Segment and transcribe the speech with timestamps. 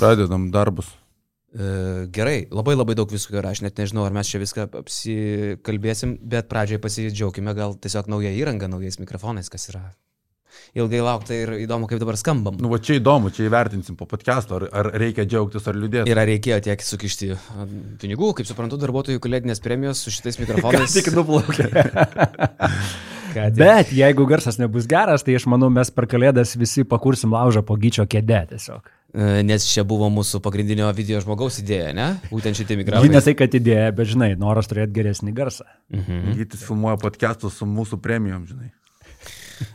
[0.00, 0.90] Pradedam darbus.
[1.50, 6.14] E, gerai, labai labai daug visko yra, aš net nežinau, ar mes čia viską apsikalbėsim,
[6.32, 9.88] bet pradžiai pasidžiaugime gal tiesiog nauja įranga, naujais mikrofonais, kas yra
[10.78, 12.56] ilgai laukta ir įdomu, kaip dabar skambam.
[12.62, 16.10] Nu, va čia įdomu, čia įvertinsim po podcast'o, ar, ar reikia džiaugtis ar liūdėti.
[16.10, 17.32] Ir ar reikėjo tiek sukišti
[18.02, 20.94] pinigų, kaip suprantu, darbuotojų kalėdinės premijos su šitais mikrofonais.
[20.98, 21.66] Tik nuplaukė.
[23.30, 23.58] Tik.
[23.58, 27.76] Bet jeigu garsas nebus geras, tai aš manau, mes per kalėdas visi pakursim laužą po
[27.78, 28.90] gyčio kėdę tiesiog.
[29.10, 32.10] E, Nes čia buvo mūsų pagrindinio video žmogaus idėja, ne?
[32.30, 35.66] Būtent šitie Ji ne tai, kad idėja, bet žinai, noras turėti geresnį garsą.
[35.94, 36.36] Mhm.
[36.38, 38.70] Gytis filmuoja podcast'us su mūsų premijom, žinai.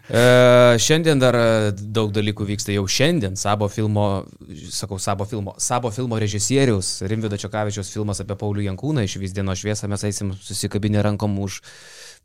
[0.10, 3.36] E, šiandien dar e, daug dalykų vyksta jau šiandien.
[3.38, 4.26] Sabo filmo,
[4.74, 9.62] sakau, Sabo filmo, Sabo filmo režisierius Rimvido Čiokavičiaus filmas apie Paulių Jankūną iš vis dienos
[9.62, 11.60] šviesą mes eisim susikabinę rankom už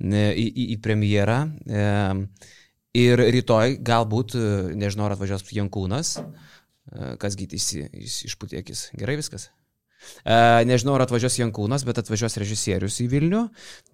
[0.00, 1.40] ne, į, į, į premjerą.
[1.66, 1.84] E,
[3.00, 6.49] ir rytoj galbūt, e, nežinau, ar atvažiuos Jankūnas, e,
[7.22, 7.72] kas gytis
[8.30, 8.90] išputėkis.
[8.98, 9.50] Gerai viskas?
[10.24, 13.40] E, nežinau, ar atvažiuos Jankūnas, bet atvažiuos režisierius į Vilnių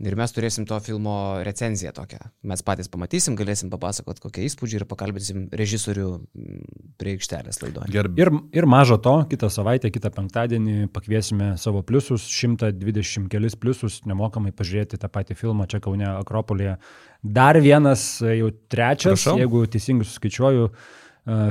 [0.07, 1.17] ir mes turėsim to filmo
[1.47, 2.21] recenziją tokią.
[2.47, 7.91] Mes patys pamatysim, galėsim papasakot, kokie įspūdžiai ir pakalbėsim režisorių mm, prie aikštelės laidoje.
[7.95, 8.23] Gerbė.
[8.23, 14.55] Ir, ir mažo to, kitą savaitę, kitą penktadienį pakviesime savo pliusus, 120 kelis pliusus, nemokamai
[14.57, 16.79] pažiūrėti tą patį filmą čia Kaune Akropolėje.
[17.27, 19.41] Dar vienas, e, jau trečias, Prašau.
[19.43, 21.06] jeigu teisingai suskaičiuoju, e,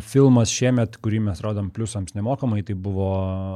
[0.05, 3.09] filmas šiemet, kurį mes rodom pliusams nemokamai, tai buvo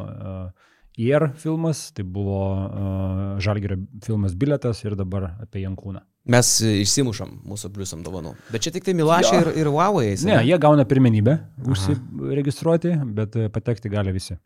[0.03, 6.03] uh, IR filmas, tai buvo uh, Žalgerio filmas Biletas ir dabar apie Jankūną.
[6.29, 8.35] Mes e, išsimušam mūsų pliusam dovanų.
[8.53, 10.11] Bet čia tik tai Milašė ir, ir Huawei.
[10.11, 14.37] eis, Ne, jie gauna pirmenybę užsiregistruoti, bet e, patekti gali visi.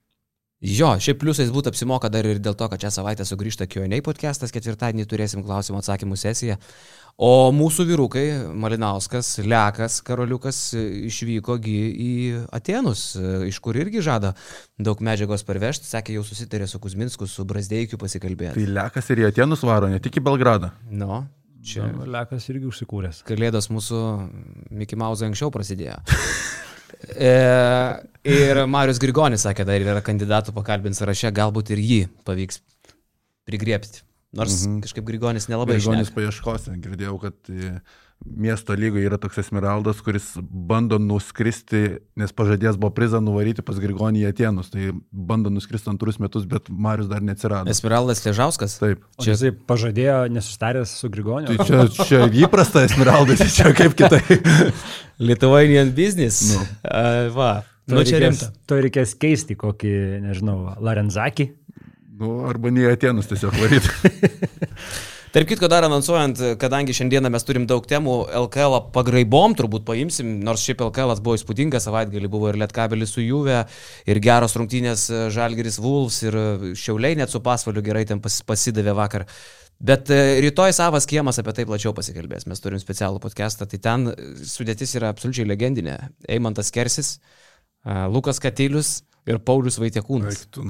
[0.63, 4.53] Jo, šiaip pliusais būtų apsimoka dar ir dėl to, kad šią savaitę sugrįžta Q&A podcastas,
[4.55, 6.55] ketvirtadienį turėsim klausimų atsakymų sesiją.
[7.21, 8.23] O mūsų vyrukai,
[8.57, 12.13] Malinauskas, Lekas, Karoliukas e, išvyko gi į
[12.57, 13.03] Atenus,
[13.45, 14.33] iš kur irgi žada
[14.81, 18.57] daug medžiagos parvežti, sakė, jau susitarė su Kuzminsku, su Brasdeikiu pasikalbėti.
[18.57, 20.73] Tai Lekas ir į Atenus varo, ne tik į Belgradą.
[20.89, 21.21] Nu,
[21.61, 23.21] čia Čia Lekas irgi užsikūręs.
[23.29, 24.01] kalėdos mūsų
[24.73, 26.01] Mickey Mouse anksčiau prasidėjo.
[27.03, 27.31] E,
[28.23, 32.61] ir Marius Grigonis sakė, dar yra kandidatų pakalbint sąraše, galbūt ir jį pavyks
[33.49, 34.05] prigriepti.
[34.33, 34.79] Nors mhm.
[34.85, 36.15] kažkaip Grigonis nelabai Grigonis žinojo.
[36.17, 37.53] paieškos, girdėjau, kad
[38.25, 44.23] miesto lygoje yra toks Esmeraldas, kuris bando nuskristi, nes pažadės buvo prizą nuvaryti pas Grigonį
[44.23, 44.71] į Atenus.
[44.73, 47.71] Tai bando nuskristi antrus metus, bet Marius dar neatsirado.
[47.71, 48.77] Esmeraldas Ležauskas.
[48.81, 49.03] Taip.
[49.19, 51.51] O jisai pažadėjo nesustaręs su Grigoniu.
[51.51, 54.23] Tai čia, čia įprasta Esmeraldas, čia kaip kitai.
[55.27, 56.53] Lithuanian business.
[56.53, 56.65] Nu.
[56.87, 57.05] A,
[57.35, 57.51] va.
[57.83, 58.61] To Nu, čia reikės- rimta.
[58.71, 61.49] To reikės keisti kokį, nežinau, Larenzakį.
[62.19, 63.89] Nu, arba ne į Atenus tiesiog varyti.
[65.33, 70.61] Tarp kitko, dar anonsuojant, kadangi šiandieną mes turim daug temų, LKL pagraibom turbūt paimsim, nors
[70.61, 73.63] šiaip LKL buvo įspūdingas, savaitgalį buvo ir Lietkabelis su Juve,
[74.05, 78.35] ir geros rungtynės e, Žalgeris Wolves, ir e, Šiauliai net su pasvaliu gerai ten pas,
[78.45, 79.25] pasidavė vakar.
[79.81, 82.45] Bet e, rytoj savas kiemas apie tai plačiau pasikalbės.
[82.51, 84.11] Mes turim specialų podcastą, tai ten
[84.51, 85.97] sudėtis yra absoliučiai legendinė.
[86.29, 87.15] Eimantas Kersis,
[88.13, 90.45] Lukas Katilius ir Paulius Vaitekūnas.
[90.45, 90.69] Eik tu.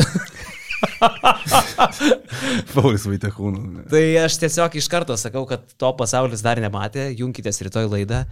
[2.74, 3.88] Paulius Vaitekūnas.
[3.90, 8.24] Tai aš tiesiog iš karto sakau, kad to pasaulis dar nematė, junkitės rytoj laidą,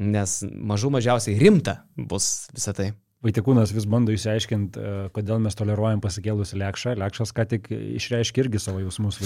[0.00, 2.92] nes mažų mažiausiai rimta bus visą tai.
[3.22, 6.96] Vaitekūnas vis bando išsiaiškinti, e, kodėl mes toleruojam pasikėlusi Lekšą.
[6.98, 9.20] Lekšas ką tik išreiškė irgi savo jausmus.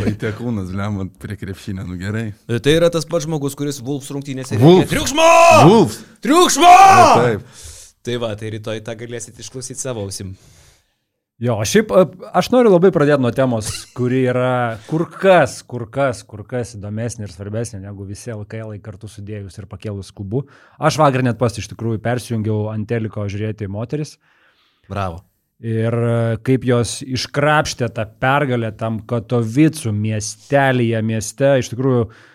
[0.00, 2.30] Vaitekūnas, lemant prie krepšinio, nu gerai.
[2.48, 4.56] Tai yra tas pats žmogus, kuris Vulfs rungtynėse.
[4.56, 5.28] Rėkė, Triukšmo!
[5.68, 6.00] Wolves.
[6.24, 6.72] Triukšmo!
[7.20, 7.44] Taip.
[8.08, 10.32] Tai va, tai rytoj tą galėsit išklausyti savo ausim.
[11.40, 11.92] Jo, šiaip
[12.36, 17.24] aš noriu labai pradėti nuo temos, kuri yra kur kas, kur kas, kur kas įdomesnė
[17.24, 20.42] ir svarbesnė negu visi LKL kartu sudėjus ir pakėlus klubų.
[20.76, 24.18] Aš vakar net pas iš tikrųjų persijungiau ant teliko žiūrėti moteris.
[24.90, 25.22] Bravo.
[25.64, 25.96] Ir
[26.44, 32.30] kaip jos iškrapštė tą pergalę tam Katovicų miestelėje, mieste, iš tikrųjų, uh,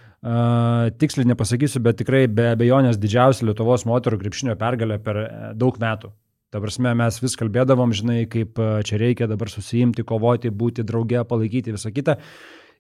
[0.98, 6.10] tiksliai nepasakysiu, bet tikrai be abejonės didžiausia Lietuvos moterų krepšinio pergalė per e, daug metų.
[6.56, 11.20] Ta prasme, mes vis kalbėdavom, žinai, kaip e, čia reikia dabar susijimti, kovoti, būti drauge,
[11.28, 12.16] palaikyti visą kitą.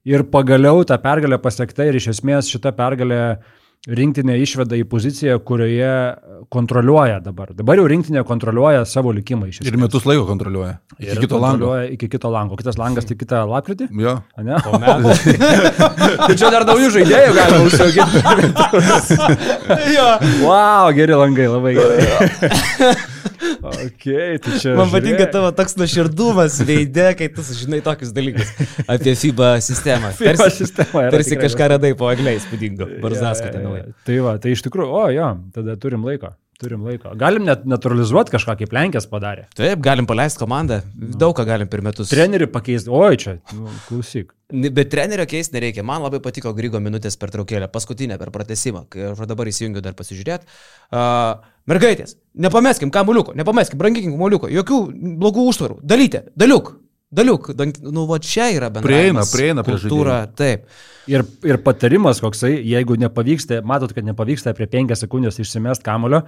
[0.07, 3.19] Ir pagaliau ta pergalė pasiekta ir iš esmės šita pergalė
[3.99, 5.89] rinktinė išveda į poziciją, kurioje
[6.55, 7.51] kontroliuoja dabar.
[7.57, 9.73] Dabar jau rinktinė kontroliuoja savo likimą iš esmės.
[9.73, 10.77] Ir metus laiko kontroliuoja.
[10.95, 11.73] Iki Ir kito lango.
[11.97, 12.55] Iki kito lango.
[12.61, 13.89] Kitas langas tik kitą lapkritį.
[13.91, 14.21] Jo.
[14.39, 14.55] a Ne?
[14.63, 15.17] Po metų.
[16.23, 18.23] Tai čia dar naujų žaidėjų galima užsiauginti.
[19.97, 20.07] jo.
[20.45, 22.95] Wow, geri langai, labai gerai.
[23.41, 24.05] ok,
[24.45, 24.75] tai čia.
[24.77, 25.33] Man patinka žiūrėk.
[25.33, 28.51] tavo toks nuoširdumas veidė, kai tu sužinai tokius dalykus
[28.87, 30.13] apie FIBA sistemą.
[30.19, 32.87] FIBA Tarsi, sistema tarsi tikrai kažką radai po agliais, spūdingo.
[33.03, 33.83] Barzdasko Jo, ten jo, nauja.
[33.89, 33.99] jo.
[34.07, 36.33] Tai va, tai iš tikrųjų, o jo, tada turim laiko.
[36.61, 37.11] Turim laiko.
[37.19, 39.43] Galim net naturalizuoti kažką, kaip Lenkijas padarė.
[39.57, 42.07] Taip, galim paleisti komandą, daug ką galim per metus.
[42.13, 42.91] Trenerių pakeisti.
[42.95, 44.31] Oi, čia, nu, klausyk.
[44.53, 45.83] Bet trenerio keisti nereikia.
[45.83, 50.47] Man labai patiko Grygo minutės per traukėlę, paskutinę per pratesimą, aš dabar įsijungiu dar pasižiūrėti.
[50.93, 54.79] Uh, mergaitės, nepameskim kamuliuko, nepameskim, branginkim kamuliuko, jokių
[55.19, 55.79] blogų užtvarų.
[55.83, 56.75] Dalyti, daliuk,
[57.15, 57.51] Daliuk,
[57.85, 58.89] nu va čia yra bendra.
[58.89, 60.67] Prieina, prieina prie kultūra, taip.
[61.11, 66.23] Ir, ir patarimas koksai, jeigu nepavyksta, matot, kad nepavyksta prie 5 sekundės išsimest kamulio,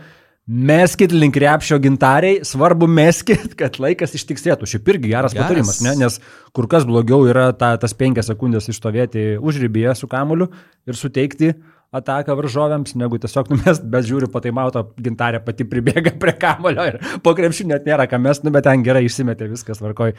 [0.48, 4.70] meskit link repšio gintariai, svarbu meskit, kad laikas ištiksėtų.
[4.70, 5.44] Šiaip irgi geras, geras.
[5.44, 5.96] patarimas, ne?
[6.00, 6.20] nes
[6.56, 10.48] kur kas blogiau yra ta, tas 5 sekundės išstovėti užrybėje su kamuliu
[10.88, 11.52] ir suteikti
[11.96, 16.88] ataką varžovėms, negu tiesiog numest, bet žiūriu, po tai mato gintarė pati pribėga prie kamulio
[16.90, 20.16] ir po krepšių net nėra ką mest, nu, bet ten gerai išsimetė, viskas varkoj,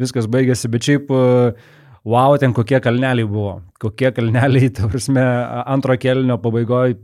[0.00, 1.12] viskas baigėsi, bet šiaip,
[2.02, 5.22] wow, ten kokie kalneliai buvo, kokie kalneliai, ta prasme,
[5.62, 6.98] antro kelnio pabaigoje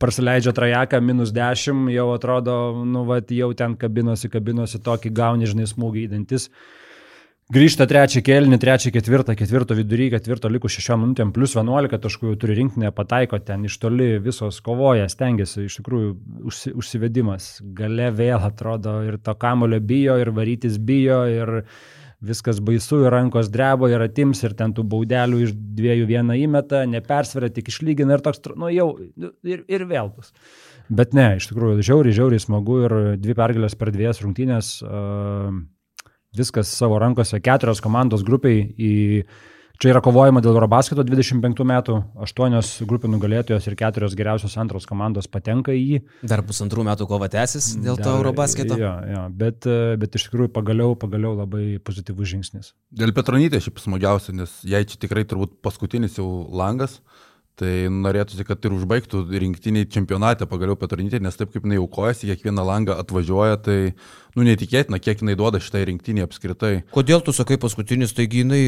[0.00, 2.54] praleidžia trajeką minus 10, jau atrodo,
[2.88, 6.48] nu, va, jau ten kabinosi, kabinosi tokį gauni, žinai, smūgį į dantis.
[7.50, 12.34] Grįžta trečią kelnį, trečią ketvirtą, ketvirto vidury, ketvirto likus šešiom minutėm, plus 11 taškų jau
[12.38, 16.12] turi rinktinę, pataiko ten iš toli, visos kovoja, stengiasi, iš tikrųjų
[16.46, 17.48] užsi, užsivedimas.
[17.74, 21.52] Gale vėl atrodo ir to kamulio bijo, ir varytis bijo, ir
[22.22, 26.84] viskas baisu, ir rankos drebo, ir atims, ir ten tų baudelių iš dviejų vieną įmeta,
[26.86, 28.92] nepersveria, tik išlygina ir toks, nu jau,
[29.42, 30.30] ir, ir vėl bus.
[30.86, 34.72] Bet ne, iš tikrųjų, žiauriai, žiauriai smagu ir dvi pergalės per dviejas rungtynės.
[34.86, 35.64] Uh,
[36.36, 38.92] viskas savo rankose, keturios komandos grupiai į
[39.80, 45.24] Čia yra kovojama dėl Eurobasketo 25 metų, aštuonios grupių nugalėtojos ir keturios geriausios antros komandos
[45.24, 46.00] patenka į jį.
[46.28, 48.76] Dar pusantrų metų kova tęsis dėl Dar, to Eurobasketo.
[48.76, 49.64] Jo, jo, bet,
[50.02, 52.74] bet iš tikrųjų pagaliau, pagaliau labai pozityvus žingsnis.
[52.92, 57.00] Dėl Petronytė šiaip smagiausia, nes jai čia tikrai turbūt paskutinis jau langas.
[57.60, 62.64] Tai norėtųsi, kad ir užbaigtų rinktiniai čempionate pagaliau Petronytė, nes taip kaip jinai aukojasi, kiekvieną
[62.64, 63.74] langą atvažiuoja, tai,
[64.32, 66.72] nu, neįtikėtina, kiek jinai duoda šitai rinktiniai apskritai.
[66.94, 68.62] Kodėl tu sakai paskutinis, taigi jinai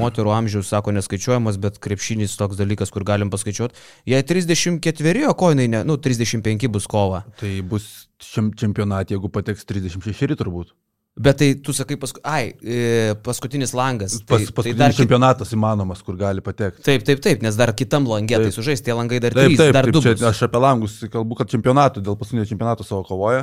[0.00, 3.82] moterų amžiaus, sako, neskaičiuojamas, bet krepšinis toks dalykas, kur galim paskaičiuoti.
[4.12, 7.24] Jei 34, o ko jinai, ne, nu, 35 bus kova.
[7.42, 7.90] Tai bus
[8.22, 10.70] čempionate, jeigu pateks 36 turbūt.
[11.18, 12.20] Bet tai tu sakai, pask...
[12.22, 14.14] ai, e, paskutinis langas.
[14.22, 16.84] Tai, Pas, paskutinis tai dar čempionatas įmanomas, kur gali patekti.
[16.86, 19.74] Taip, taip, taip, nes dar kitam langė, tai sužais tie langai dar taip, trys, taip,
[19.74, 20.04] dar taip, du.
[20.06, 23.42] Čia, aš apie langus kalbu, kad čempionatų, dėl paskutinio čempionato savo kovoja.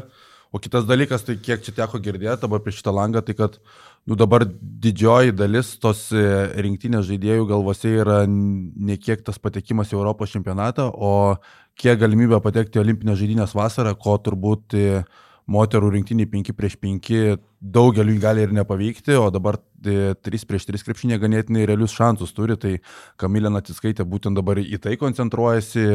[0.56, 3.60] O kitas dalykas, tai kiek čia teko girdėti dabar prieš šitą langą, tai kad
[4.08, 6.24] nu, dabar didžioji dalis tos e,
[6.64, 11.36] rinktinės žaidėjų galvose yra ne kiek tas patekimas į Europos čempionatą, o
[11.78, 17.38] kiek galimybė patekti į olimpinės žaidynės vasarą, ko turbūt uh, moterų rinktinį 5 prieš 5
[17.62, 22.58] daugeliu gali ir nepavykti, o dabar 3 e, prieš 3 krepšinė ganėtinai realius šansus turi,
[22.60, 22.74] tai
[23.20, 25.86] Kamilė Natiskaitė būtent dabar į tai koncentruojasi,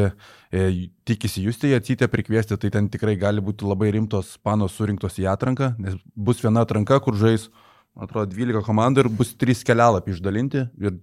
[0.51, 0.65] e,
[1.07, 5.29] tikisi jūs tai atsitę prikviesti, tai ten tikrai gali būti labai rimtos panos surinktos į
[5.35, 7.47] atranką, nes bus viena atranka, kur žais,
[7.93, 10.65] atrodo, 12 komandų ir bus 3 kelialapį išdalinti.
[10.81, 10.97] Ir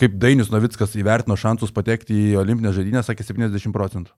[0.00, 4.12] kaip Dainis Novickas įvertino šansus patekti į olimpinę žaidynę, sakė 70 procentų.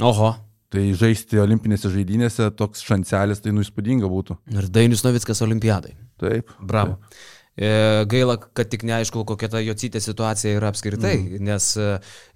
[0.00, 0.32] Oho.
[0.72, 4.38] Tai žaisti olimpinėse žaidynėse toks šancelis, tai nu įspūdinga būtų.
[4.56, 5.92] Ir Dainis Novickas olimpiadai.
[6.22, 6.54] Taip.
[6.60, 6.96] Bravo.
[6.96, 7.20] Taip.
[7.52, 7.68] E,
[8.08, 11.42] gaila, kad tik neaišku, kokia ta Jocytė situacija yra apskritai, mm.
[11.44, 11.88] nes e,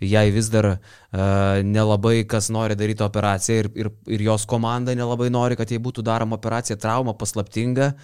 [0.05, 0.83] jai vis dar uh,
[1.65, 6.05] nelabai kas nori daryti operaciją ir, ir, ir jos komanda nelabai nori, kad jai būtų
[6.05, 7.95] daroma operacija, trauma paslaptinga,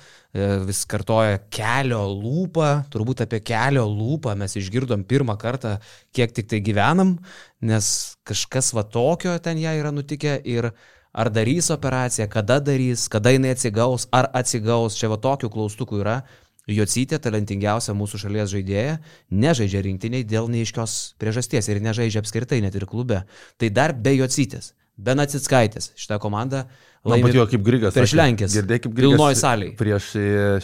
[0.65, 5.75] vis kartoja kelio lūpą, turbūt apie kelio lūpą mes išgirdom pirmą kartą,
[6.17, 7.19] kiek tik tai gyvenam,
[7.61, 7.93] nes
[8.25, 10.71] kažkas va tokio ten jai yra nutikę ir
[11.13, 16.23] ar darys operaciją, kada darys, kada jinai atsigaus, ar atsigaus, čia va tokių klaustukų yra.
[16.71, 19.01] Jocytė, talentingiausia mūsų šalies žaidėja,
[19.35, 23.25] nežaidžia rinktiniai dėl neiškios priežasties ir nežaidžia apskritai net ir klube.
[23.59, 26.63] Tai dar be Jocytės, be Natsitskaitės šitą komandą
[27.03, 27.33] laimė.
[27.33, 27.97] Matėjo, kaip Grigas.
[27.99, 28.55] Prieš Lenkės.
[28.55, 29.17] Girdėjai, kaip Grigas.
[29.17, 29.71] Pilnoji salė.
[29.81, 30.13] Prieš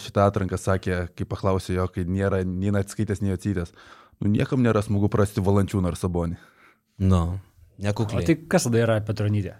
[0.05, 3.75] šitą atranką sakė, kai paklausė jo, kai nėra nei Natsskaitės, nei Jocytės.
[4.23, 6.39] Nu, niekam nėra smagu prasti valančiūną ar sabonį.
[7.11, 7.25] Nu,
[7.83, 8.23] nekukliai.
[8.23, 9.57] O tai kas tada yra Petronytė?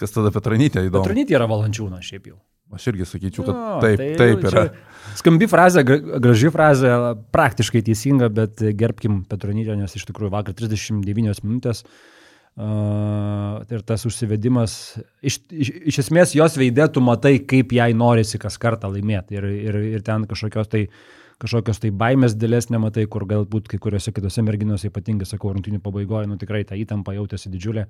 [0.00, 1.00] Kas tada Petronytė įdomu?
[1.00, 2.38] Petronytė yra valančiūnas šiaip jau.
[2.74, 4.66] Aš irgi sakyčiau, kad jo, taip, tai taip yra.
[5.16, 6.92] Skambi frazė, graži frazė,
[7.32, 14.98] praktiškai teisinga, bet gerbkim Petronytę, nes iš tikrųjų vakar 39 minutės uh, ir tas užsivedimas,
[15.22, 19.48] iš, iš, iš esmės jos veidė tu matai, kaip jai norisi kas kartą laimėti ir,
[19.70, 20.88] ir, ir ten kažkokios tai
[21.38, 26.26] kažkokios tai baimės dėlės nematai, kur galbūt kai kuriuose kitose merginose, ypatingai, sakau, rungtinių pabaigoje,
[26.26, 27.84] nu tikrai ta įtampa jautėsi didžiulė.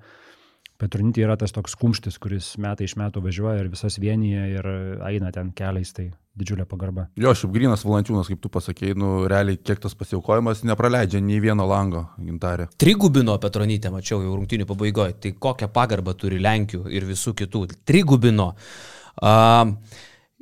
[0.79, 4.67] Petronytė yra tas toks kumštis, kuris metai iš metų važiuoja ir visas vienyje ir
[5.09, 6.05] eina ten keliais, tai
[6.39, 7.09] didžiulė pagarba.
[7.19, 11.67] Jo, šiaip grinas valančiūnas, kaip tu pasakėjai, nu, realiai kiek tas pasiaukojimas nepraleidžia nei vieno
[11.67, 12.69] lango gintarė.
[12.79, 15.17] Trigubino Petronytę, mačiau jau rungtinių pabaigoje.
[15.19, 17.65] Tai kokią pagarbą turi Lenkių ir visų kitų.
[17.83, 18.53] Trigubino.
[19.19, 19.75] Uh,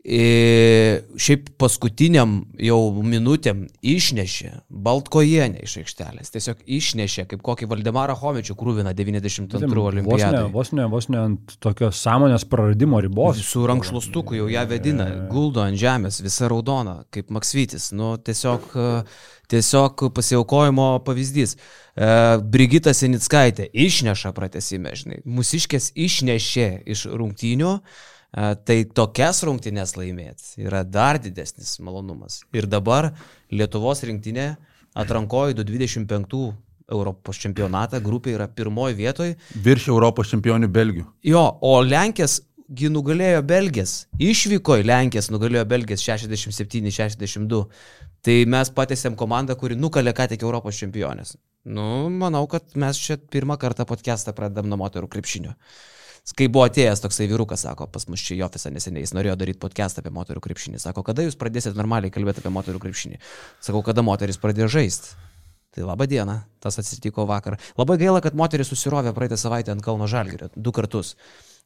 [0.07, 6.31] šiaip paskutiniam jau minutėm išnešė Baltkojienę iš aikštelės.
[6.31, 10.45] Tiesiog išnešė kaip kokį Valdemarą Homičių krūviną 92 olimpiadą.
[10.53, 13.43] Vos ne, vos ne ant tokios sąmonės praradimo ribos.
[13.43, 17.91] Su rankšluostuku jau ją vedina, guldo ant žemės, visa raudona, kaip Maksvitis.
[17.91, 18.71] Nu, tiesiog,
[19.51, 21.57] tiesiog pasiaukojimo pavyzdys.
[21.57, 22.11] E,
[22.47, 25.19] Brigita Senickaitė išneša pratesime, žinai.
[25.27, 27.79] Mūsiškės išnešė iš rungtynių.
[28.35, 32.41] Tai tokias rungtynės laimėti yra dar didesnis malonumas.
[32.53, 33.13] Ir dabar
[33.51, 34.49] Lietuvos rinktinė
[34.97, 36.41] atrankojo 225
[36.91, 39.37] Europos čempionatą, grupė yra pirmoji vietoje.
[39.63, 41.07] Virš Europos čempionių Belgių.
[41.27, 43.95] Jo, o Lenkės gi nugalėjo Belgijas.
[44.19, 47.63] Išvyko į Lenkijas, nugalėjo Belgijas 67-62.
[48.27, 51.37] Tai mes patėsėm komandą, kuri nukalė ką tik Europos čempionės.
[51.67, 55.55] Nu, manau, kad mes čia pirmą kartą podcastą pradedam nuo moterų krepšinio
[56.35, 59.61] kai buvo atėjęs toksai vyrukas, sako, pas mus čia į ofisą neseniai, jis norėjo daryti
[59.61, 60.81] podcastą apie moterų krepšinį.
[60.83, 63.21] Sako, kada jūs pradėsite normaliai kalbėti apie moterų krepšinį?
[63.63, 65.15] Sakau, kada moteris pradėjo žaisti.
[65.77, 67.55] Tai laba diena, tas atsitiko vakar.
[67.77, 71.13] Labai gaila, kad moteris susirovė praeitą savaitę ant Kalno Žalgirio du kartus.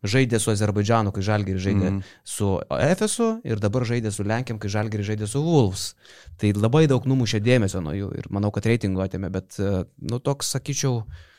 [0.01, 1.99] Žaidė su Azerbaidžanu, kai Žalgiris žaidė mm.
[2.25, 5.91] su Efesu ir dabar žaidė su Lenkiam, kai Žalgiris žaidė su Wolves.
[6.41, 9.61] Tai labai daug numušė dėmesio nuo jų ir manau, kad reitingo atėmė, bet,
[10.01, 11.30] nu, toks, sakyčiau, uh,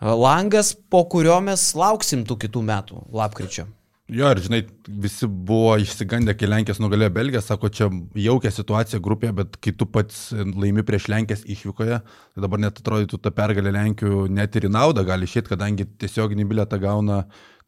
[0.00, 3.66] langas, po kurio mes lauksim tų kitų metų, lapkričio.
[4.10, 4.58] Jo, ir žinai,
[5.04, 7.86] visi buvo išsigandę, kai Lenkijas nugalėjo Belgiją, sako, čia
[8.18, 13.20] jaukia situacija grupėje, bet kai tu pats laimi prieš Lenkijas išvykoje, tai dabar net atrodytų
[13.22, 17.20] ta pergalė Lenkių net ir į naudą gali išėti, kadangi tiesioginį bilietą gauna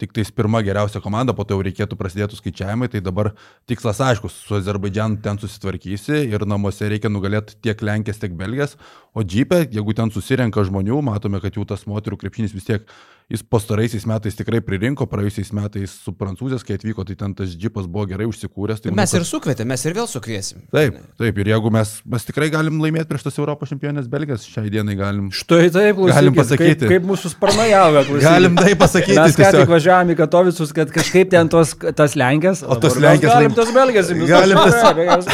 [0.03, 3.31] tik tais pirma geriausia komanda, po to jau reikėtų prasidėtų skaičiavimai, tai dabar
[3.71, 8.75] tikslas aiškus, su Azerbaidžianu ten susitvarkysi ir namuose reikia nugalėti tiek Lenkijas, tiek Belgijas,
[9.15, 12.91] o džipė, jeigu ten susirenka žmonių, matome, kad jau tas moterų krepšinis vis tiek
[13.33, 17.87] jis pastaraisiais metais tikrai pririnko, praėjusiais metais su prancūzės, kai atvyko, tai ten tas džipas
[17.89, 18.83] buvo gerai užsikūręs.
[18.85, 20.65] Tai mes manau, ir sukvietėme, mes ir vėl sukviesim.
[20.75, 24.73] Taip, taip, ir jeigu mes, mes tikrai galim laimėti prieš tas Europos čempionės Belgijas, šiai
[24.73, 25.31] dienai galim.
[25.33, 26.85] Štai taip, klausykit, galim pasakyti.
[26.85, 28.29] Kaip, kaip mūsų sparnai auga, klausykit.
[28.29, 29.19] Galim tai pasakyti.
[29.23, 33.33] Mes ką tik važiavome į Katovicus, kad kažkaip ten tos, tas Lenkės, o tos Lenkės.
[33.33, 35.33] Galim tos Belgijas, galim tas.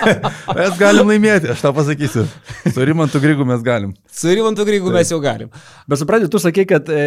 [0.60, 2.28] mes galim laimėti, aš tą pasakysiu.
[2.70, 3.94] Su Rimantu Grygu mes galim.
[4.06, 5.50] Su Rimantu Grygu mes jau galim.
[5.90, 7.02] Bet suprantate, tu sakai, kad e,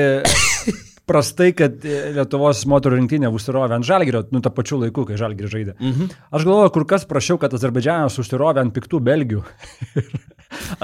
[1.09, 5.47] prastai, kad e, Lietuvos moterų rinktinė užsirovė ant žalgerio, nu, tą pačiu laiku, kai žalgerį
[5.51, 5.73] žaidė.
[5.79, 6.03] Mhm.
[6.31, 9.41] Aš galvoju, kur kas prašiau, kad Azerbaidžianas užsirovė ant piktų Belgių.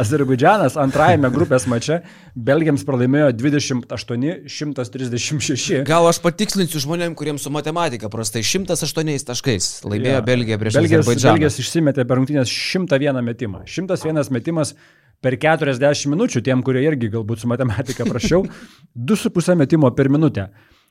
[0.02, 1.96] Azerbaidžianas antrajame grupės mače
[2.36, 5.84] Belgiams pralaimėjo 28-136.
[5.88, 10.22] Gal aš patikslinsiu žmonėm, kuriems su matematika prastai 108 taškais laimėjo ja.
[10.26, 11.34] Belgija prieš Belgijas, Azerbaidžianą.
[11.38, 13.60] Belgijas išsimetė per rungtynės 101 metimą.
[13.70, 14.70] 101 metimas
[15.24, 18.46] per 40 minučių, tiem, kurie irgi galbūt su matematika prašiau,
[19.12, 20.50] 2,5 metimo per minutę.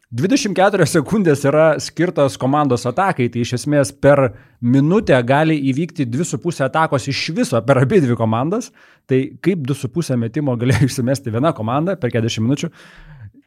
[0.08, 4.30] 24 sekundės yra skirtos komandos atakai, tai iš esmės per
[4.64, 8.70] minutę gali įvykti 2,5 atakos iš viso per abi dvi komandas.
[9.08, 12.70] Tai kaip 2,5 metimo galėjo išsimesti viena komanda per 40 minučių,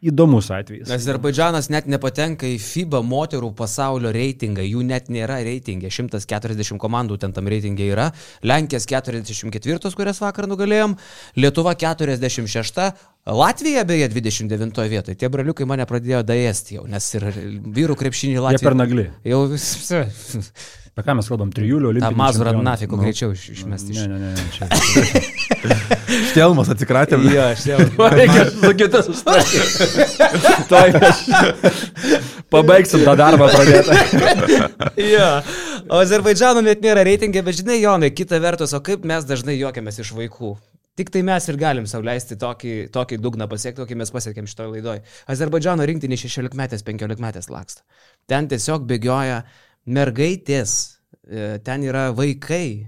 [0.02, 0.90] įdomus atvejis.
[0.92, 7.36] Azerbaidžanas net nepatenka į FIBA moterų pasaulio reitingą, jų net nėra reitingė, 140 komandų ten
[7.36, 8.10] tam reitingė yra,
[8.42, 10.98] Lenkijas 44, kurias vakar nugalėjom,
[11.38, 12.82] Lietuva 46,
[13.30, 17.28] Latvija beje 29 vietoje, tie braliukai mane pradėjo daėsti jau, nes ir
[17.78, 18.58] vyrų krepšinį Latvija.
[18.58, 19.10] Jie per nagli.
[19.30, 19.44] Jau
[20.92, 21.52] Apie ką mes kalbam?
[21.56, 22.12] Trijulio olimpinio.
[22.12, 23.06] Ta mazurą nafiko nu.
[23.06, 23.94] greičiau iš, išmesti.
[23.96, 24.44] Ne, ne, ne.
[24.52, 24.68] Čia...
[26.32, 27.24] Štelmas atsikratėm.
[27.32, 28.16] Jo, štelmas.
[28.20, 30.10] Reikia su kitas sustabdyti.
[30.72, 31.22] Tuoj aš
[32.52, 33.96] pabaigsim tą darbą pradėtą.
[35.00, 35.30] jo.
[35.88, 40.04] O Azerbaidžano net nėra reitingė, bet žinai, Jonai, kita vertus, o kaip mes dažnai juokiamės
[40.04, 40.58] iš vaikų.
[41.00, 45.08] Tik tai mes ir galim sauliaisti tokį, tokį dugną pasiekti, kokį mes pasiekėm šitoje laidoje.
[45.32, 47.88] Azerbaidžano rinktinė 16 metės, 15 metės laksto.
[48.28, 49.46] Ten tiesiog bėgioja
[49.86, 50.74] mergaitės,
[51.26, 52.88] e, ten yra vaikai,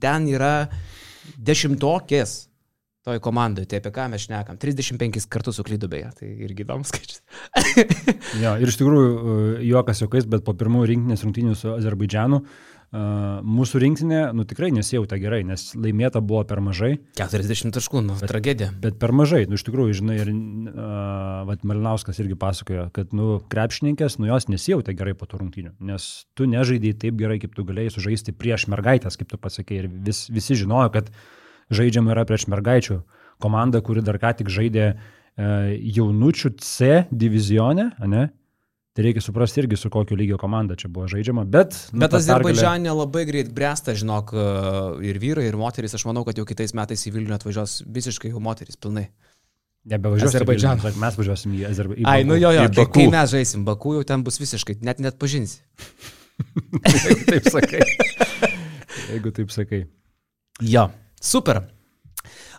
[0.00, 0.70] ten yra
[1.36, 2.36] dešimtokės
[3.04, 4.58] toj komandai, tai apie ką mes šnekam.
[4.60, 7.22] 35 kartus suklydų beje, tai irgi įdomus skaičius.
[8.44, 9.38] jo, ir iš tikrųjų, e,
[9.70, 15.14] juokas juokais, bet po pirmųjų rinkinės rungtynių su Azerbaidžianu uh, mūsų rinktinė, nu tikrai nesijauta
[15.22, 16.96] gerai, nes laimėta buvo per mažai.
[17.20, 18.72] 40 taškų, nu, bet, tragedija.
[18.82, 23.38] Bet per mažai, nu iš tikrųjų, žinai, ir uh, Vat Malinauskas irgi pasakojo, kad, nu,
[23.52, 27.66] krepšininkės, nu jos nesijauta gerai po tų rungtynių, nes tu nežaidai taip gerai, kaip tu
[27.68, 31.14] galėjai sužaisti prieš mergaitės, kaip tu pasakėjai, ir vis, visi žinojo, kad
[31.70, 32.98] žaidžiama yra prieš mergaičių
[33.40, 34.90] komandą, kuri dar ką tik žaidė
[35.38, 38.26] jaunučių C divizione, ne?
[39.00, 41.46] Tai reikia suprasti irgi, su kokio lygio komanda čia buvo žaidžiama.
[41.48, 44.42] Bet, nu, bet Azerbaidžianė labai greit bręsta, žinok, e,
[45.08, 45.94] ir vyrai, ir moteris.
[45.96, 49.06] Aš manau, kad jau kitais metais į Vilnių atvažiuos visiškai jau moteris pilnai.
[49.88, 50.34] Nebevažiuosim.
[50.34, 50.92] Azerbaidžaną.
[51.00, 52.12] Mes važiuosim į Azerbaidžaną.
[52.12, 55.16] Ai, nu jo, jo, kai, kai mes žaisim Baku, jau ten bus visiškai, net net
[55.22, 55.64] pažinsi.
[57.32, 57.80] Taip sakai.
[59.06, 59.86] Jeigu taip sakai.
[60.60, 60.90] Jo,
[61.24, 61.64] super.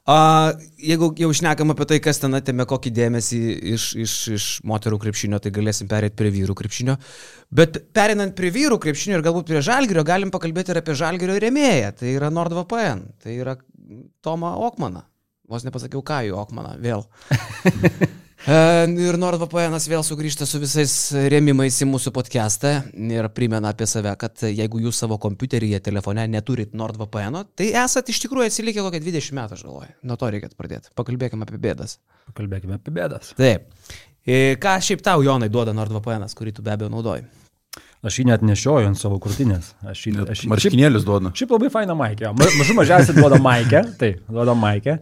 [0.10, 3.42] A, jeigu jau šnekam apie tai, kas ten atėmė kokį dėmesį
[3.76, 6.96] iš, iš, iš moterų krepšinio, tai galėsim perėti prie vyrų krepšinio.
[7.54, 11.94] Bet perinant prie vyrų krepšinio ir galbūt prie žalgerio, galim pakalbėti ir apie žalgerio rėmėją.
[12.02, 13.60] Tai yra NordVPN, tai yra
[14.26, 15.06] Toma Okmana.
[15.52, 17.06] Vos nepasakiau, ką jų Okmaną vėl.
[18.42, 18.54] E,
[19.06, 20.94] ir NordVPN vėl sugrįžta su visais
[21.30, 26.74] rėmimais į mūsų podcastą ir primena apie save, kad jeigu jūs savo kompiuteryje, telefone neturit
[26.74, 29.94] NordVPN, tai esat iš tikrųjų atsilikę kokią 20 metų, aš galvoju.
[30.10, 30.90] Nuo to reikėtų pradėti.
[30.98, 32.00] Pakalbėkime apie bėdas.
[32.32, 33.36] Pakalbėkime apie bėdas.
[33.38, 33.70] Taip.
[34.26, 37.30] E, ką šiaip tau, Jonai, duoda NordVPN, kurį tu be abejo naudoji?
[38.02, 39.76] Aš jį net nešioju ant savo krūtinės.
[39.86, 41.30] Aš jį, aš jį, Marškinėlius duoda.
[41.38, 42.32] Šiaip labai faina maikė.
[42.34, 43.84] Mažų mažiausiai duoda maikė.
[44.02, 44.96] Tai, duoda maikė.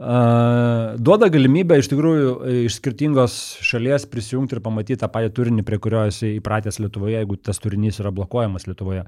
[0.00, 2.30] Duoda galimybę iš tikrųjų
[2.64, 3.34] iš skirtingos
[3.68, 8.00] šalies prisijungti ir pamatyti tą patį turinį, prie kurio esi įpratęs Lietuvoje, jeigu tas turinys
[8.00, 9.04] yra blokuojamas Lietuvoje.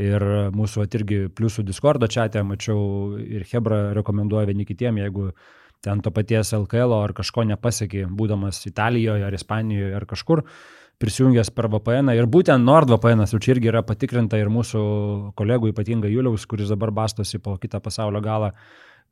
[0.00, 0.24] Ir
[0.56, 5.34] mūsų irgi pliusų Discordo čia mačiau ir Hebra rekomenduoja vieni kitiem, jeigu
[5.84, 10.46] ten to paties LKL ar kažko nepasiekė, būdamas Italijoje ar Ispanijoje ar kažkur,
[11.02, 12.08] prisijungęs per VPN.
[12.16, 14.80] Ir būtent NordVPN jau čia irgi yra patikrinta ir mūsų
[15.36, 18.54] kolegų, ypatingai Juliaus, kuris dabar bastosi po kitą pasaulio galą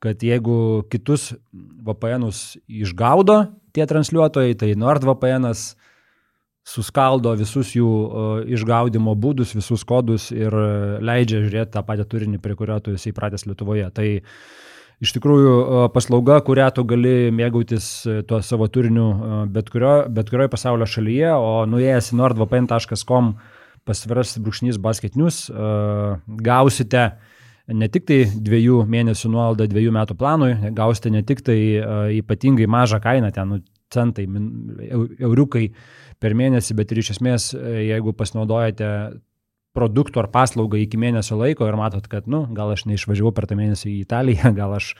[0.01, 1.31] kad jeigu kitus
[1.85, 3.43] VPNus išgaudo
[3.75, 5.45] tie transliuotojai, tai NordVPN
[6.67, 7.91] suskaldo visus jų
[8.53, 10.53] išgaudimo būdus, visus kodus ir
[11.01, 13.87] leidžia žiūrėti tą patį turinį, prie kurio tu esi įpratęs Lietuvoje.
[13.95, 14.07] Tai
[15.01, 15.55] iš tikrųjų
[15.95, 17.87] paslauga, kurią tu gali mėgautis
[18.29, 19.07] tuo savo turiniu
[19.49, 23.33] bet, kurio, bet kurioje pasaulio šalyje, o nuėjęs į nordvpn.com
[23.89, 25.47] pasviras brūkšnys basket news,
[26.45, 27.07] gausite
[27.73, 32.67] ne tik tai dviejų mėnesių nuolaidą dviejų metų planui, gausite ne tik tai uh, ypatingai
[32.71, 33.59] mažą kainą, ten nu,
[33.91, 34.27] centai,
[35.19, 35.67] euriukai
[36.21, 38.87] per mėnesį, bet ir iš esmės, jeigu pasinaudojate
[39.75, 43.57] produktų ar paslaugą iki mėnesio laiko ir matot, kad, nu, gal aš neišvažiavau per tą
[43.59, 44.93] mėnesį į Italiją, gal aš,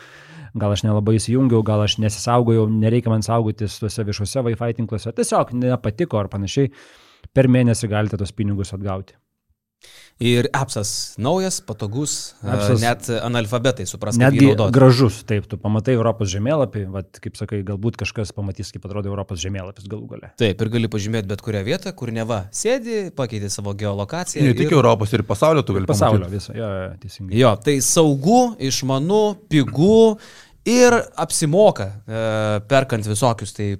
[0.57, 5.55] gal aš nelabai įsijungiau, gal aš nesisaugojau, nereikia man saugotis tuose viešuose Wi-Fi tinkluose, tiesiog
[5.59, 6.71] nepatiko ar panašiai,
[7.35, 9.20] per mėnesį galite tos pinigus atgauti.
[10.21, 14.75] Ir appsas naujas, patogus, appsas, net analfabetai supras, kaip jį naudoti.
[14.75, 19.41] Gražus, taip, tu pamatai Europos žemėlapį, vat, kaip sakai, galbūt kažkas pamatys, kaip atrodo Europos
[19.41, 20.29] žemėlapis galų gale.
[20.37, 24.45] Taip, ir gali pažymėti bet kurią vietą, kur neva sėdi, pakeiti savo geolokaciją.
[24.45, 24.77] Ne tik ir...
[24.77, 27.41] Europos, ir pasaulio tu gali pasaulio visą, jo, jo, teisingai.
[27.41, 30.19] Jo, tai saugu, išmanu, pigu
[30.69, 32.17] Ir apsimoka, e,
[32.69, 33.79] perkant visokius tai e,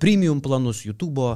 [0.00, 1.34] premium planus YouTube e,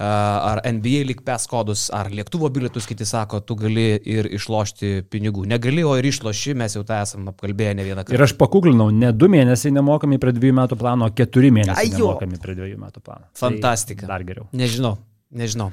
[0.00, 5.44] ar NBA lik PES kodus ar lėktuvo bilietus, kiti sako, tu gali ir išlošti pinigų.
[5.52, 8.16] Negali, o ir išloši, mes jau tą esame apkalbėję ne vieną kartą.
[8.16, 12.00] Ir aš pakuklinau, ne du mėnesiai nemokami prie dviejų metų plano, o keturi mėnesiai Ajo.
[12.00, 13.28] nemokami prie dviejų metų plano.
[13.28, 14.06] Tai Fantastika.
[14.06, 14.48] Tai dar geriau.
[14.56, 14.94] Nežinau,
[15.28, 15.68] nežinau.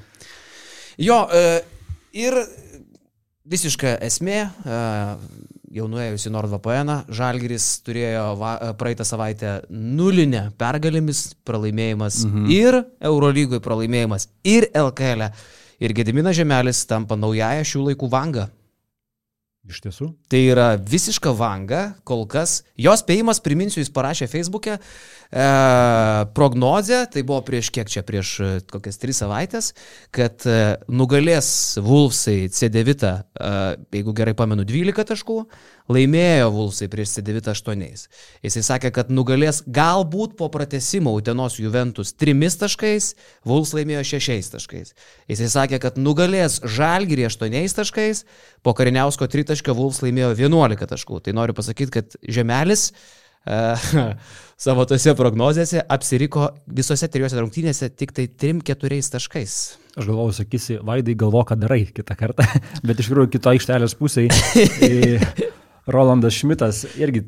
[1.00, 1.22] Jo,
[2.12, 2.36] ir
[3.48, 4.50] visiška esmė
[5.74, 12.52] jau nuėjus į NordVPN, Žalgiris turėjo va, praeitą savaitę nulinę pergalėmis pralaimėjimas mhm.
[12.54, 12.80] ir
[13.12, 15.30] Eurolygoje pralaimėjimas ir LKL.
[15.30, 15.58] E.
[15.80, 18.50] Ir Gediminas Žemelis tampa naująją šių laikų vangą.
[19.68, 20.06] Iš tiesų.
[20.32, 22.62] Tai yra visiška vanga, kol kas.
[22.80, 25.48] Jos spėjimas, priminsiu, jis parašė Facebook'e, e,
[26.38, 29.74] prognozę, tai buvo prieš kiek čia, prieš e, kokias tris savaitės,
[30.16, 31.52] kad e, nugalės
[31.84, 33.52] Vulfsai C9, e,
[34.00, 35.42] jeigu gerai pamenu, 12 taškų,
[35.90, 37.86] laimėjo Vulfsai prieš C9 8.
[38.46, 43.14] Jisai sakė, kad nugalės galbūt po pratesimo Utenos Juventus 3 taškais,
[43.48, 44.94] Vulfs laimėjo 6 taškais.
[45.32, 48.26] Jisai sakė, kad nugalės Žalgirį 8 taškais,
[48.62, 51.24] po Kariniausko 3 taškio Vulfs laimėjo 11 taškų.
[51.26, 53.90] Tai noriu pasakyti, kad Žemelis uh,
[54.66, 59.56] savo tose prognozėse apsiriko visose trijose rungtynėse tik tai 3-4 taškais.
[59.98, 62.46] Aš galvoju, sakysi, Vaidai galvo, ką darai kitą kartą,
[62.86, 64.30] bet iš tikrųjų kito aikštelės pusėje
[65.94, 67.26] Rolandas Šmitas irgi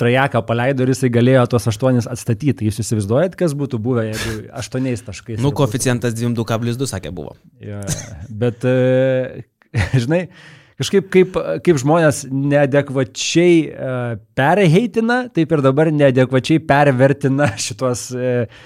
[0.00, 2.66] trajeką paleido ir jisai galėjo tuos aštuonis atstatyti.
[2.68, 5.40] Jūs įsivaizduojat, kas būtų buvę, jeigu aštuoniais taškais.
[5.42, 7.36] Nu, koeficientas 2,2 sakė buvo.
[7.62, 7.84] Ja,
[8.28, 9.44] bet, e,
[10.02, 10.24] žinai,
[10.80, 18.64] kažkaip kaip, kaip žmonės neadekvačiai uh, perheitina, taip ir dabar neadekvačiai pervertina šitos uh,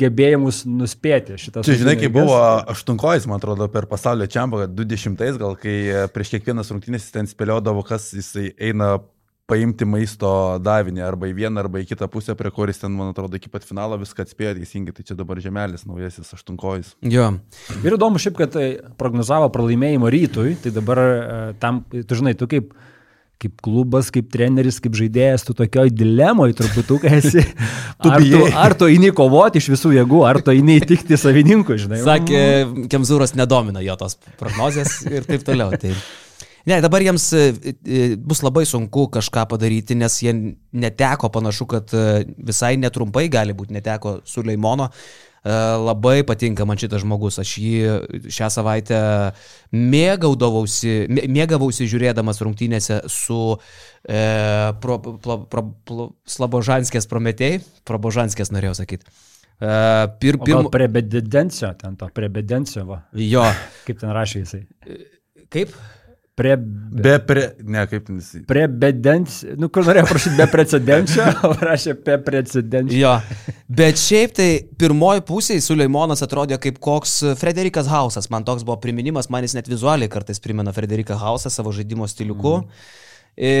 [0.00, 1.64] gebėjimus nuspėti šitą.
[1.66, 2.36] Čia žinai, kai buvo
[2.72, 7.84] aštunkojas, man atrodo, per pasaulio čempą, 20 gal, kai e, prieš kiekvienas rungtynės ten spėliodavo,
[7.86, 8.96] kas jisai eina
[9.50, 10.30] paimti maisto
[10.62, 13.66] davinį arba į vieną, arba į kitą pusę, prie kuris ten, man atrodo, iki pat
[13.66, 16.94] finalo viską atspėjo teisingai, tai čia dabar žemelis, naujasis aštunkojus.
[17.02, 17.32] Jo.
[17.82, 18.68] Ir įdomu šiaip, kad tai
[19.00, 21.18] prognozavo pralaimėjimo rytui, tai dabar e,
[21.62, 22.70] tam, tu žinai, tu kaip
[23.40, 27.44] kaip klubas, kaip treneris, kaip žaidėjas, tu tokioj dilemoje turbūt esi.
[28.02, 31.78] tu ar, tu, ar tu eini kovoti iš visų jėgų, ar tu eini įtikti savininkui,
[31.80, 32.02] žinai.
[32.04, 32.42] Sakė,
[32.92, 35.72] Kemzūras nedomina jo tos prognozijas ir taip toliau.
[35.80, 35.94] Tai...
[36.68, 37.46] Ne, dabar jiems e,
[37.80, 40.34] e, bus labai sunku kažką padaryti, nes jie
[40.76, 44.90] neteko, panašu, kad e, visai netrumpai gali būti, neteko Suleimono.
[45.40, 48.98] Labai patinka man šitas žmogus, aš jį šią savaitę
[49.72, 54.20] mėgaudavausi, mėgavausi žiūrėdamas rungtynėse su e,
[54.82, 59.08] pro, pro, pro, pro, Slabožanskės prometėjai, Probožanskės norėjau sakyti.
[59.60, 60.70] Uh, pir, pirm...
[60.72, 62.84] Prebedencio, ten to prebedencio.
[63.12, 63.42] Jo.
[63.84, 64.60] Kaip ten rašė jisai.
[65.52, 65.74] Kaip?
[66.40, 66.54] Pre...
[66.90, 67.42] Be pre...
[67.68, 68.30] Ne, kaip jis.
[68.48, 69.40] Pre bedens...
[69.60, 72.96] Nu, kur norėjau prašyti be precedenčio, o rašė be precedenčio.
[72.96, 73.12] Jo.
[73.80, 74.48] Bet šiaip tai
[74.80, 78.30] pirmoji pusė Suleimonas atrodė kaip koks Frederikas Hausas.
[78.32, 82.56] Man toks buvo priminimas, man jis net vizualiai kartais primena Frederiką Hausą savo žaidimo stiliuku.
[82.64, 82.96] Mm.
[83.36, 83.52] E,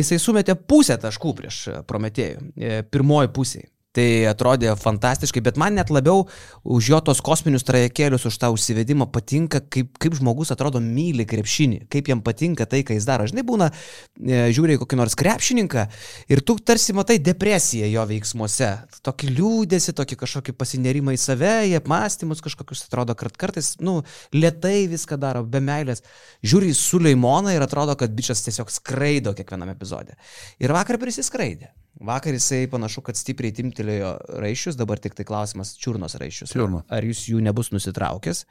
[0.00, 2.48] jisai sumetė pusę taškų prieš Prometėjų.
[2.56, 3.66] E, pirmoji pusė.
[3.92, 6.22] Tai atrodė fantastiškai, bet man net labiau
[6.64, 11.82] už jo tos kosminius trajekėlius, už tą užsivedimą patinka, kaip, kaip žmogus atrodo myli krepšinį,
[11.92, 13.26] kaip jam patinka tai, ką jis daro.
[13.28, 13.68] Žinai, būna,
[14.16, 15.84] e, žiūri kokį nors krepšininką
[16.32, 18.70] ir tu tarsi matai depresiją jo veiksmuose.
[19.04, 23.98] Tokį liūdėsi, tokį kažkokį pasinerimą į save, į apmąstymus kažkokius atrodo, kad kartais, nu,
[24.32, 26.00] lietai viską daro, be meilės.
[26.40, 30.16] Žiūri į Suleimoną ir atrodo, kad bičias tiesiog skraido kiekviename epizode.
[30.64, 31.74] Ir vakar prisiskraidė.
[32.02, 36.54] Vakar jisai panašu, kad stipriai timtelėjo raiščius, dabar tik tai klausimas čiurnos raiščius.
[36.54, 36.82] Čiurno.
[36.90, 38.42] Ar jūs jų nebus nusitraukęs?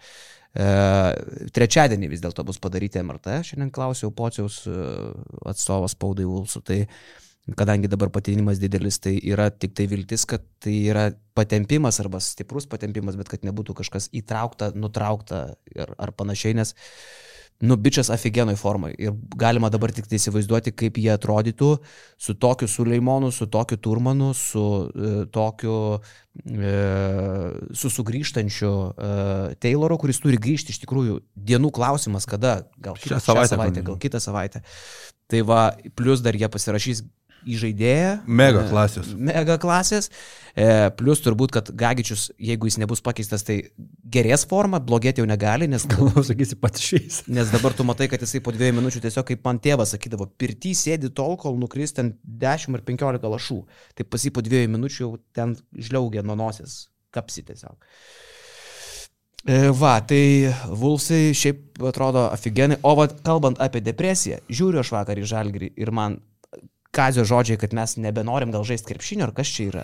[0.52, 0.68] E,
[1.56, 4.78] trečiadienį vis dėlto bus padaryti MRT, šiandien klausiau pociaus e,
[5.52, 6.80] atstovas spaudai Vulsų, tai
[7.58, 12.68] kadangi dabar patinimas didelis, tai yra tik tai viltis, kad tai yra patempimas arba stiprus
[12.70, 15.44] patempimas, bet kad nebūtų kažkas įtraukta, nutraukta
[15.80, 16.76] ar, ar panašiai, nes
[17.62, 18.92] nu, bičias aфиgenoj formai.
[19.00, 21.70] Ir galima dabar tik tai įsivaizduoti, kaip jie atrodytų
[22.22, 25.78] su tokiu Suleimonu, su tokiu Turmanu, su e, tokiu,
[26.50, 26.74] e,
[27.78, 29.12] su sugrįžtančiu e,
[29.62, 34.24] Tayloru, kuris turi grįžti iš tikrųjų dienų klausimas, kada, gal kitą savaitę, savaitę, gal kitą
[34.24, 34.66] savaitę.
[35.32, 35.64] Tai va,
[35.96, 37.06] plus dar jie pasirašys
[37.48, 38.12] į žaidėją.
[38.28, 39.12] Mega klasės.
[39.18, 40.10] Mega klasės.
[40.52, 40.66] E,
[41.00, 43.58] plus turbūt, kad Gagičius, jeigu jis nebus pakeistas, tai
[44.12, 45.86] gerės forma, blogėti jau negali, nes...
[45.92, 47.22] Galvoju, sakysi, pats šiais.
[47.32, 50.74] Nes dabar tu matai, kad jisai po dviejų minučių tiesiog kaip man tėvas sakydavo, pirty
[50.78, 53.62] sėdi tol, kol nukris ten 10 ar 15 lašų.
[53.98, 56.84] Tai pasi po dviejų minučių jau ten žliaugia nuo nosies,
[57.16, 57.80] kapsi tiesiog.
[59.42, 65.18] E, va, tai Vulsai šiaip atrodo aфиgenai, o va, kalbant apie depresiją, žiūriu aš vakar
[65.18, 66.20] į Žalgirį ir man
[66.92, 69.84] Kazio žodžiai, kad mes nebenorim gal žaisti krepšinio, ar kas čia yra.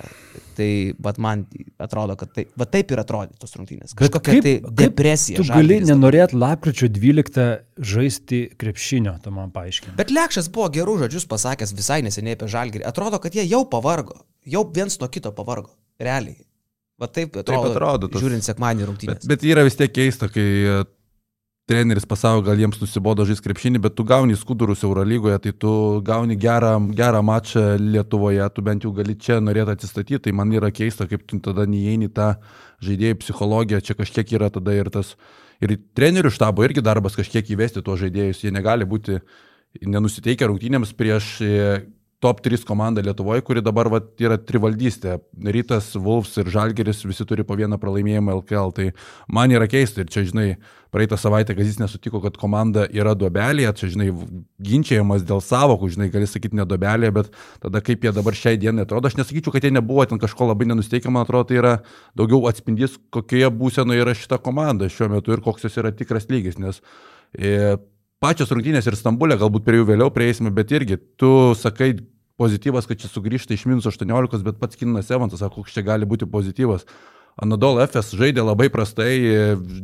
[0.58, 0.68] Tai,
[1.00, 1.46] bet man
[1.80, 3.94] atrodo, kad tai, va taip ir atrodo tos rungtynės.
[3.96, 5.40] Kažkokia kaip, tai depresija.
[5.40, 7.46] Tu gali nenorėti lapkričio 12
[7.94, 9.96] žaisti krepšinio, tu man paaiškini.
[10.00, 12.84] Bet Lekšas buvo gerų žodžius pasakęs visai neseniai apie Žalgirį.
[12.92, 14.20] Atrodo, kad jie jau pavargo.
[14.48, 15.72] Jau viens nuo kito pavargo.
[16.04, 16.42] Realiai.
[17.00, 17.70] Va taip atrodo.
[17.70, 18.12] Taip atrodo.
[18.12, 18.20] Tas...
[18.24, 19.24] Žiūrint sekmanį rungtynės.
[19.24, 20.48] Bet, bet yra vis tiek keista, kai
[21.68, 25.72] treneris pasako, gal jiems nusibodo žaisti krepšinį, bet tu gauni skudurus Eurolygoje, tai tu
[26.08, 30.72] gauni gerą, gerą mačą Lietuvoje, tu bent jau gali čia norėti atsistatyti, tai man yra
[30.72, 32.30] keista, kaip tu tada neįeini tą
[32.88, 35.18] žaidėjų psichologiją, čia kažkiek yra tada ir tas,
[35.60, 39.20] ir trenerių štabo irgi darbas kažkiek įvesti tuos žaidėjus, jie negali būti
[39.84, 41.34] nenusiteikę rungtynėms prieš
[42.20, 45.20] top 3 komanda Lietuvoje, kuri dabar vat, yra trivaldystė.
[45.54, 48.72] Rytas, Wolfs ir Žalgeris visi turi po vieną pralaimėjimą LKL.
[48.74, 48.88] Tai
[49.30, 50.48] man yra keista ir čia, žinai,
[50.94, 54.08] praeitą savaitę Kazis nesutiko, kad komanda yra duobelėje, čia, žinai,
[54.66, 57.30] ginčiamas dėl savokų, žinai, gali sakyti nedobelėje, bet
[57.62, 60.70] tada kaip jie dabar šiai dienai atrodo, aš nesakyčiau, kad jie nebuvo ten kažko labai
[60.72, 61.76] nenusteikę, man atrodo, tai yra
[62.18, 66.58] daugiau atspindys, kokioje būsenoje yra šita komanda šiuo metu ir koks jos yra tikras lygis,
[66.62, 66.82] nes
[67.38, 67.78] e,
[68.24, 71.94] pačios rungtynės ir Stambulė, galbūt prie jų vėliau prieisime, bet irgi tu sakai
[72.38, 76.10] pozityvas, kad čia sugrįžta iš minus 18, bet pats Kinas Evansas sako, koks čia gali
[76.10, 76.86] būti pozityvas.
[77.38, 79.12] Anadol FS žaidė labai prastai,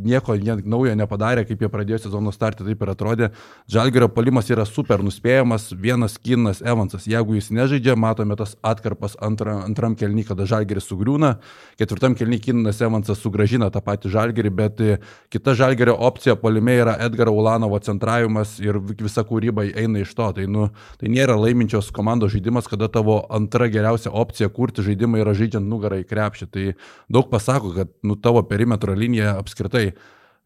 [0.02, 0.34] nieko
[0.66, 3.28] naujo nepadarė, kaip jie pradėjo sezono startą, taip ir atrodė.
[3.70, 9.60] Žalgerio palimas yra super nuspėjamas, vienas Kinas Evansas, jeigu jis nežaidžia, matome tas atkarpas antra,
[9.68, 11.36] antram kelny, kada Žalgeris sugriūna,
[11.78, 14.82] ketvirtam kelny Kinas Evansas sugražina tą patį Žalgerį, bet
[15.30, 20.32] kita Žalgerio opcija palime yra Edgaro Ulanovo centravimas ir visa kūryba eina iš to.
[20.40, 25.38] Tai, nu, tai nėra laiminčios komandos žaidimas, kada tavo antra geriausia opcija kurti žaidimą yra
[25.38, 26.50] žaidžiant nugarą į krepšį.
[26.50, 26.68] Tai
[27.14, 29.92] daug pasako, kad nu, tavo perimetro linija apskritai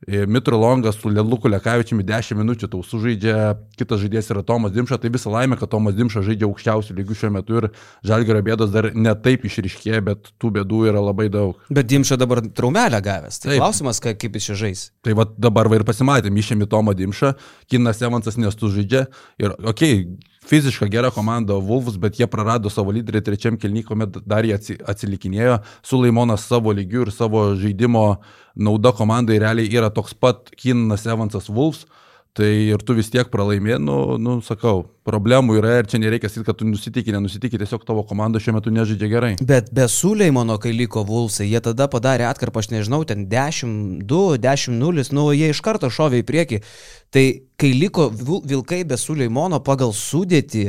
[0.07, 5.31] Mitrolongas su Luku Lekavičiumi 10 minučių tau sužaidžia, kitas žaidėjas yra Tomas Dimša, tai visą
[5.33, 7.67] laimę, kad Tomas Dimša žaidžia aukščiausių lygių šiuo metu ir
[8.05, 11.57] Žalgerio bėdos dar netaip išriškėja, bet tų bėdų yra labai daug.
[11.73, 13.63] Bet Dimša dabar traumelę gavęs, tai Taip.
[13.63, 14.85] klausimas, ka, kaip jis čia žais.
[15.01, 17.33] Tai va dabar va ir pasimatėm, išėmė Tomą Dimšą,
[17.65, 19.07] Kinas Evansas nestu žaidžia
[19.41, 24.19] ir okei, okay, fiziška gera komanda Vulfs, bet jie prarado savo lyderį trečiam kilny, kuomet
[24.27, 25.59] dar jie atsilikinėjo.
[25.85, 28.05] Sulaimonas savo lygių ir savo žaidimo
[28.55, 31.85] nauda komandai realiai yra toks pat Kinas Evansas Vulfs.
[32.37, 36.45] Tai ir tu vis tiek pralaimė, nu, nu, sakau, problemų yra ir čia nereikia sakyti,
[36.45, 39.31] kad tu nusitikė, nenusitikė, tiesiog tavo komanda šiuo metu nežaidžia gerai.
[39.41, 45.07] Bet be Suleimono, kai liko Vulsai, jie tada padarė atkarpą, aš nežinau, ten 10-2, 10-0,
[45.17, 46.61] nu, jie iš karto šovė į priekį.
[47.09, 47.25] Tai
[47.57, 50.67] kai liko Vilkai be Suleimono pagal sudėtį,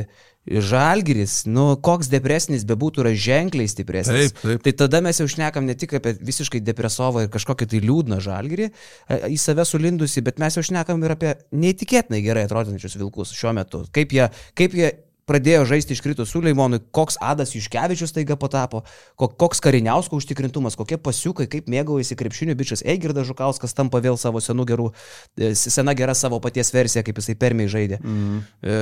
[0.48, 4.32] Žalgiris, nu, koks depresinis bebūtų, yra ženkliai stipresnis.
[4.32, 4.62] Taip, taip.
[4.64, 8.70] Tai tada mes jau šnekam ne tik apie visiškai depresovą ir kažkokį tai liūdną žalgirį,
[8.70, 13.52] e, į save sulindusi, bet mes jau šnekam ir apie neįtikėtinai gerai atrodančius vilkus šiuo
[13.60, 13.84] metu.
[13.94, 14.94] Kaip jie, kaip jie
[15.28, 18.82] pradėjo žaisti iškritus Suleimonui, koks Adas Juškevičius taiga patapo,
[19.20, 24.68] koks kariniausko užtikrintumas, kokie pasiukai, kaip mėgaujasi krepšinių bičias Eigirdas Žukauskas tampa vėl savo senų
[24.72, 24.92] gerų,
[25.36, 28.00] e, sena gera savo paties versija, kaip jisai permiai žaidė.
[28.00, 28.40] Mm.
[28.62, 28.78] E,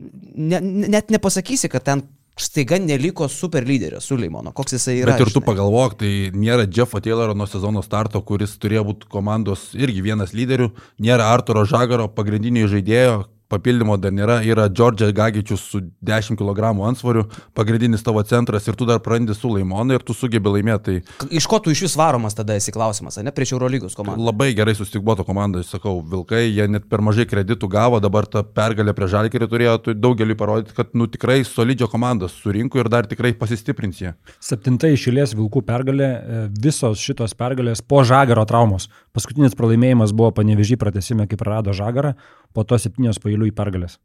[0.00, 2.02] ne, net nepasakysi, kad ten
[2.40, 5.12] staiga neliko super lyderio Suleimono, koks jisai yra.
[5.12, 5.48] Bet ir tu žinai.
[5.50, 10.70] pagalvok, tai nėra Jeffo Tayloro nuo sezono starto, kuris turėjo būti komandos irgi vienas lyderių,
[11.04, 17.26] nėra Arturo Žagaro pagrindinio žaidėjo, papildymo dar nėra, yra Džordžia Gagičius su 10 kg ansvariu,
[17.56, 21.00] pagrindinis tavo centras ir tu dar prarandi su Laimoną ir tu sugebi laimėti.
[21.02, 21.28] Tai...
[21.34, 24.22] Iš ko tu iš vis varomas tada esi klausimas, ne prieš Eurolygos komandą?
[24.30, 28.94] Labai gerai sustikbuoto komanda, sakau, Vilkai, jie net per mažai kreditų gavo, dabar ta pergalė
[28.96, 33.32] prie Žalkerį turėjo tai daugeliu parodyti, kad nu tikrai solidžio komandą surinko ir dar tikrai
[33.38, 34.14] pasistiprins jie.
[34.42, 38.88] Septinta išėlės Vilkų pergalė, e, visos šitos pergalės po Žagaro traumos.
[39.16, 42.14] Paskutinis pralaimėjimas buvo panevežį pratesime, kai prarado Žagarą,
[42.56, 43.98] po to septynios pailių į pergalės.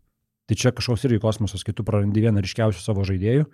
[0.45, 3.47] Tai čia kažkoks irgi kosmosas, kai tu prarandi vieną ryškiausių savo žaidėjų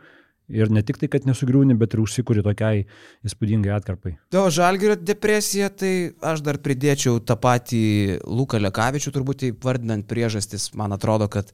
[0.52, 2.86] ir ne tik tai, kad nesugriūni, bet ir užsikūri tokiai
[3.28, 4.16] įspūdingai atkarpai.
[4.34, 7.84] Dėl žalgerio depresija, tai aš dar pridėčiau tą patį
[8.28, 11.54] Luką Lekavičių, turbūt vardinant priežastis, man atrodo, kad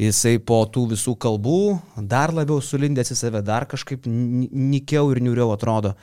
[0.00, 1.60] jisai po tų visų kalbų
[2.08, 5.96] dar labiau sulindęs į save, dar kažkaip nikiau ir niuriau atrodo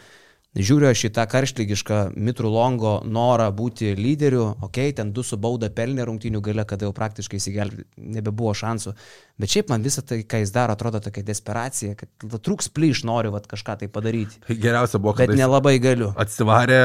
[0.56, 5.38] žiūriu aš į tą karštlygišką Mitrų Longo norą būti lyderiu, okei, okay, ten du su
[5.42, 7.86] bauda pelnė rungtinių gale, kada jau praktiškai įsigelbė,
[8.18, 8.94] nebebuvo šansų.
[9.38, 13.04] Bet šiaip man visą tai, ką jis daro, atrodo tokia desperacija, kad va, trūks plyš,
[13.06, 14.40] noriu va, kažką tai padaryti.
[14.50, 15.30] Geriausia buvo, kad...
[15.30, 16.10] Bet nelabai galiu.
[16.18, 16.82] Atsivarė,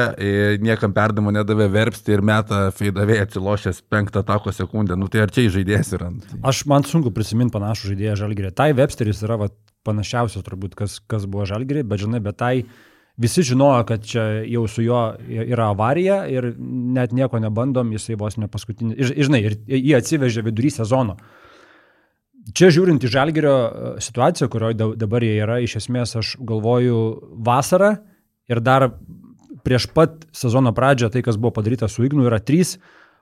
[0.61, 4.99] niekam perdimo nedavė verpsti ir metą feidavė atsilošęs penktą tako sekundę.
[4.99, 6.11] Nu tai ar čia žaidėjas yra?
[6.45, 8.53] Aš man sunku prisiminti panašų žaidėją Žalgirį.
[8.53, 9.49] Tai Websteris yra va,
[9.87, 12.55] panašiausias turbūt, kas, kas buvo Žalgirį, bet žinai, bet tai
[13.17, 18.37] visi žinojo, kad čia jau su juo yra avarija ir net nieko nebandom, jisai vos
[18.41, 18.95] ne paskutinį.
[18.97, 21.17] Ir, žinai, ir jį atsivežė vidury sezono.
[22.57, 26.97] Čia žiūrint į Žalgerio e, situaciją, kurioje dabar jie yra, iš esmės aš galvoju
[27.45, 27.93] vasarą
[28.51, 28.89] ir dar
[29.63, 32.75] prieš pat sezono pradžią tai, kas buvo padaryta su Ignu, yra trys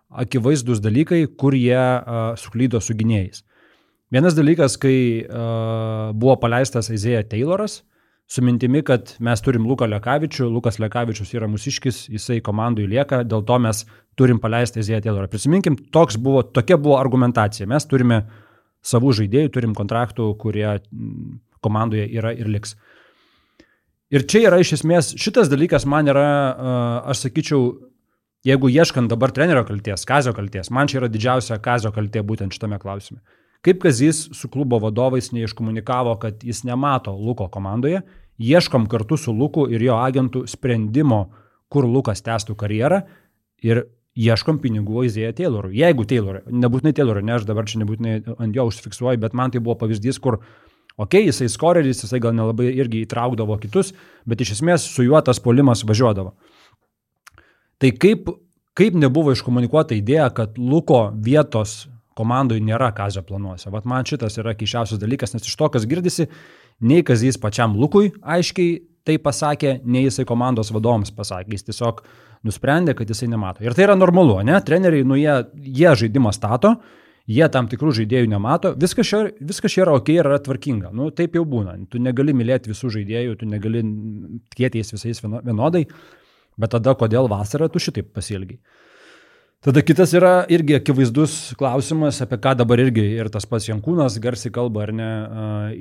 [0.10, 3.44] akivaizdus dalykai, kur jie uh, suklydo su gynėjais.
[4.12, 7.84] Vienas dalykas, kai uh, buvo paleistas Aizėja Tayloras,
[8.32, 13.44] su mintimi, kad mes turim Luką Lekavičių, Lukas Lekavičius yra mūsiškis, jisai komandui lieka, dėl
[13.44, 13.84] to mes
[14.16, 15.28] turim paleisti Eziją Taylorą.
[15.32, 15.76] Prisiminkim,
[16.24, 17.68] buvo, tokia buvo argumentacija.
[17.68, 18.22] Mes turime
[18.88, 22.78] savų žaidėjų, turim kontraktų, kurie mm, komandoje yra ir liks.
[24.12, 26.26] Ir čia yra iš esmės, šitas dalykas man yra,
[27.12, 27.68] aš sakyčiau,
[28.48, 32.80] jeigu ieškant dabar trenerio kalties, kazio kalties, man čia yra didžiausia kazio kaltė būtent šitame
[32.80, 33.20] klausime.
[33.62, 38.02] Kaip Kazys su klubo vadovais neiškomunikavo, kad jis nemato Luko komandoje
[38.42, 41.28] ieškom kartu su Luku ir jo agentų sprendimo,
[41.72, 43.04] kur Lukas tęstų karjerą
[43.64, 43.86] ir
[44.18, 45.78] ieškom pinigų Izėja Taylorui.
[45.80, 49.62] Jeigu Taylorui, nebūtinai Taylorui, ne aš dabar čia nebūtinai ant jo užfiksuoju, bet man tai
[49.64, 50.42] buvo pavyzdys, kur,
[50.98, 53.94] okei, okay, jisai skoreris, jisai gal nelabai irgi įtraukdavo kitus,
[54.28, 56.36] bet iš esmės su juo tas polimas važiuodavo.
[57.82, 58.28] Tai kaip,
[58.78, 61.86] kaip nebuvo iškomunikuota idėja, kad Luko vietos
[62.18, 63.72] komandai nėra kazio planuose.
[63.72, 66.28] Vat man šitas yra keišiausias dalykas, nes iš to, kas girdisi,
[66.82, 71.56] nei Kazys pačiam Lukui aiškiai tai pasakė, nei jisai komandos vadovams pasakė.
[71.56, 72.02] Jis tiesiog
[72.48, 73.64] nusprendė, kad jisai nemato.
[73.66, 74.58] Ir tai yra normalu, ne?
[74.66, 75.34] Treneriai, nu jie,
[75.80, 76.76] jie žaidimą stato,
[77.30, 80.94] jie tam tikrų žaidėjų nemato, viskas čia, viskas čia yra ok ir yra tvarkinga.
[80.98, 81.78] Nu, taip jau būna.
[81.92, 83.84] Tu negali mylėti visų žaidėjų, tu negali
[84.54, 85.86] tikėti jais visais vienodai,
[86.62, 88.62] bet tada kodėl vasarą tu šitaip pasielgiai.
[89.62, 94.50] Tada kitas yra irgi akivaizdus klausimas, apie ką dabar irgi ir tas pats Jankūnas garsiai
[94.54, 95.10] kalba, ar ne,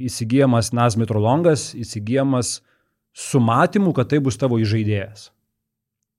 [0.04, 2.58] įsigijamas Nazmitrolongas, įsigijamas
[3.16, 5.30] su matymu, kad tai bus tavo įžaidėjas.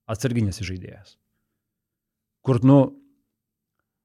[0.09, 1.19] Atsarginis įžaidėjas.
[2.41, 2.79] kur, nu,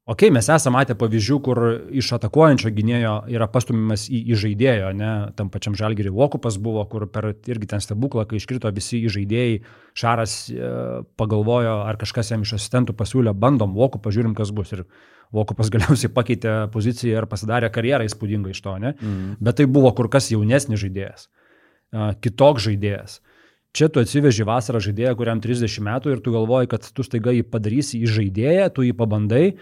[0.07, 1.61] okay, mes esame matę pavyzdžių, kur
[1.99, 7.09] iš atakuojančio gynėjo yra pastumimas į, į žaidėjo, ne, tam pačiam žalgerį Vokupas buvo, kur
[7.11, 9.59] per irgi ten stebuklą, kai iškrito visi į žaidėjai,
[9.97, 10.71] Šaras e,
[11.19, 14.75] pagalvojo, ar kažkas jam iš asistentų pasiūlė, bandom Vokupą, žiūrim, kas bus.
[14.77, 14.85] Ir
[15.35, 18.95] Vokupas galiausiai pakeitė poziciją ir pasidarė karjerą įspūdingą iš to, ne?
[19.01, 19.39] Mm.
[19.43, 21.27] Bet tai buvo kur kas jaunesnis žaidėjas,
[22.23, 23.19] kitoks žaidėjas.
[23.77, 27.43] Čia tu atsiveži vasarą žaidėją, kuriam 30 metų ir tu galvoji, kad tu staiga jį
[27.51, 29.57] padarysi į žaidėją, tu jį pabandai.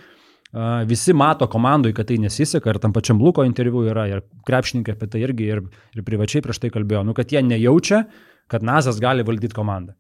[0.87, 5.09] Visi mato komandai, kad tai nesiseka ir tam pačiam Luko interviu yra ir krepšininkai apie
[5.11, 5.63] tai irgi ir,
[5.97, 8.05] ir privačiai prieš tai kalbėjo, nu, kad jie nejaučia,
[8.47, 9.97] kad Nazas gali valdyti komandą.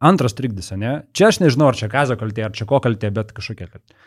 [0.00, 1.02] Antras trikdis, ne?
[1.12, 3.98] Čia aš nežinau, ar čia Kazio kaltė, ar čia ko kaltė, bet kažkokia kaltė.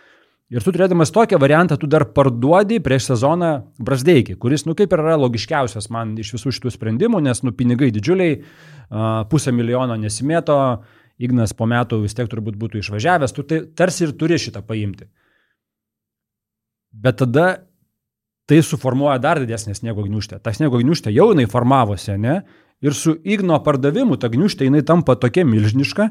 [0.54, 3.52] Ir tu turėdamas tokią variantą, tu dar parduodi prieš sezoną
[3.82, 7.92] Brasdeikį, kuris, nu, kaip ir yra logiškiausias man iš visų šitų sprendimų, nes, nu, pinigai
[7.94, 8.42] didžiuliai,
[9.30, 10.58] pusę milijono nesimėto,
[11.22, 15.06] Ignas po metų vis tiek turbūt būtų išvažiavęs, tu tai tarsi ir turi šitą paimti.
[16.94, 17.48] Bet tada
[18.50, 20.40] tai suformuoja dar didesnę sniego gniuštę.
[20.44, 22.42] Ta sniego gniuštė jau jinai formavosi, ne?
[22.84, 26.10] Ir su Igno pardavimu ta gniuštė jinai tampa tokia milžiniška,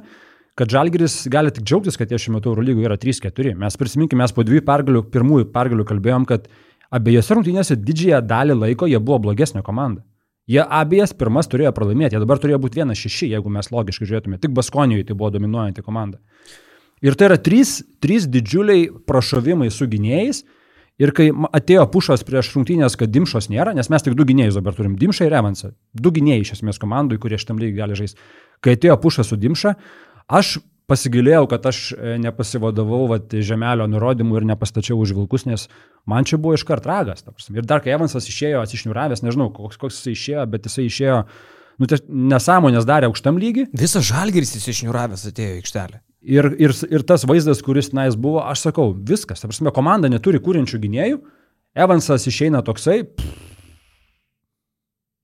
[0.56, 3.54] kad Žalgiris gali tik džiaugtis, kad jie šiuo metu Eurolygoje yra 3-4.
[3.60, 6.48] Mes prisiminkime, mes po dviejų pergalių, pirmųjų pergalių kalbėjom, kad
[6.92, 10.04] abiejose rungtynėse didžiąją dalį laiko jie buvo blogesnė komanda.
[10.50, 14.40] Jie abiejas pirmas turėjo pralaimėti, jie dabar turėjo būti vienas šeši, jeigu mes logiškai žiūrėtume.
[14.42, 16.18] Tik Baskonijoje tai buvo dominuojanti komanda.
[17.02, 20.42] Ir tai yra trys, trys didžiuliai prašovimai su gynėjais.
[21.02, 24.76] Ir kai atėjo pušas prieš rungtynės, kad dimšos nėra, nes mes tik du gynėjus dabar
[24.76, 25.72] turim, dimšą ir evansą.
[25.92, 28.20] Du gynėjai iš esmės komandai, kurie šitam lygiai gali žaisti.
[28.62, 29.74] Kai atėjo pušas su dimša,
[30.30, 30.58] Aš
[30.90, 35.68] pasigilėjau, kad aš e, nepasivadovau vat, žemelio nurodymų ir nepastačiau už vilkus, nes
[36.08, 37.24] man čia buvo iškart ragas.
[37.52, 41.18] Ir dar kai Evansas išėjo atsišniuravęs, nežinau, koks, koks jis išėjo, bet jisai išėjo,
[41.80, 42.00] nu, tai
[42.34, 43.68] nesąmonės darė aukštam lygiui.
[43.78, 46.02] Visas žalgeris išniuravęs atėjo į aikštelę.
[46.22, 50.38] Ir, ir, ir tas vaizdas, kuris tenais buvo, aš sakau, viskas, ta prasme, komanda neturi
[50.42, 51.22] kūrinčių gynėjų,
[51.82, 53.51] Evansas išeina toksai, pff,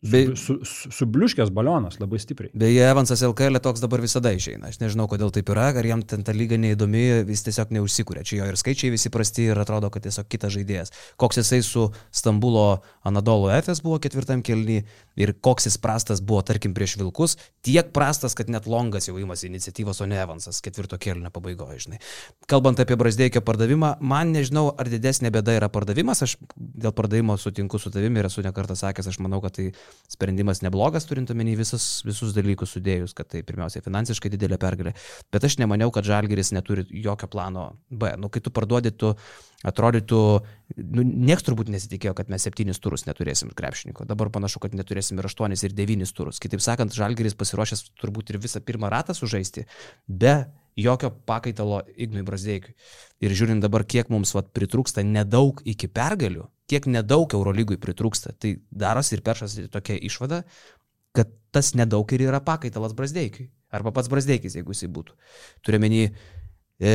[0.01, 2.53] Be, su, su, subliuškęs balionas labai stipriai.
[2.55, 4.69] Beje, Evansas LKL toks dabar visada išeina.
[4.71, 8.23] Aš nežinau, kodėl taip yra, ar jam ten ta lyga neįdomi, jis tiesiog neužsikūrė.
[8.23, 10.95] Čia jo ir skaičiai visi prasti ir atrodo, kad tiesiog kitas žaidėjas.
[11.19, 14.85] Koks jisai su Stambulo Anadolo FS buvo ketvirtam kelny
[15.19, 17.35] ir koks jis prastas buvo, tarkim, prieš Vilkus,
[17.67, 21.99] tiek prastas, kad net Longas jau įmasi iniciatyvos, o ne Evansas ketvirto kelnio pabaigoje, žinai.
[22.47, 27.83] Kalbant apie Brasdeikio pardavimą, man nežinau, ar didesnė bėda yra pardavimas, aš dėl pardavimo sutinku
[27.83, 29.73] su tavimi ir esu nekartą sakęs, aš manau, kad tai
[30.09, 34.94] sprendimas neblogas, turint omeny visus, visus dalykus sudėjus, kad tai pirmiausia finansiškai didelė pergalė.
[35.33, 38.14] Bet aš nemaniau, kad Žalgeris neturi jokio plano B.
[38.20, 39.12] Nu, kai tu parduodi, tu
[39.66, 40.20] atrodytų,
[40.79, 44.07] nu, nieks turbūt nesitikėjo, kad mes septynis turus neturėsim krepšininko.
[44.09, 46.40] Dabar panašu, kad neturėsim ir aštuonis, ir devynis turus.
[46.42, 49.66] Kitaip sakant, Žalgeris pasiruošęs turbūt ir visą pirmą ratą sužaisti
[50.07, 50.46] be
[50.79, 52.77] jokio pakaitalo Ignui Brazdeikiui.
[53.24, 58.59] Ir žiūrint dabar, kiek mums vat, pritrūksta nedaug iki pergalių, kiek nedaug Eurolygui pritrūksta, tai
[58.70, 60.42] darosi ir peršas tokia išvada,
[61.16, 63.48] kad tas nedaug ir yra pakaitalas Brazdeikiui.
[63.74, 65.14] Arba pats Brazdeikis, jeigu jisai būtų.
[65.66, 66.00] Turiuomenį,
[66.81, 66.92] e,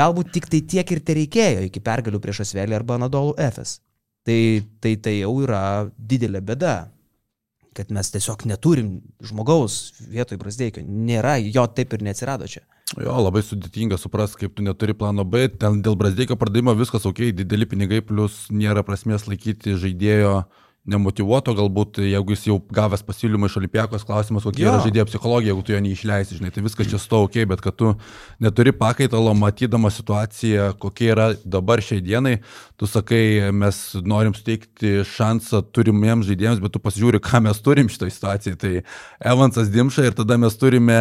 [0.00, 3.80] galbūt tik tai tiek ir te reikėjo iki pergalių prieš Asvelį arba Nadolų FS.
[4.24, 4.40] Tai,
[4.80, 5.62] tai tai jau yra
[5.96, 6.74] didelė bėda,
[7.76, 10.84] kad mes tiesiog neturim žmogaus vietoj Brasdeikio.
[10.84, 12.64] Nėra, jo taip ir neatsirado čia.
[12.98, 17.28] Jo, labai sudėtinga supras, kaip tu neturi plano B, ten dėl Brasdeikio pardavimo viskas ok,
[17.38, 20.32] dideli pinigai, plus nėra prasmės laikyti žaidėjo.
[20.40, 24.70] uh, nemotivuoto, galbūt jeigu jis jau gavęs pasiūlymą iš Olimpijakos, klausimas, kokia jo.
[24.70, 27.76] yra žaidėjo psichologija, jeigu tu jo neišleisi, žinai, tai viskas čia sto ok, bet kad
[27.76, 27.92] tu
[28.40, 32.38] neturi pakaitalo, matydama situaciją, kokia yra dabar šiai dienai,
[32.80, 38.16] tu sakai, mes norim suteikti šansą turimiems žaidėjams, bet tu pasižiūri, ką mes turim šitoje
[38.16, 38.58] situacijoje.
[38.60, 38.72] Tai
[39.34, 40.96] Evansas Dimša ir tada mes turime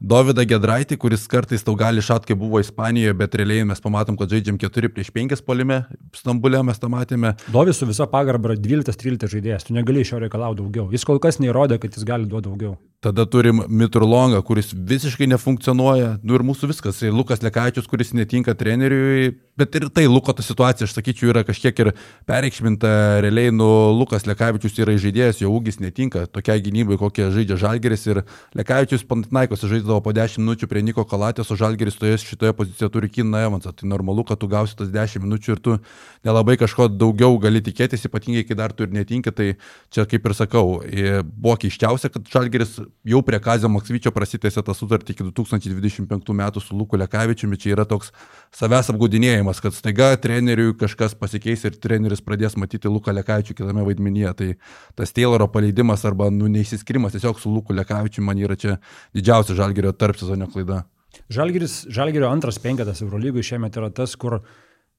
[0.00, 4.32] Davidą Gedraitį, kuris kartais tau gali šat, kai buvo Ispanijoje, bet realiai mes pamatom, kad
[4.32, 5.82] žaidžiam 4 prieš 5 polime,
[6.16, 7.34] Stambulė mes tą matėme.
[7.52, 10.92] Dovis su visa pagarba 12-13 kilti žaidėjas, tu negali iš jo reikalauti daugiau.
[10.92, 12.76] Jis kol kas neįrodė, kad jis gali duoti daugiau.
[12.98, 16.16] Tada turim Mitrulongą, kuris visiškai nefunkcionuoja.
[16.26, 16.96] Nu ir mūsų viskas.
[17.06, 19.36] Ir Lukas Lekaičius, kuris netinka treneriui.
[19.58, 21.92] Bet ir tai Luko ta situacija, aš sakyčiau, yra kažkiek ir
[22.26, 22.90] pereikšminta.
[23.22, 28.08] Realiai, nu, Lukas Lekaičius yra žaidėjas, jo ūgis netinka tokiai gynybai, kokie žaidžia Žalgeris.
[28.10, 28.20] Ir
[28.58, 33.12] Lekaičius Pantnaikos žaidžia po 10 minučių prie Niko Kalatės, o Žalgeris toje šitoje pozicijoje turi
[33.14, 33.76] Kiną Evansą.
[33.78, 35.78] Tai normalu, kad tu gausi tas 10 minučių ir tu
[36.26, 39.32] nelabai kažko daugiau gali tikėtis, ypatingai, kai dar tu ir netinka.
[39.32, 39.56] Tai
[39.90, 40.82] čia kaip ir sakau,
[41.24, 42.78] buvo keiščiausia, kad Žalgeris
[43.08, 47.58] jau prie Kazio Maksvyčio prasitėsi tą sutartį iki 2025 metų su Luku Lekavičiumi.
[47.58, 48.12] Čia yra toks
[48.54, 54.34] savęs apgaudinėjimas, kad staiga treneriui kažkas pasikeis ir treneris pradės matyti Luką Lekavičių kitame vaidmenyje.
[54.38, 54.52] Tai
[54.98, 58.78] tas Tayloro paleidimas arba nu, neįsiskirimas tiesiog su Luku Lekavičiu man yra čia
[59.16, 60.84] didžiausia Žalgerio tarp sezono klaida.
[61.32, 64.38] Žalgiris, Žalgirio antras penketas Eurolygui šiemet yra tas, kur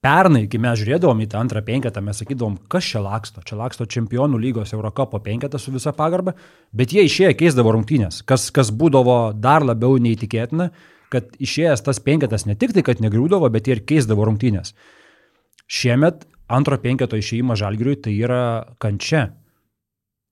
[0.03, 3.43] pernai, kai mes žiūrėdavom į tą antrą penketą, mes sakydavom, kas čia laksto.
[3.45, 6.35] Čia laksto čempionų lygos Eurocapo penketą su visa pagarba,
[6.71, 10.69] bet jie išėję keisdavo rungtynės, kas, kas būdavo dar labiau neįtikėtina,
[11.11, 14.75] kad išėjęs tas penketas ne tik tai, kad negriūdavo, bet ir keisdavo rungtynės.
[15.69, 18.43] Šiemet antro penketo išėjimas Žalgiriui tai yra
[18.81, 19.29] kančia.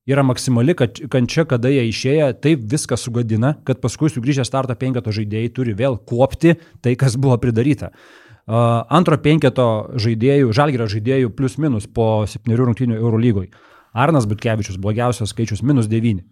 [0.07, 5.49] Yra maksimali kančia, kada jie išėję, taip viską sugadina, kad paskui sugrįžę startą penketo žaidėjai
[5.51, 7.91] turi vėl kuopti tai, kas buvo pridaryta.
[8.47, 9.67] Antro penketo
[9.99, 13.51] žaidėjų, Žalgirio žaidėjų plus minus po septynių rungtynių Eurolygoje.
[13.97, 16.23] Arnas Butkevičius blogiausias skaičius minus 9.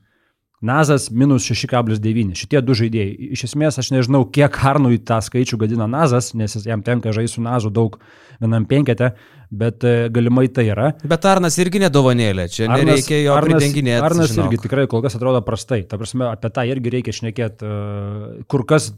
[0.66, 2.32] Nazas minus 6,9.
[2.40, 3.32] Šitie du žaidėjai.
[3.36, 7.44] Iš esmės aš nežinau, kiek Arnui tą skaičių gadina Nazas, nes jam tenka žaisti su
[7.44, 7.98] Nazu daug
[8.40, 9.12] vienam penkete,
[9.52, 10.94] bet e, galimai tai yra.
[11.04, 14.06] Bet Arnas irgi nedovanėlė, čia Arnas, nereikia jo Arnas, pridenginėti.
[14.08, 14.48] Arnas žinok.
[14.48, 15.84] irgi tikrai kol kas atrodo prastai.
[15.90, 18.94] Ta prasme, apie tą irgi reikia šnekėti, e, kur kas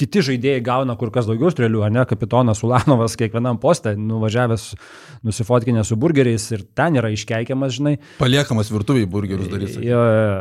[0.00, 4.66] kiti žaidėjai gauna kur kas daugiau strėlių, ar ne, kapitonas Ulanovas kiekvienam postą, nuvažiavęs,
[5.26, 7.94] nusifotkinę su burgeriais ir ten yra iškeikiamas, žinai.
[8.18, 9.76] Paliekamas virtuviai burgerius darys.
[9.84, 10.00] Jo,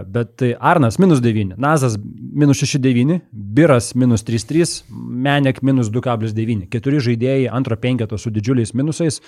[0.10, 4.82] bet tai Arnas minus 9, Nazas minus 6,9, Biras minus 3,3,
[5.28, 6.66] Menek minus 2,9.
[6.74, 9.22] Keturi žaidėjai antro penketo su didžiuliais minusais.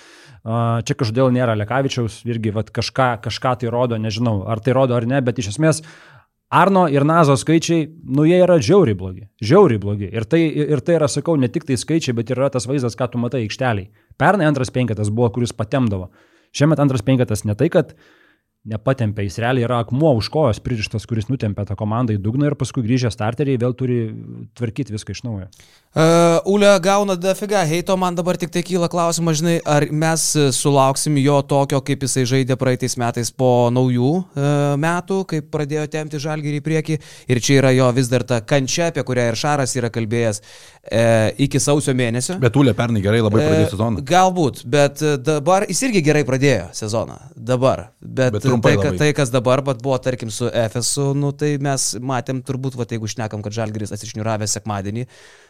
[0.46, 5.06] Čia kažkodėl nėra Lekavičiaus, irgi vat, kažką, kažką tai rodo, nežinau, ar tai rodo ar
[5.06, 5.82] ne, bet iš esmės
[6.48, 9.24] Arno ir Nazo skaičiai, nu jie yra žiauriai blogi.
[9.42, 10.10] Žiauriai blogi.
[10.14, 13.08] Ir tai, ir tai yra, sakau, ne tik tai skaičiai, bet yra tas vaizdas, ką
[13.10, 13.90] tu matai aikšteliai.
[14.20, 16.12] Pernai antras penketas buvo, kuris patemdavo.
[16.54, 17.96] Šiemet antras penketas ne tai, kad
[18.66, 22.56] nepatempia, jis realiai yra akmuo už kojos pririštas, kuris nutempia tą komandą į dugną ir
[22.58, 23.98] paskui grįžę starteriai vėl turi
[24.58, 25.50] tvarkyti viską iš naujo.
[25.96, 26.02] Uh,
[26.44, 31.38] Ule gauna dafiga, heito man dabar tik tai kyla klausimas, žinai, ar mes sulauksim jo
[31.48, 36.64] tokio, kaip jisai žaidė praeitais metais po naujų uh, metų, kai pradėjo temti žalgyrį į
[36.66, 36.98] priekį
[37.32, 41.32] ir čia yra jo vis dar ta kančia, apie kurią ir Šaras yra kalbėjęs uh,
[41.46, 42.36] iki sausio mėnesio.
[42.44, 44.04] Bet Ule pernai gerai labai pradėjo sezoną.
[44.04, 47.16] Uh, galbūt, bet dabar jis irgi gerai pradėjo sezoną.
[47.32, 47.86] Dabar.
[48.04, 48.92] Bet, bet tai, labai.
[49.00, 53.40] tai, kas dabar buvo, tarkim, su Efesu, nu, tai mes matėm turbūt, va, jeigu šnekam,
[53.40, 55.08] kad žalgyrys atsišniuravęs sekmadienį.
[55.08, 55.42] Uh,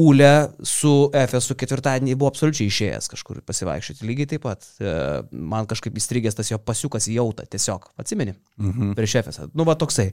[0.00, 0.30] Ule
[0.64, 4.06] su Efesu ketvirtadienį buvo absoliučiai išėjęs kažkur pasivaikščioti.
[4.08, 4.64] Lygiai taip pat.
[4.80, 7.44] Uh, man kažkaip įstrigęs tas jo pasiukas jautą.
[7.52, 7.90] Tiesiog.
[8.00, 8.32] Atsimeni?
[8.56, 8.94] Mhm.
[8.96, 9.50] Prieš Efesą.
[9.52, 10.10] Nu, va toksai.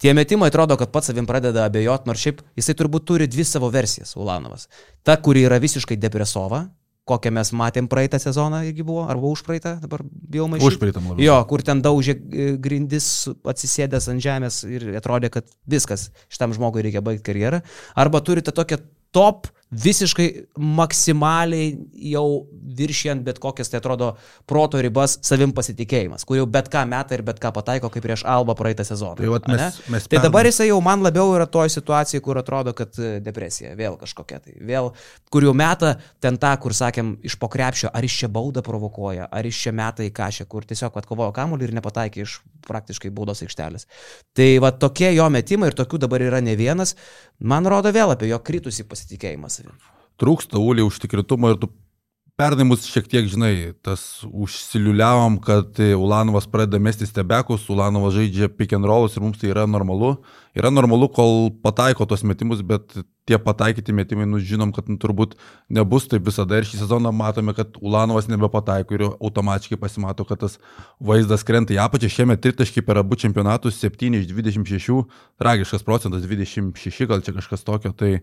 [0.00, 3.68] Tie metimai atrodo, kad pats savim pradeda abejoti, nors šiaip jisai turbūt turi dvi savo
[3.70, 4.70] versijas, Ulanovas.
[5.04, 6.64] Ta, kuri yra visiškai depresova,
[7.08, 10.68] kokią mes matėm praeitą sezoną, irgi buvo, arba už praeitą, dabar bijau maišyti.
[10.68, 11.18] Už praeitą, manau.
[11.22, 13.08] Jo, kur ten daužė e, grindis,
[13.48, 17.62] atsisėdęs ant žemės ir atrodė, kad viskas, šitam žmogui reikia baigti karjerą.
[17.98, 18.80] Arba turite tokią
[19.14, 20.26] top visiškai
[20.58, 21.76] maksimaliai
[22.10, 22.24] jau
[22.76, 24.10] viršijant bet kokias, tai atrodo,
[24.50, 28.24] proto ribas savim pasitikėjimas, kur jau bet ką meta ir bet ką pataiko, kaip prieš
[28.26, 29.14] Alba praeitą sezoną.
[29.20, 32.98] Tai, mes, mes tai dabar jisai jau man labiau yra toje situacijoje, kur atrodo, kad
[32.98, 34.56] e, depresija vėl kažkokia tai.
[34.58, 34.90] Vėl,
[35.30, 39.46] kur jau meta ten tą, kur sakėm, iš pokrepšio, ar iš čia baudą provokuoja, ar
[39.46, 43.86] iš čia meta į kažę, kur tiesiog atkovojo kamuolį ir nepataikė iš praktiškai baudos aikštelės.
[44.34, 46.96] Tai va tokie jo metimai ir tokių dabar yra ne vienas,
[47.38, 48.99] man rodo vėl apie jo kritusi pasitikėjimą
[49.52, 49.78] savim
[50.20, 51.70] trūksta ūlį užtikrintumo ir tu
[52.40, 58.72] pernai mus šiek tiek, žinai, tas užsiliuliavom, kad Ulanovas pradeda mesti stebekus, Ulanovas žaidžia pick
[58.72, 60.14] and rollus ir mums tai yra normalu.
[60.56, 62.96] Yra normalu, kol pataiko tos metimus, bet
[63.28, 65.36] tie pataikyti metimai, nu žinom, kad nu, turbūt
[65.70, 70.56] nebus taip visada ir šį sezoną matome, kad Ulanovas nebepataiko ir automatiškai pasimato, kad tas
[70.96, 72.08] vaizdas krenta į apačią.
[72.14, 75.04] Šiemet tritaškai per abu čempionatus 7 iš 26,
[75.38, 77.92] tragiškas procentas 26, gal čia kažkas tokio.
[77.92, 78.16] Tai,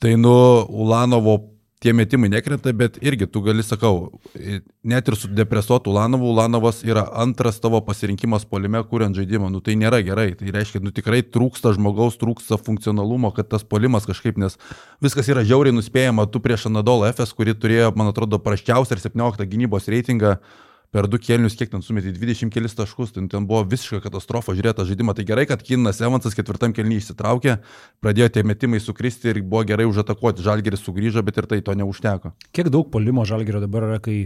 [0.00, 0.32] Tai nu,
[0.68, 1.36] Ulanovo
[1.80, 4.20] tie metimai nekrenta, bet irgi tu gali, sakau,
[4.84, 9.48] net ir su depresuotu Ulanovu, Ulanovas yra antras tavo pasirinkimas polime, kuriant žaidimą.
[9.52, 10.34] Nu tai nėra gerai.
[10.36, 14.56] Tai reiškia, nu tikrai trūksta žmogaus, trūksta funkcionalumo, kad tas polimas kažkaip, nes
[15.04, 16.28] viskas yra žiauriai nuspėjama.
[16.32, 20.36] Tu prieš Anadolą FS, kuri turėjo, man atrodo, praščiausią ir 17 gynybos reitingą
[20.94, 24.86] per du kėlinius, kiek ten sumetė, 20 kelis taškus, ten, ten buvo visiška katastrofa žiūrėta
[24.88, 25.14] žaidimą.
[25.14, 27.56] Tai gerai, kad Kinas Evansas ketvirtam kėliniui įsitraukė,
[28.02, 30.42] pradėjo tie metimai sukristi ir buvo gerai užatakuoti.
[30.46, 32.34] Žalgeris sugrįžo, bet ir tai to neužteko.
[32.56, 34.18] Kiek daug polimo Žalgerio dabar yra, kai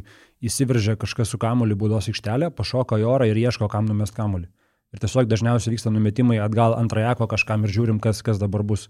[0.44, 4.48] įsiveržia kažkas su kamuoliu būdos aikštelė, pašoka į orą ir ieško, kam numest kamuolį.
[4.94, 8.88] Ir tiesiog dažniausiai vyksta numetimai atgal antrajako kažkam ir žiūrim, kas, kas dabar bus.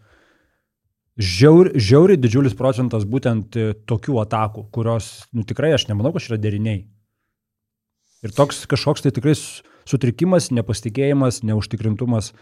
[1.15, 3.57] Žiaur, žiauriai didžiulis procentas būtent
[3.89, 6.83] tokių atakų, kurios, nu tikrai aš nemanau, kad yra deriniai.
[8.25, 9.35] Ir toks kažkoks tai tikrai
[9.89, 12.33] sutrikimas, nepasitikėjimas, neužtikrintumas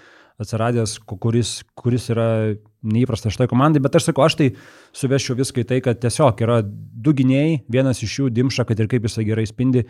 [0.43, 2.26] atsiradęs, kuris, kuris yra
[2.87, 4.49] neįprastas šitai komandai, bet aš sakau, aš tai
[4.97, 8.89] suveščiau viską į tai, kad tiesiog yra du gynėjai, vienas iš jų dimša, kad ir
[8.91, 9.85] kaip jisai gerai spindi,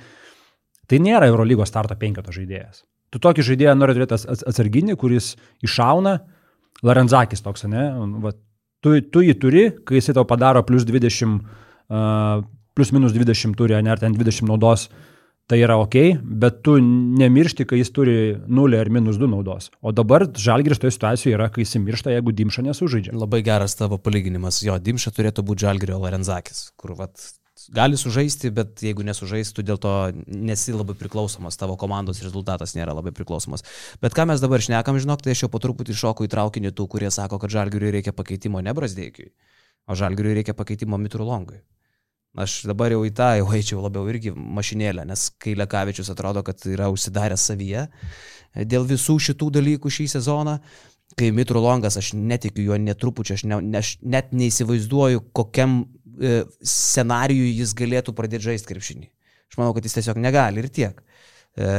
[0.91, 2.83] tai nėra Eurolygos starto penketo žaidėjas.
[3.13, 5.35] Tu tokį žaidėją nori turėti atsarginį, kuris
[5.65, 6.19] iššauna,
[6.83, 7.85] Larenzakis toks, ne?
[8.25, 8.33] Va,
[8.83, 11.37] Tu, tu jį turi, kai jisai tau padaro plus 20,
[11.95, 12.43] uh,
[12.75, 14.89] plus minus 20 turi, ne, ar ten 20 naudos,
[15.51, 18.17] tai yra ok, bet tu nemiršti, kai jis turi
[18.47, 19.71] 0 ar minus 2 naudos.
[19.83, 23.17] O dabar Žalgiris toje situacijoje yra, kai jis miršta, jeigu Dimša nesužaidžia.
[23.19, 24.63] Labai geras tavo palyginimas.
[24.65, 27.21] Jo, Dimša turėtų būti Žalgirio Larenzakis, kur vat,
[27.75, 29.93] gali sužaisti, bet jeigu nesužaistų, dėl to
[30.27, 33.67] nesi labai priklausomas, tavo komandos rezultatas nėra labai priklausomas.
[34.03, 36.89] Bet ką mes dabar šnekam, žinok, tai aš jau po truputį šoku į traukinį tų,
[36.97, 39.31] kurie sako, kad Žalgiriui reikia pakeitimo ne Brasdėkiui,
[39.87, 41.61] o Žalgiriui reikia pakeitimo Mitrulongui.
[42.33, 46.63] Aš dabar jau į tą jau eičiau labiau irgi mašinėlę, nes kai Lekavičius atrodo, kad
[46.71, 47.89] yra užsidaręs savyje
[48.69, 50.59] dėl visų šitų dalykų šį sezoną,
[51.17, 57.53] kai Mitru Longas, aš netikiu juo netrupučiu, aš, ne, aš net neįsivaizduoju, kokiam e, scenarijui
[57.59, 59.09] jis galėtų pradėti žaisti krepšinį.
[59.53, 61.03] Aš manau, kad jis tiesiog negali ir tiek.
[61.53, 61.73] E,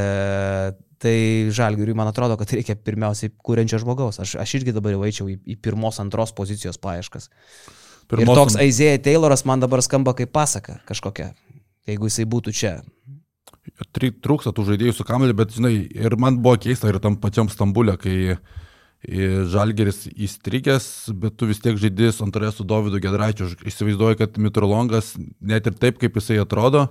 [1.02, 1.16] tai
[1.54, 4.20] žalgiriui man atrodo, kad reikia pirmiausiai kūrenčio žmogaus.
[4.22, 7.30] Aš, aš irgi dabar jau eičiau į, į pirmos, antros pozicijos paieškas.
[8.10, 8.24] Pirmos...
[8.24, 11.32] Ir toks Aizėja Tayloras man dabar skamba kaip pasaka kažkokia,
[11.88, 12.74] jeigu jisai būtų čia.
[13.96, 17.96] Trūksta tų žaidėjų su kameliu, bet žinai, ir man buvo keista ir tam pačiam Stambulė,
[18.00, 18.36] kai
[19.04, 20.84] Žalgeris įstrigęs,
[21.20, 23.50] bet tu vis tiek žaidys antroje su Dovydu Gedraičiu.
[23.68, 25.10] Įsivaizduoju, kad Mitrolongas
[25.44, 26.86] net ir taip, kaip jisai atrodo,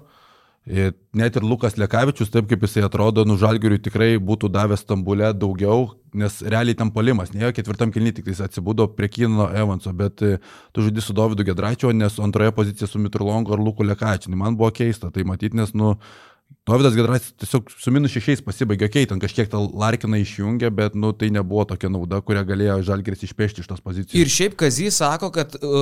[0.65, 5.89] net ir Lukas Lekavičius, taip kaip jisai atrodo, nu Žalgiriui tikrai būtų davęs Stambulę daugiau,
[6.15, 10.37] nes realiai tam palimas, ne ketvirtam kilny tik jis atsibudo prie Kino Evanso, bet e,
[10.71, 14.31] tu žaidži su Dovydu Gedraičiu, nes antroje pozicijoje su Mitrolongu ar Luku Lekavičiu.
[14.35, 15.97] Man buvo keista tai matyti, nes, nu,
[16.63, 20.93] Dovydas Gedraitis tiesiog su minus šešiais pasibaigė, okei, okay, ten kažkiek tą Larkiną išjungė, bet
[20.95, 24.15] nu, tai nebuvo tokia nauda, kurią galėjo Žalgeris išpešti iš tos pozicijos.
[24.15, 25.73] Ir šiaip Kazys sako, kad, uh,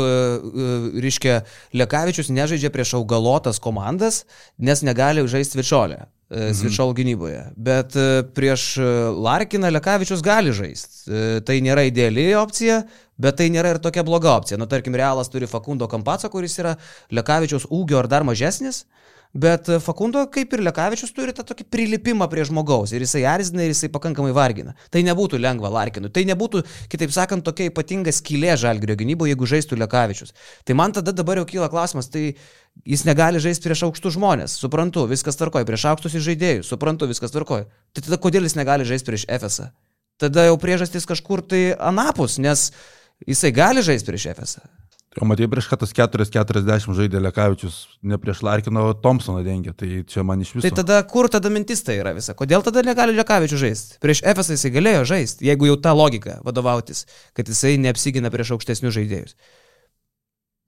[0.41, 1.43] uh, reiškia,
[1.77, 4.23] Lekavičius nežaidžia prieš augalotas komandas,
[4.57, 5.99] nes negali žaisti viršolę.
[6.31, 6.55] Mhm.
[6.55, 7.41] Svičol gynyboje.
[7.59, 7.91] Bet
[8.31, 8.77] prieš
[9.19, 11.11] Larkiną Lekavičius gali žaisti.
[11.43, 12.77] Tai nėra ideali opcija,
[13.19, 14.55] bet tai nėra ir tokia bloga opcija.
[14.55, 16.77] Nu, tarkim, Realas turi Fakundo Kampaco, kuris yra
[17.11, 18.85] Lekavičiaus ūgio ar dar mažesnis.
[18.85, 23.21] Uh, Bet e, Fakundo, kaip ir Lekavičius, turi tą tokį prilipimą prie žmogaus ir jisai
[23.31, 24.73] erzina ir jisai pakankamai vargina.
[24.91, 26.11] Tai nebūtų lengva Larkinui.
[26.11, 30.35] Tai nebūtų, kitaip sakant, tokia ypatinga skylė žalgrio gynyboje, jeigu žaistų Lekavičius.
[30.67, 32.33] Tai man tada dabar jau kyla klausimas, tai
[32.83, 34.57] jis negali žaisti prieš aukštus žmonės.
[34.59, 37.69] Suprantu, viskas tvarkoja, prieš aukštus žaidėjus, suprantu, viskas tvarkoja.
[37.95, 39.71] Tai tada kodėl jis negali žaisti prieš FSA?
[40.19, 42.67] Tada jau priežastis kažkur tai anapus, nes
[43.23, 44.67] jisai gali žaisti prieš FSA.
[45.19, 50.05] O matai, prieš ką tas 4-40 žaidė Lekavičius, ne prieš Larkino, o Thompsoną dengia, tai
[50.07, 50.63] čia man iš viso.
[50.63, 52.31] Tai tada kur tada mintis tai yra visa?
[52.37, 53.99] Kodėl tada negali Lekavičius žaisti?
[53.99, 57.03] Prieš FS jisai galėjo žaisti, jeigu jau tą logiką vadovautis,
[57.35, 59.35] kad jisai neapsigina prieš aukštesnius žaidėjus.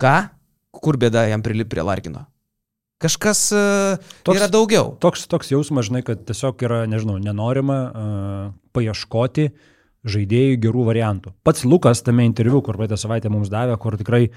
[0.03, 0.17] Ką?
[0.75, 2.27] Kur bėda jam prilip prie Larkino?
[2.99, 4.97] Kažkas uh, toks, yra daugiau.
[4.99, 8.43] Toks, toks jausmas, žinai, kad tiesiog yra, nežinau, nenorima uh,
[8.75, 9.71] paieškoti uh,
[10.04, 11.32] žaidėjų gerų variantų.
[11.47, 14.34] Pats Lukas tame interviu, kur praeitą savaitę mums davė, kur tikrai e,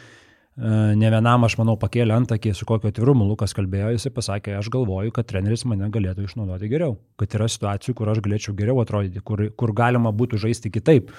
[1.01, 5.15] ne vienam, aš manau, pakėlė antakį, su kokiu atvirumu Lukas kalbėjo, jisai pasakė, aš galvoju,
[5.17, 9.49] kad treneris mane galėtų išnaudoti geriau, kad yra situacijų, kur aš galėčiau geriau atrodyti, kur,
[9.59, 11.11] kur galima būtų žaisti kitaip.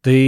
[0.00, 0.18] Tai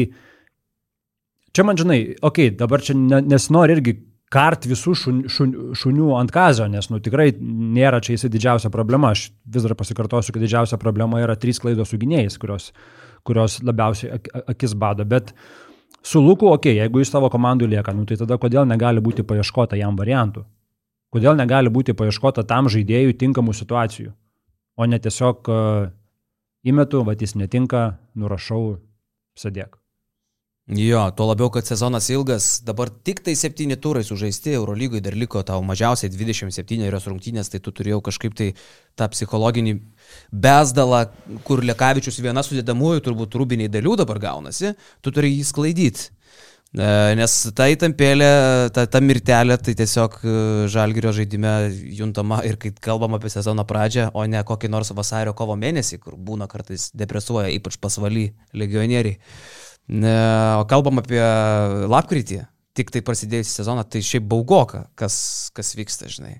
[1.57, 3.97] čia man žinai, okei, okay, dabar čia nesinori irgi
[4.33, 9.11] kart visų šun, šun, šunių ant kazio, nes nu, tikrai nėra čia jisai didžiausia problema.
[9.13, 13.61] Aš vis dar pasikartosiu, kad didžiausia problema yra trys klaidos su gynėjais, kurios uh, kurios
[13.63, 14.21] labiausiai
[14.55, 15.05] akis bado.
[15.09, 15.33] Bet
[16.03, 19.27] su Luku, okei, okay, jeigu jis tavo komandų lieka, nu, tai tada kodėl negali būti
[19.27, 20.45] paieškota jam variantų?
[21.13, 24.15] Kodėl negali būti paieškota tam žaidėjui tinkamų situacijų?
[24.81, 25.53] O ne tiesiog
[26.65, 27.85] įmetu, va jis netinka,
[28.17, 28.81] nurašau,
[29.39, 29.77] sėdėk.
[30.71, 35.43] Jo, tuo labiau, kad sezonas ilgas, dabar tik tai septyni turai sužaisti, Eurolygoje dar liko
[35.43, 38.53] tau mažiausiai 27 rungtynės, tai tu turėjau kažkaip tai
[38.95, 39.75] tą psichologinį
[40.33, 41.05] bezdalą,
[41.47, 46.11] kur Lekavičius viena sudėdamųjų, turbūt rūbiniai dalių dabar gaunasi, tu turi jį sklaidyti.
[46.73, 46.85] E,
[47.19, 48.29] nes ta įtampėlė,
[48.73, 50.37] ta, ta mirtelė, tai tiesiog e,
[50.73, 51.51] žalgerio žaidime
[51.99, 56.17] juntama ir kai kalbam apie sezono pradžią, o ne kokį nors vasario kovo mėnesį, kur
[56.17, 59.21] būna kartais depresuoja, ypač pasvaly legionieriai.
[59.93, 61.21] O kalbam apie
[61.91, 62.39] lapkritį,
[62.79, 65.17] tik tai prasidėjusi sezoną, tai šiaip baugoka, kas,
[65.53, 66.39] kas vyksta, žinai.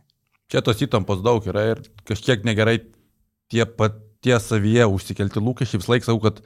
[0.53, 2.79] Čia tos įtampos daug yra ir kažkiek negerai
[3.53, 5.83] tie patie savyje užsikelti lūkesčiai.
[5.83, 6.41] Vis laik sakau, kad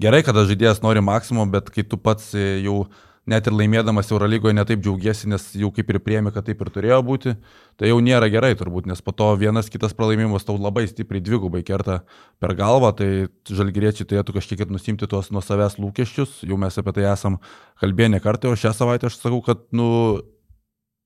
[0.00, 2.86] gerai, kada žaidėjas nori maksimum, bet kai tu pats jau
[3.26, 7.00] net ir laimėdamas Eurolygoje netaip džiaugiesi, nes jau kaip ir priemi, kad taip ir turėjo
[7.06, 7.34] būti,
[7.78, 11.64] tai jau nėra gerai turbūt, nes po to vienas kitas pralaimimas tau labai stipriai dvigubai
[11.66, 12.00] kerta
[12.42, 13.10] per galvą, tai
[13.50, 17.40] žalgyriečiai turėtų kažkiek ir nusimti tuos nuo savęs lūkesčius, jau mes apie tai esam
[17.82, 19.88] kalbėję ne kartą, o šią savaitę aš sakau, kad, nu,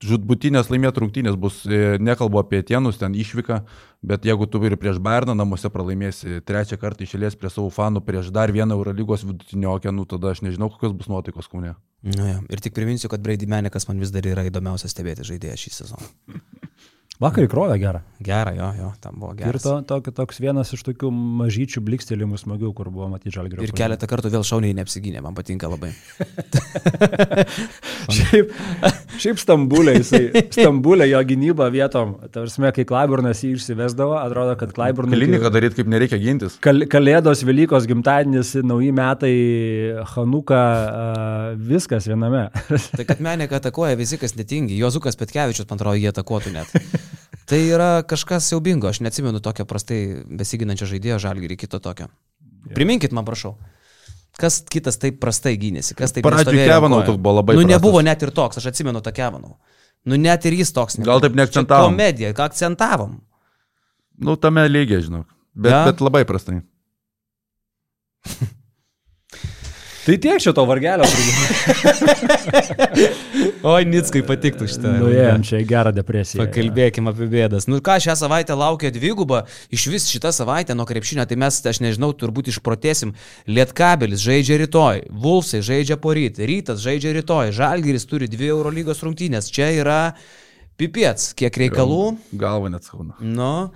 [0.04, 3.60] žudbutinės laimėtų rungtynės bus, e, nekalbu apie tienus, ten išvyka,
[4.02, 8.30] bet jeigu tu ir prieš Bairną namuose pralaimėsi trečią kartą išėlės prie savo fanų prieš
[8.32, 11.74] dar vieną Eurolygos vidutiniokę, nu tada aš nežinau, kokios bus nuotaikos kaune.
[12.02, 12.38] Nu, ja.
[12.48, 16.10] Ir tik priminsiu, kad Brady Menikas man vis dar yra įdomiausias stebėti žaidėjas šį sezoną.
[17.20, 18.00] Vakar įkrovė gerą.
[18.24, 19.64] Gerą, jo, jo, tam buvo Ir geras.
[19.64, 23.64] to, to, toks vienas iš tokių mažyčių blikstelimų smagių, kur buvo matyti žalgirio.
[23.64, 25.92] Ir keletą kartų vėl šauniai neapsigynė, man patinka labai.
[28.16, 28.54] Šiaip,
[29.20, 35.18] šiaip Stambulė, jisai, Stambulė jo gynyba vietom, tarsi, kai Klaiburnas jį išsivesdavo, atrodo, kad Klaiburnui...
[35.18, 36.56] Kliniką daryti, kaip nereikia gintis.
[36.64, 39.34] Kal, kalėdos, Velykos, gimtadienis, nauji metai,
[40.14, 40.62] Hanuka,
[41.68, 42.48] viskas viename.
[42.96, 44.78] Tai kad Menika atakuoja visi, kas netingi.
[44.80, 46.76] Jozukas Petkevičius, man atrodo, jie atakuotų net.
[47.50, 49.98] Tai yra kažkas siaubingo, aš neatsimenu tokio prastai
[50.38, 52.06] besiginančio žaidėjo žalgyrį, kito tokio.
[52.76, 53.56] Priminkit man, prašau.
[54.38, 57.14] Kas kitas taip prastai gynėsi, kas taip Pradžioj nestovėjo Kevanov ant kojų?
[57.16, 57.74] toks buvo labai Nu, prastas.
[57.74, 59.56] nebuvo net ir toks, aš atsimenu tą Kevanov.
[60.06, 60.96] Nu, net ir jis toks.
[61.04, 61.90] Gal taip neakcentavom.
[61.90, 63.18] Čia Komedija, ką akcentavom.
[64.20, 65.26] Nu, tame lygiai, žinok.
[65.54, 65.82] Bet, Ja?
[65.90, 66.60] bet labai prastai.
[70.06, 71.06] tai tiek šito vargelio.
[73.70, 74.94] Oi, Nitskai patiktų šitą.
[75.02, 76.42] Nuėjom čia į gerą depresiją.
[76.42, 77.68] Pakalbėkime apie bėdas.
[77.70, 81.82] Nu ką, šią savaitę laukia dviguba, iš vis šitą savaitę nuo krepšinio, tai mes, aš
[81.84, 83.14] nežinau, turbūt išprotėsim.
[83.50, 89.52] Lietkabelis žaidžia rytoj, Vulfsai žaidžia poryt, Rytas žaidžia rytoj, Žalgiris turi dvi Eurolygos rungtynės.
[89.52, 90.00] Čia yra
[90.80, 92.14] pipiets, kiek reikalų.
[92.40, 93.18] Galva net skauna.
[93.20, 93.70] Nu,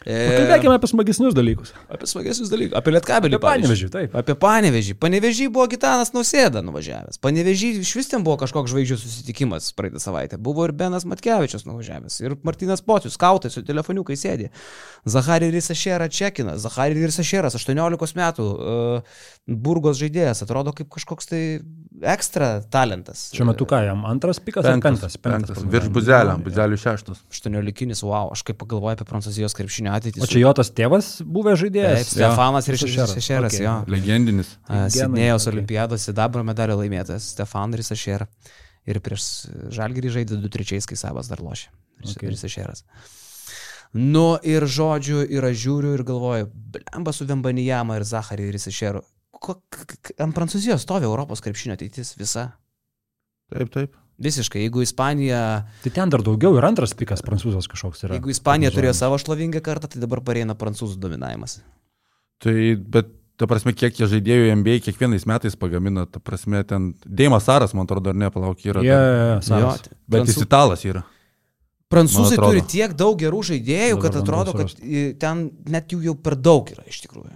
[0.00, 1.74] Kalbėkime apie smagesnius dalykus.
[1.92, 3.36] apie smagesnius dalykus, apie Lietkabelį.
[3.36, 4.14] Apie Panevėžį, taip.
[4.16, 4.94] Apie Panevežį.
[4.96, 7.20] Panevežį buvo Gitanas Nausėda nuvažiavęs.
[7.20, 10.38] Panevežį iš vis ten buvo kažkoks žvaigždžių susitikimas praeitą savaitę.
[10.40, 12.16] Buvo ir Benas Matkevičius nuvažiavęs.
[12.24, 14.48] Ir Martinas Pocius, skautas su telefoniukai sėdė.
[15.04, 16.56] Zahari Risašėra Čekina.
[16.56, 18.48] Zahari Risašėras, 18 metų.
[18.48, 19.20] Uh,
[19.50, 20.44] Burgos žaidėjas.
[20.46, 21.42] Atrodo kaip kažkoks tai
[22.14, 23.28] ekstra talentas.
[23.34, 24.04] Šiuo metu ką jam?
[24.08, 25.16] Antras pikas ar Penktas.
[25.18, 25.56] penktas?
[25.56, 25.64] penktas.
[25.72, 27.20] Virš buzelio, buzelio šeštas.
[27.34, 28.30] 18-likinis, wow.
[28.32, 30.22] Aš kaip pagalvoju apie prancūzijos krepšinio ateitį.
[30.22, 32.00] O čia jo tas tėvas buvęs žaidėjas?
[32.00, 33.14] Taip, Stefanas Risašeras.
[33.16, 33.64] Risašėras, Okay.
[33.66, 33.74] jo.
[33.94, 34.54] Legendinis.
[34.96, 35.52] Sidnėjos okei.
[35.56, 38.26] olimpiados sidabro medalio laimėtojas Stefan Risašėra.
[38.88, 39.26] Ir prieš
[39.76, 41.68] Žalgirį žaidė 2-3, kai Savas dar lošė.
[42.00, 42.30] Okay.
[42.32, 42.84] Risašėras.
[43.92, 48.54] Nu ir žodžiu, ir aš žiūriu ir galvoju, blemba su Vembanijama ir Zacharį ir
[50.06, 52.52] k- Ant Prancūzijos stovi Europos krepšinio ateitis visa.
[53.50, 53.96] Taip, taip.
[54.20, 55.40] Visiškai, jeigu Ispanija,
[55.84, 58.18] Tai ten dar daugiau ir antras pikas prancūzas kažkoks yra.
[58.18, 61.60] jeigu Ispanija turėjo savo šlovingą kartą, tai dabar pareina prancūzų dominavimas.
[62.44, 63.08] Tai, bet,
[63.40, 67.88] ta prasme, kiek jie žaidėjų MBA kiekvienais metais pagamina, ta prasme, ten Deimas Saras, man
[67.88, 68.84] atrodo, dar nepalauk yra.
[68.84, 69.40] Jie, Yeah.
[69.40, 71.02] yeah, Jo, yeah, Bet jis italas yra.
[71.90, 74.74] Prancūzai turi tiek daug gerų žaidėjų, Dabar kad atrodo, kad
[75.18, 77.32] ten net jų jau per daug yra iš tikrųjų.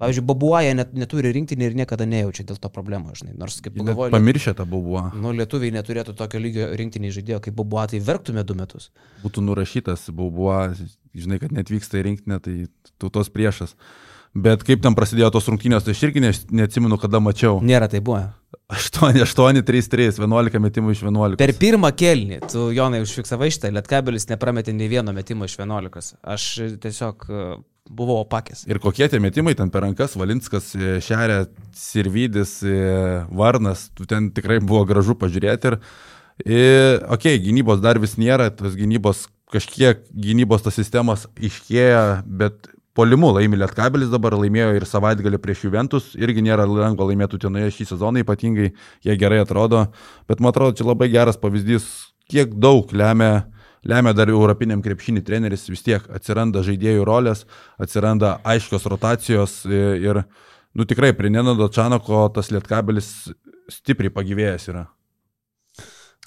[0.00, 3.34] Pavyzdžiui, Babuoja net, neturi rinktinį ir niekada nejaučia dėl to problemų, žinai.
[3.36, 5.02] Nors kaip pagalvoju, Pamiršė tą buvo.
[5.12, 8.88] nu, lietuviai neturėtų tokio lygio rinktinį žaidėjo kaip Babuoja, tai verktume du metus.
[9.20, 10.54] Būtų nurašytas, buvo,
[11.12, 12.54] žinai, kad netvyksta į rinktinę, tai
[12.96, 13.76] tautos priešas.
[14.32, 16.30] Bet kaip ten prasidėjo tos rungtynės, tai aš irgi ne,
[16.62, 17.58] neatsimenu, kada mačiau.
[17.66, 18.22] Nėra tai buvo.
[18.70, 21.36] 8, 8, 3, 3, 11 metimų iš 11.
[21.40, 26.14] Per pirmą kelnį, tu Jonai užfiksavai šitą, Lietkabelis neprametė nei vieno metimo iš 11.
[26.22, 26.46] Aš
[26.80, 27.26] tiesiog
[27.90, 28.64] buvau opakęs.
[28.70, 31.42] Ir kokie tie metimai ten per rankas, Valinskas, e, Šerė,
[31.76, 35.76] Sirvidis, e, Varnas, ten tikrai buvo gražu pažiūrėti.
[36.46, 42.70] Ir, okei, okay, gynybos dar vis nėra, tos gynybos, kažkiek gynybos tas sistemas iškėja, bet
[42.96, 47.90] polimu laimi Lietkabelis dabar, laimėjo ir savaitgalį prieš Juventus, irgi nėra lengva laimėti Utenoje šį
[47.92, 48.70] sezoną, ypatingai
[49.04, 49.88] jie gerai atrodo,
[50.30, 51.88] bet man atrodo, čia labai geras pavyzdys,
[52.30, 53.50] kiek daug lemia
[53.86, 57.44] lemia dar europiniam krepšinį treneris, vis tiek atsiranda žaidėjų rolės,
[57.80, 60.24] atsiranda aiškios rotacijos ir,
[60.74, 63.30] nu tikrai prie Nenado Čanako tas lietkabelis
[63.70, 64.88] stipriai pagyvėjęs yra.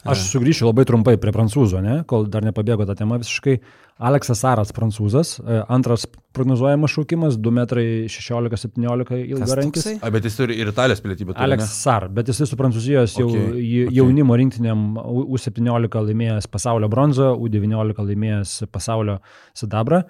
[0.03, 2.03] Aš sugrįšiu labai trumpai prie prancūzo, ne?
[2.07, 3.57] kol dar nepabėgo ta tema visiškai.
[4.03, 6.03] Aleksas Saras, prancūzas, e, antras
[6.35, 9.83] prognozuojamas šaukimas, 2,16-17 Kas ilgarankis.
[9.83, 9.99] toksai?
[10.01, 11.33] A, bet jis turi ir Italijos pilietybę.
[11.37, 11.67] ne?
[11.67, 13.95] Sar, bet jisai su Prancūzijos jau Okay, okay, okay.
[13.95, 19.19] jaunimo rinktinėm U- U17 laimėjęs pasaulio bronzą, U19 laimėjęs pasaulio
[19.53, 20.03] sidabrą.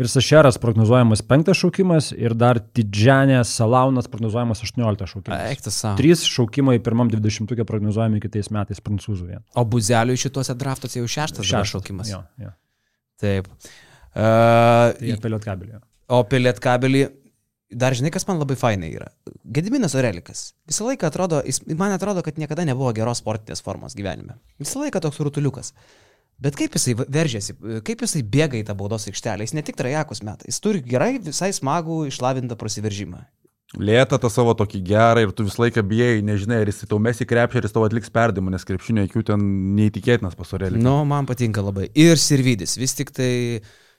[0.00, 5.42] Ir Sašeras prognozuojamas penktas šaukimas ir dar Tidžianė Salaunas prognozuojamas 18 šaukimas.
[5.50, 5.98] Eiktas savo.
[6.00, 9.26] Trys šaukimai pirmam 20-ukė prognozuojami kitais metais Prancūzų.
[9.28, 9.42] vien.
[9.52, 12.08] O buzeliui šituose draftuose jau šeštas dabar šaukimas.
[12.08, 12.52] Jo, jo.
[13.20, 13.50] Taip.
[14.12, 15.82] Uh, Tai apie Lietkabelį.
[16.12, 17.02] O apie Lietkabelį,
[17.84, 19.10] dar žinai, kas man labai fainai yra.
[19.44, 20.54] Gediminas Orelikas.
[20.68, 24.38] Visą laiką atrodo, jis, man atrodo, kad niekada nebuvo geros sportinės formos gyvenime.
[24.60, 25.72] Visą laiką toks rutuliukas.
[26.42, 27.54] Bet kaip jisai veržiasi,
[27.86, 31.14] kaip jisai bėga į tą baudos aikštelę, jis ne tik trajekus metai, jis turi gerai,
[31.22, 33.22] visai smagų, išlavintą prasiveržimą.
[33.78, 37.24] Lėta tą savo tokį gerą ir tu visą laiką bijai, nežinai, ar jis tau mesi
[37.24, 39.46] krepšį, ar jis tau atliks perdimą, nes krepšinio akių ten
[39.78, 40.82] neįtikėtinas pasorėlis.
[40.82, 41.86] Nu, man patinka labai.
[41.96, 43.32] Ir Sirvidis, vis tik tai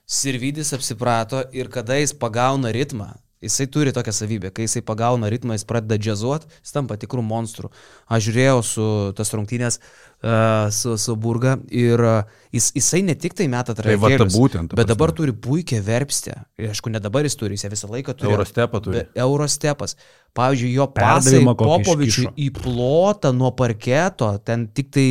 [0.06, 5.58] Sirvidis apsiprato ir kada jis pagauna ritmą Jisai turi tokią savybę, kai jisai pagauna ritmą,
[5.58, 7.70] jis pradeda džiazuoti, jis tampa tikrų monstrų.
[8.08, 8.88] Aš žiūrėjau su
[9.18, 13.76] tas rungtynės uh, su, su Burga ir uh, jis, jisai ne tik tai meta Tai
[13.76, 14.72] va, ta trajektorijos, būtent.
[14.72, 16.40] ta bet dabar turi puikią verpstę.
[16.62, 18.32] Ir aišku, ne dabar jis turi, jis visą laiką turi.
[18.32, 19.06] Eurostepą turi.
[19.28, 19.98] Eurostepas.
[20.34, 25.08] Pavyzdžiui, jo pasai Popovičiui į plotą nuo parketo, ten tik tai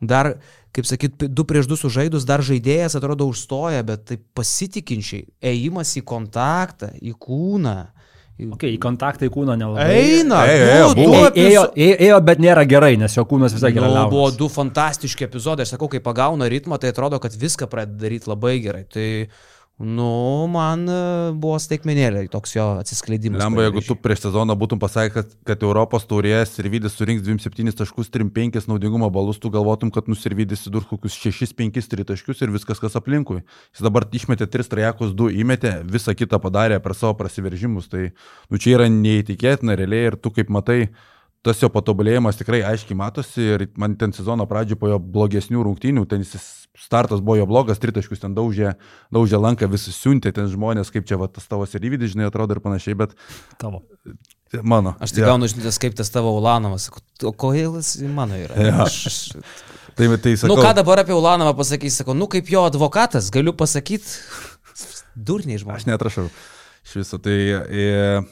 [0.00, 0.36] dar,
[0.72, 6.04] kaip sakyt, du prieš du sužaidus, dar žaidėjas atrodo užstoja, bet tai pasitikinčiai, ėjimas į
[6.08, 7.76] kontaktą, į kūną.
[8.56, 9.84] Okay, į kontaktą į kūną nelabai.
[10.00, 11.18] Eina, Ėjo, ėjo, buvo.
[11.28, 13.90] Ė- Ėjo, ėjo, ėjo, bet nėra gerai, nes jo kūnas visai gerai.
[13.92, 18.00] Nu, buvo du fantastiški epizodai, aš sakau, kai pagauna ritmą, tai atrodo, kad viską pradeda
[18.08, 18.82] daryti labai gerai.
[18.90, 19.06] Tai,
[19.82, 20.96] nu, man e,
[21.34, 23.42] buvo staigmenėlė toks jo atsiskleidimas.
[23.42, 27.74] Lemba, jeigu tu prieš sezoną būtum pasakęs, kad, kad Europos taurės ir Vydis surinks 27
[27.80, 32.94] taškus, 3-5 naudingumo balus, tu galvotum, kad nusirvydis įdur kokius 6-5 tritaškius ir viskas kas
[33.00, 33.42] aplinkui.
[33.74, 37.90] Jis dabar išmetė 3 trajekus, 2 įmetė, visą kitą padarė per savo prasiveržimus.
[37.90, 40.92] Tai nu, čia yra neįtikėtina realiai ir tu kaip matai,
[41.42, 46.06] tas jo patobulėjimas tikrai aiškiai matosi ir man ten sezono pradžioje po jo blogesnių rungtynių,
[46.06, 46.36] ten jis
[46.78, 48.74] startas buvo jo blogas, tritaškus ten daužė,
[49.12, 52.62] daužė lanką, visi siuntė ten žmonės, kaip čia va, tas tavo serivydis, žinai, atrodo ir
[52.64, 53.12] panašiai, bet
[53.60, 53.82] Tavo.
[54.62, 54.94] mano.
[55.00, 55.32] Aš tik Jo.
[55.34, 56.88] gaunu žinutės, kaip tas tavo Ulanovas.
[56.88, 58.56] Sakau, O kodėl jis mano yra?
[58.56, 58.86] Jo.
[58.88, 59.18] Aš, aš,
[59.92, 63.52] Tai, tai sakau, nu ką dabar apie Ulanovą pasakys, sakau, nu kaip jo advokatas, galiu
[63.52, 64.08] pasakyti,
[65.14, 65.84] durniai Aš žmonės.
[65.86, 66.24] netrašau
[66.86, 67.18] iš viso.
[67.20, 67.36] Tai,
[67.68, 68.22] e,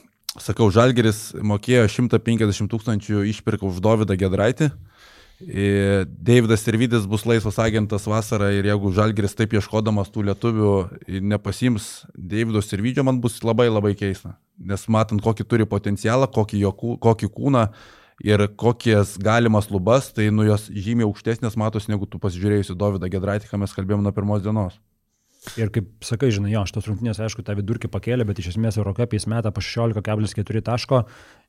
[0.41, 4.70] sakau, Žalgeris mokėjo 150 tūkstančių išpirką už Dovydą Gedraitį.
[4.72, 4.89] E,
[5.41, 10.72] Davidas Servidis bus laisvas agentas vasarą ir jeigu Žalgeris taip ieškodamas tų lietuvių
[11.07, 14.34] e, nepasims Davido Servidžio, man bus labai labai keista.
[14.61, 17.64] Nes matant, kokį turi potencialą, kokį, jo, kokį kūną
[18.20, 23.49] ir kokias galimas lubas, tai nu jos žymiai aukštesnės matos negu tu pasižiūrėjusi Dovydą Gedraitį,
[23.49, 24.76] ką mes kalbėjome nuo pirmos dienos.
[25.59, 29.26] Ir kaip sakai, žinai, jo, šitos rungtynės, aišku, tą vidurkį pakėlė, bet iš esmės Eurocapės
[29.30, 31.01] metą po 16,4 taško,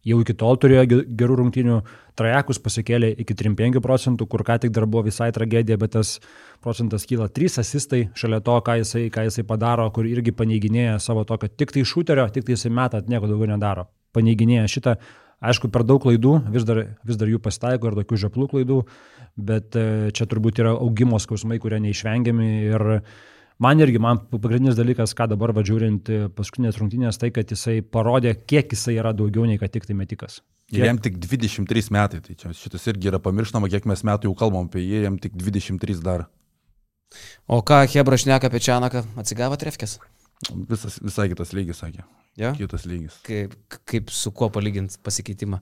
[0.09, 1.77] jau iki tol turėjo ge- gerų rungtynių,
[2.17, 6.15] trajekus pasikėlė iki 3,5 procentų, kur ką tik dar buvo visai tragedija, bet tas
[6.63, 7.29] procentas kyla.
[7.29, 11.53] 3 asistai šalia to, ką jisai, ką jisai padaro, kur irgi paneiginėja savo to, kad
[11.57, 13.85] tik tai šūterio, tik tai jisai metą, nieko daugiau nedaro.
[14.17, 14.97] Paneiginėja šitą,
[15.41, 18.79] aišku, per daug klaidų, vis dar, vis dar jų pasitaiko ir tokių žeplų klaidų,
[19.37, 22.87] bet e, čia turbūt yra augimo skausmai, kurie neišvengiami ir
[23.61, 28.73] Man irgi, man pagrindinis dalykas, ką dabar vadžiūrint paskutinės rungtynės, tai kad jisai parodė, kiek
[28.73, 30.39] jisai yra daugiau nei kad tik tai metikas.
[30.73, 34.37] Ir jam tik 23 metai, tai čia šitas irgi yra pamirštama, kiek mes metų jau
[34.39, 36.25] kalbam apie jį, jam tik 23 dar.
[37.45, 39.03] O ką Hebra šneka apie Čianaką?
[39.19, 39.97] Atsigavo trefkės?
[40.49, 42.05] Visas, visai kitas lygis, sakė.
[42.39, 42.55] Ja?
[42.57, 43.19] Kitas lygis.
[43.27, 43.53] Kaip,
[43.85, 45.59] kaip su kuo palyginti pasikeitimą?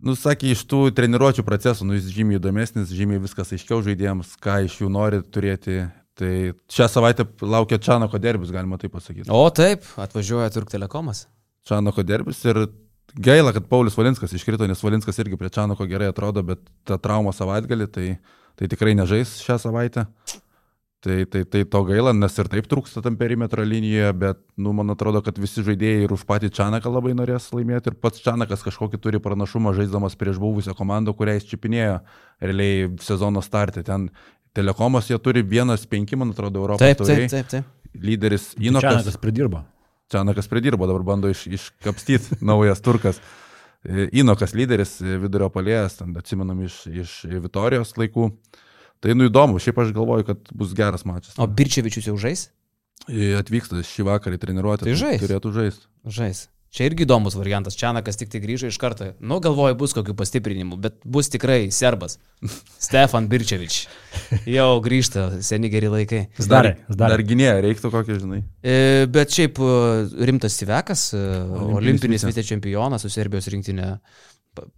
[0.00, 4.62] Nu, sakė, iš tų treniruočio procesų, nu, jis žymiai įdomesnis, žymiai viskas aiškiau žaidėjams, ką
[4.68, 5.82] iš jų nori turėti.
[6.20, 9.30] Tai šią savaitę laukia Čanako derbis, galima taip pasakyti.
[9.32, 11.24] O taip, atvažiuoja Turk Telekomas.
[11.64, 12.66] Čanako derbis ir
[13.16, 17.32] gaila, kad Paulius Valinskas iškrito, nes Valinskas irgi prie Čanako gerai atrodo, bet ta trauma
[17.32, 18.06] savaitgalį, tai,
[18.60, 20.04] tai tikrai nežais šią savaitę.
[21.00, 24.92] Tai, tai, tai to gaila, nes ir taip trūksta tam perimetro linijoje, bet, nu, man
[24.92, 29.00] atrodo, kad visi žaidėjai ir už patį Čanaką labai norės laimėti ir pats Čanakas kažkokį
[29.00, 31.94] turi pranašumą žaiddamas prieš buvusią komandą, kurią jis čipinėjo
[32.44, 33.80] realiai sezono startė.
[33.88, 34.10] Ten
[34.56, 37.94] telekomas jie turi vienas penki, man atrodo, Europos Taip, taip, taip, taip.
[37.94, 39.16] Lyderis Inokas Inokas.
[39.22, 39.64] pridirbo.
[40.10, 43.20] Čianakas pridirbo, dabar bando iš, iškapstyti naujas turkas.
[43.84, 48.30] E, Inokas lyderis, e, vidurio palėjas, ten atsimenam iš, iš Vitorijos laikų.
[49.00, 51.38] Tai nu įdomu, šiaip aš galvoju, kad bus geras mačas.
[51.40, 52.50] O Birčevičius jau žais?
[53.08, 54.84] E, Atvyksta šį vakarą į treniruotę.
[54.90, 55.22] Tai žais.
[55.22, 55.88] Turėtų žaisti.
[56.04, 56.42] Žais.
[56.70, 57.74] Čia irgi įdomus variantas.
[57.74, 59.08] Čianakas tik tai grįžo iš karto.
[59.18, 62.20] Nu, galvoju, bus kokių pastiprinimų, bet bus tikrai serbas.
[62.86, 63.80] Stefan Birčevič.
[64.46, 66.20] Jau grįžta, seni geri laikai.
[66.38, 67.24] Jis Dar darė.
[67.26, 68.38] gynėja reiktų kokį, žinai.
[68.62, 68.76] E,
[69.10, 69.72] bet šiaip e,
[70.30, 72.36] rimtas Sivekas, e, Olimpinis olimpinis vicė.
[72.36, 73.90] vicečempionas su Serbijos rinktinė.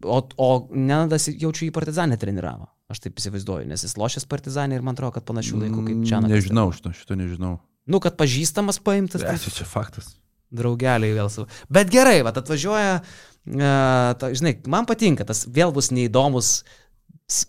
[0.09, 2.70] O, o Nenadas jaučiu į partizanę treniravo.
[2.93, 6.18] Aš taip įsivaizduoju, nes jis lošęs partizanę ir man atrodo, kad panašių laikų kaip čia.
[6.20, 7.55] Mm, Nežinau, šito, šito nežinau.
[7.88, 9.24] Nu, kad pažįstamas paimtas.
[9.24, 10.12] Tai Tai čia faktas.
[10.53, 11.48] Draugeliai vėl savo.
[11.72, 13.72] Bet gerai, va, atvažiuoja, e,
[14.20, 16.53] ta, žinai, man patinka, tas vėl bus neįdomus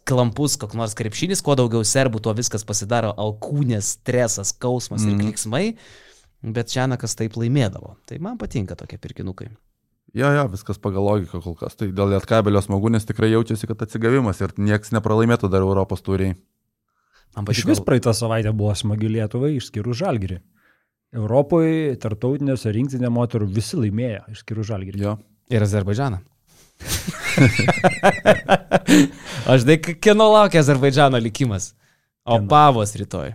[0.08, 5.10] klampus koks nors krepšinis, kuo daugiau serbų, tuo viskas pasidaro alkūnės, stresas, skausmas mm.
[5.10, 5.26] ir Mhm.
[5.28, 5.64] kliksmai,
[6.56, 7.98] bet Čianakas taip laimėdavo.
[8.08, 9.50] Tai man patinka tokie pirkinukai.
[10.14, 11.74] Jo, jo, viskas pagal logiką kol kas.
[11.76, 16.36] Tai dėl lietkabelio smagu, nes tikrai jaučiasi, kad atsigavimas ir nieks nepralaimėtų dar Europos turiai.
[17.34, 17.72] Man Iš patiko.
[17.72, 20.38] vis praeitą savaitę buvo smagi Lietuvai, išskyrus Žalgirį.
[21.14, 25.04] Europoje, tartautinėse rinktinė moterų visi laimėjo, išskyrus Žalgirį.
[25.04, 25.18] Jo.
[25.54, 26.18] Ir Azerbaidžaną.
[29.54, 31.74] Aš tai kieno laukia Azerbaidžano likimas.
[32.24, 32.50] O Kieno?
[32.50, 33.34] pavos rytoj.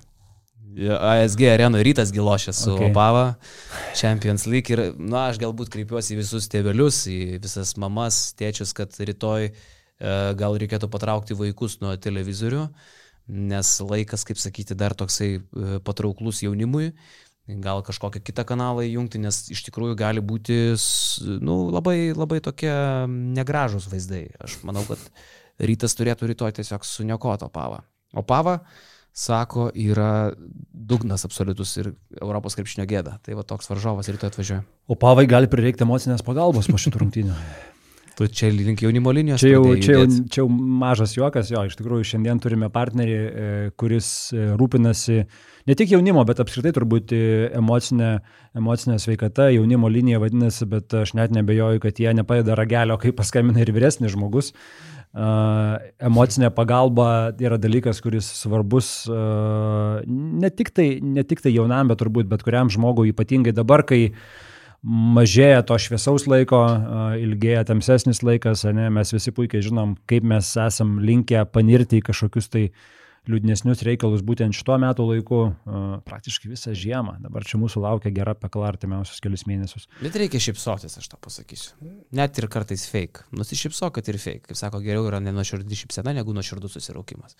[0.78, 2.90] ASG arenoje rytas gilošė su Okay.
[2.90, 3.24] Opava,
[3.98, 8.94] Champions League ir, na, aš galbūt kreipiuosi į visus tėvelius, į visas mamas, tėčius, kad
[8.94, 9.52] rytoj e,
[10.38, 12.68] gal reikėtų patraukti vaikus nuo televizorių,
[13.50, 15.40] nes laikas, kaip sakyti, dar toksai e,
[15.84, 16.92] patrauklus jaunimui.
[17.48, 20.76] Gal kažkokią kitą kanalą įjungti, nes iš tikrųjų gali būti
[21.40, 22.72] nu, labai, labai tokie
[23.08, 24.26] negražus vaizdai.
[24.44, 25.00] Aš manau, kad
[25.56, 27.80] rytas turėtų rytoj tiesiog suniokoti Opavą.
[28.12, 28.58] Opava,
[29.16, 31.90] sako, yra dugnas absoliutus ir
[32.20, 33.16] Europos krepšinio gėda.
[33.24, 34.62] Tai va toks varžovas rytoj atvažiuoja.
[34.88, 37.38] O pavai gali prireikti emocinės pagalbos po šitų rungtynių.
[38.18, 39.38] Tu čia link jaunimo linijos.
[39.38, 43.50] Čia jau, čia, jau, čia jau mažas juokas, jo, iš tikrųjų šiandien turime partnerį, e,
[43.78, 45.20] kuris e, rūpinasi
[45.70, 47.20] ne tik jaunimo, bet apskritai turbūt e,
[47.60, 48.16] emocinė,
[48.58, 53.62] emocinė sveikata, jaunimo linija vadinasi, bet aš net nebejoju, kad jie nepadeda ragelio, kai paskambina
[53.62, 54.50] ir vyresnis žmogus.
[55.08, 61.88] Uh, emocinė pagalba yra dalykas, kuris svarbus uh, ne, tik tai, ne tik tai jaunam,
[61.88, 64.10] bet turbūt bet kuriam žmogui, ypatingai dabar, kai
[64.86, 66.60] mažėja to šviesaus laiko,
[67.18, 72.50] ilgėja tamsesnis laikas, ane, mes visi puikiai žinom, kaip mes esam linkę panirti į kažkokius
[72.52, 72.68] tai
[73.28, 75.40] liūdnesnius reikalus būtent šituo metu laiku,
[76.08, 77.18] praktiškai visą žiemą.
[77.20, 79.84] Dabar čia mūsų laukia gera pekla artimiausius kelius mėnesius.
[80.00, 81.74] Bet reikia šipsotis, aš tą pasakysiu.
[82.16, 83.26] Net ir kartais fake.
[83.36, 84.46] Nusišypsok, kad ir fake.
[84.48, 87.36] Kaip sako, geriau yra nenuoširdį šypsena negu nuoširdus susiraukimas.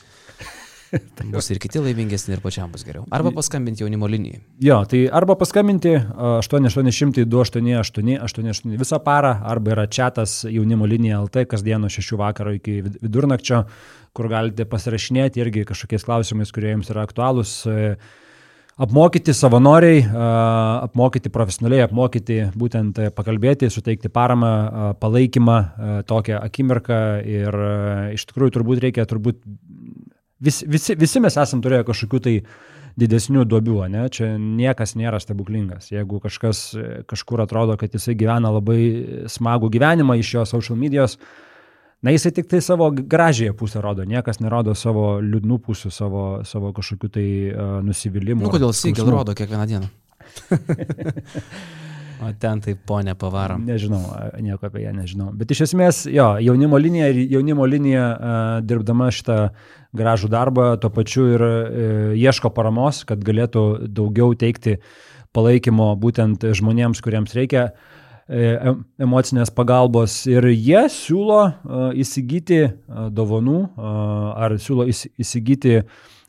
[1.35, 3.05] Bus ir kiti laimingesni ir pačiam bus geriau.
[3.13, 4.41] Arba paskambinti jaunimo linijai.
[4.65, 11.21] Jo, tai arba paskambinti a, 8800 288 88 visą parą, arba yra čatas jaunimo linija
[11.25, 13.65] LT kasdien nuo 6 vakaro iki vid- vidurnakčio,
[14.17, 17.59] kur galite pasirašinėti irgi kažkokiais klausimais, kurie jums yra aktualūs.
[17.69, 17.93] E,
[18.79, 20.05] Apmokyti savanoriai,
[20.85, 24.51] apmokyti profesionaliai, apmokyti būtent e, pakalbėti, suteikti paramą,
[25.03, 27.59] palaikymą a, tokią akimirką ir
[28.15, 29.41] iš tikrųjų turbūt reikia, turbūt
[30.41, 32.35] vis, visi, visi mes esam turėję kažkokių tai
[32.99, 34.07] didesnių duobių, ne?
[34.11, 35.93] čia niekas nėra stebuklingas.
[35.93, 38.81] Jeigu kažkas e, kažkur atrodo, kad jisai gyvena labai
[39.31, 41.19] smagų gyvenimą iš jo social medijos,
[42.03, 46.73] na jisai tik tai savo gražiąją pusę rodo, niekas nerodo savo liūdnų pusių, savo, savo
[46.75, 48.47] kažkokių tai uh, nusivylimų.
[48.47, 49.91] Nu, kodėl Sigel rodo kiekvieną dieną?
[52.23, 53.65] o ten tai ponė pavarom.
[53.69, 54.01] Nežinau,
[54.43, 55.31] nieko apie ją nežinau.
[55.39, 58.07] Bet iš esmės, jo, jaunimo linija ir jaunimo linija
[58.67, 59.39] dirbdama šitą
[59.97, 61.53] gražų darbą, tuo pačiu ir e,
[62.21, 64.79] ieško paramos, kad galėtų daugiau teikti
[65.37, 70.21] palaikymo būtent žmonėms, kuriems reikia e, em- emocinės pagalbos.
[70.29, 71.41] Ir jie siūlo
[71.97, 72.65] įsigyti
[73.15, 75.83] dovanų ar siūlo įsi- įsigyti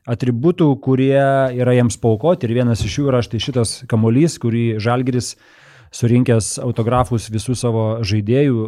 [0.10, 1.20] atributų, kurie
[1.60, 2.48] yra jiems paukoti.
[2.48, 5.36] Ir vienas iš jų yra štai šitas kamolys, kurį Žalgiris
[5.96, 8.66] surinkęs autografus visų savo žaidėjų,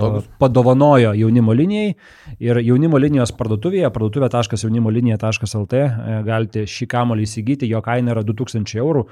[0.00, 0.28] Patogus.
[0.40, 1.94] padovanojo jaunimo linijai
[2.42, 9.06] ir jaunimo linijos parduotuvėje, parduotuvė.jaunimolinija.lt e, galite šį kamolį įsigyti, jo kaina yra 2000 eurų.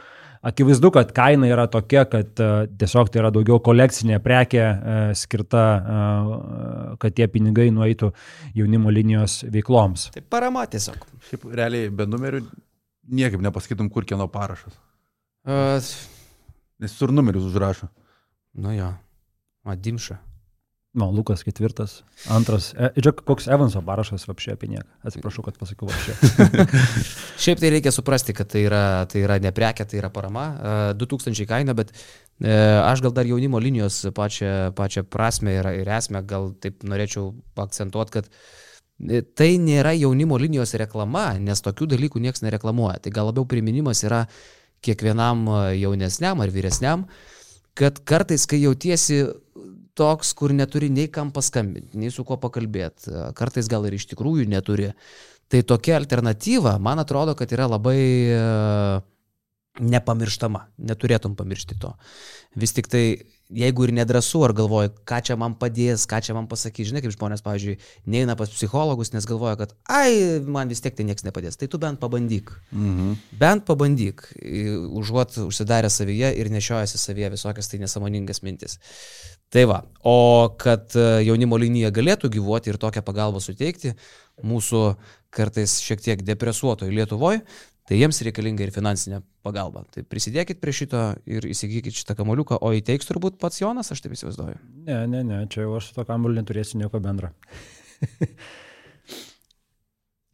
[0.45, 2.51] Akivaizdu, kad kaina yra tokia, kad e,
[2.83, 5.65] tiesiog tai yra daugiau kolekcinė prekė e, skirta,
[7.01, 8.11] kad tie pinigai nueitų
[8.59, 10.11] jaunimo linijos veikloms.
[10.17, 11.07] Tai parama tiesiog.
[11.31, 12.43] Šiaip realiai be numerių
[13.15, 14.75] niekaip nepasakytum, kur kieno parašas.
[15.45, 15.77] Uh,
[16.83, 17.89] Nes sur numerius užrašo.
[18.55, 18.93] nu jo.
[19.65, 20.19] Madimša.
[20.95, 22.69] Nu, Lukas ketvirtas, antras.
[22.79, 24.87] E, žiūrėk, koks Evanso parašas apšė apie nieką.
[25.09, 26.15] Atsiprašau, kad pasakiau apšė.
[27.43, 30.45] Šiaip tai reikia suprasti, kad tai yra, tai yra ne prekė, tai yra parama.
[30.55, 35.91] E, 2000 kaina, bet e, aš gal dar jaunimo linijos pačią, pačią prasme ir, ir
[35.97, 37.33] esmę gal taip norėčiau
[37.65, 43.01] akcentuoti, kad e, tai nėra jaunimo linijos reklama, nes tokių dalykų niekas nereklamuoja.
[43.03, 44.29] Tai gal labiau priminimas yra
[44.85, 47.07] kiekvienam e, jaunesniam ar vyresniam,
[47.79, 49.25] kad kartais, kai jautiesi
[49.99, 54.47] toks, kur neturi nei kam paskambinti, nei su kuo pakalbėti, kartais gal ir iš tikrųjų
[54.51, 54.91] neturi,
[55.51, 57.99] tai tokia alternatyva, man atrodo, kad yra labai
[58.35, 58.39] e,
[59.81, 61.91] nepamirštama, neturėtum pamiršti to.
[62.55, 63.03] Vis tik tai,
[63.51, 67.15] jeigu ir nedrasu, ar galvoji, ką čia man padės, ką čia man pasakys, žinai, kaip
[67.17, 67.75] žmonės, pavyzdžiui,
[68.15, 71.81] neina pas psichologus, nes galvoja, kad, ai, man vis tiek tai niekas nepadės, tai tu
[71.83, 72.55] bent pabandyk.
[72.71, 73.19] Mhm.
[73.41, 74.29] Bent pabandyk,
[74.95, 78.79] užuot užsidarę savyje ir nešiojasi savyje visokias tai nesąmoningas mintis.
[79.55, 83.93] Tai va, o kad e, jaunimo linija galėtų gyvuoti ir tokią pagalbą suteikti
[84.43, 84.81] mūsų
[85.35, 87.43] kartais šiek tiek depresuotojų Lietuvoje,
[87.89, 89.85] tai jiems reikalinga ir finansinė pagalba.
[89.95, 94.17] Tai prisidėkit prie šito ir įsigykit šitą kamoliuką, o įteiks turbūt pats Jonas, aš taip
[94.17, 94.61] įsivaizduoju.
[94.89, 97.33] Ne, ne, ne, čia jau aš su to kamuoliu neturėsiu nieko bendro.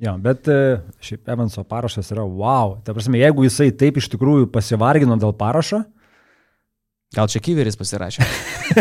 [0.07, 0.61] jo, bet e,
[1.03, 2.79] šiaip Evanso parašas yra wow.
[2.87, 5.85] Ta prasme, jeigu jisai taip iš tikrųjų pasivargino dėl parašo,
[7.11, 8.23] Gal čia Kyveris pasirašė?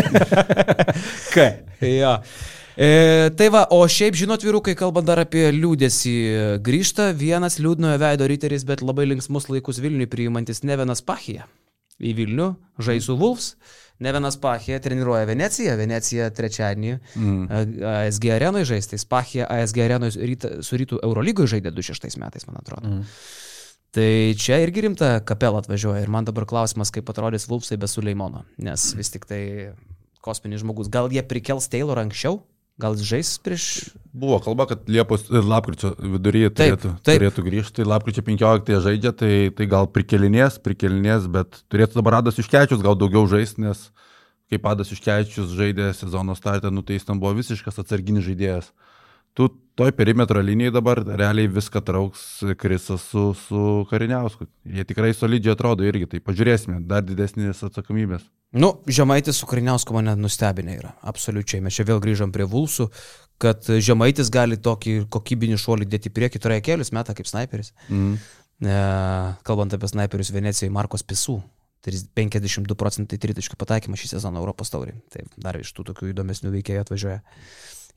[1.34, 1.46] Ką?
[1.82, 2.12] jo.
[2.76, 6.14] E, tai va, o šiaip žinot, vyrukai, kalbant dar apie liūdėsi,
[6.64, 11.48] grįžta vienas liūdnojo veido ryteris, bet labai linksmus laikus Vilniui priimantis Nevenas Pachija.
[12.00, 12.50] Į Vilnių
[12.80, 13.54] žaisų Vulfs.
[14.00, 17.42] Nevenas Pachija treniruoja Veneciją, Venecija trečiadienį mm.
[17.90, 18.96] ASG arenoje žaisti.
[19.08, 20.16] Pachija ASG arenoje
[20.64, 22.88] su rytų Eurolygoje žaidė 26 metais, man atrodo.
[22.88, 23.04] Mm.
[23.90, 28.44] Tai čia irgi rimta kapela atvažiuoja ir man dabar klausimas, kaip atrodys Vulfsai be Suleimono,
[28.62, 29.42] nes vis tik tai
[30.24, 30.88] kosminis žmogus.
[30.92, 32.38] Gal jie prikels Taylor anksčiau?
[32.80, 33.64] Gal žais prieš...
[34.10, 37.20] Buvo kalba, kad Liepos ir lapkričio viduryje turėtų, taip, taip.
[37.20, 37.86] turėtų grįžti.
[37.86, 43.28] Lapkričio 15 žaidžia, tai, tai gal prikelinės, prikelinės, bet turėtų dabar Adas Iškečius gal daugiau
[43.30, 43.84] žais, nes
[44.50, 48.72] kaip Adas Iškečius žaidė sezono startą, nu tai jis ten buvo visiškas atsarginis žaidėjas.
[49.38, 49.46] Tu
[49.78, 52.24] toj perimetro linijai dabar realiai viską trauks
[52.58, 54.44] Krisas su, su Kariniausku.
[54.64, 58.26] Jie tikrai solidžiai atrodo irgi, tai pažiūrėsime, dar didesnės atsakomybės.
[58.60, 61.62] Nu, Žemaitis su Kariniausku mane nustebinė yra, absoliučiai.
[61.64, 62.90] Mes čia vėl grįžom prie Vulsų,
[63.40, 67.72] kad Žemaitis gali tokį kokybinį šuolį dėti prieki, turėjo kelius metą kaip sniperis.
[67.88, 68.18] Mm.
[68.60, 68.76] E,
[69.46, 71.38] kalbant apie sniperius Venecijoje, Markos Pisų.
[71.80, 74.98] 52 procentai tritaškių pataikymą šį sezoną Europos taurį.
[75.08, 77.22] Tai dar iš tų tokių įdomesnių veikėjų atvažiuoja.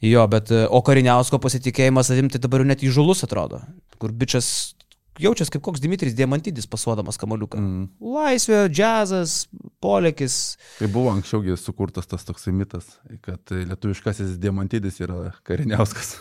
[0.02, 3.62] Jo, bet o Kariniausko pasitikėjimas savim tai dabar jau net įžulus atrodo,
[4.02, 4.74] kur bičias
[5.22, 7.60] jaučiasi kaip koks Dimitris Diamantidis pasuodamas kamoliuką.
[7.62, 7.84] Mm.
[8.16, 9.46] Laisvė, džiazas,
[9.84, 10.38] polėkis.
[10.80, 16.18] Tai buvo anksčiaugi sukurtas tas toksai mitas, kad lietuviškasis Diamantidis yra kariniauskas.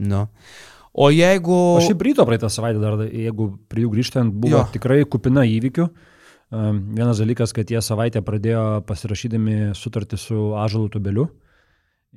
[0.00, 0.26] Nu.
[0.90, 1.56] O jeigu...
[1.78, 4.64] O šiaip ryto praeitą savaitę dar, jeigu prie jų grįžtant, buvo jo.
[4.74, 5.86] tikrai kupina įvykių.
[6.50, 11.28] Vienas dalykas, kad jie savaitę pradėjo pasirašydami sutartį su Ažalu Tubeliu.
[11.28, 11.49] Mm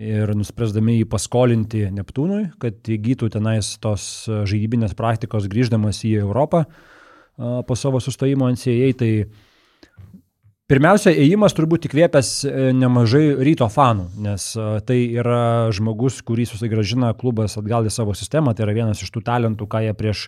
[0.01, 6.65] ir nuspręsdami jį paskolinti Neptūnui, kad įgytų tenais tos žaidybinės praktikos grįždamas į Europą
[7.37, 9.11] po savo sustojimo NCAA, tai
[10.69, 14.45] pirmiausia, ėjimas turbūt įkvėpęs e, nemažai ryto fanų, nes
[14.85, 19.25] tai yra žmogus, kurį susigražina klubas atgal į savo sistemą, tai yra vienas iš tų
[19.25, 20.27] talentų, ką jie prieš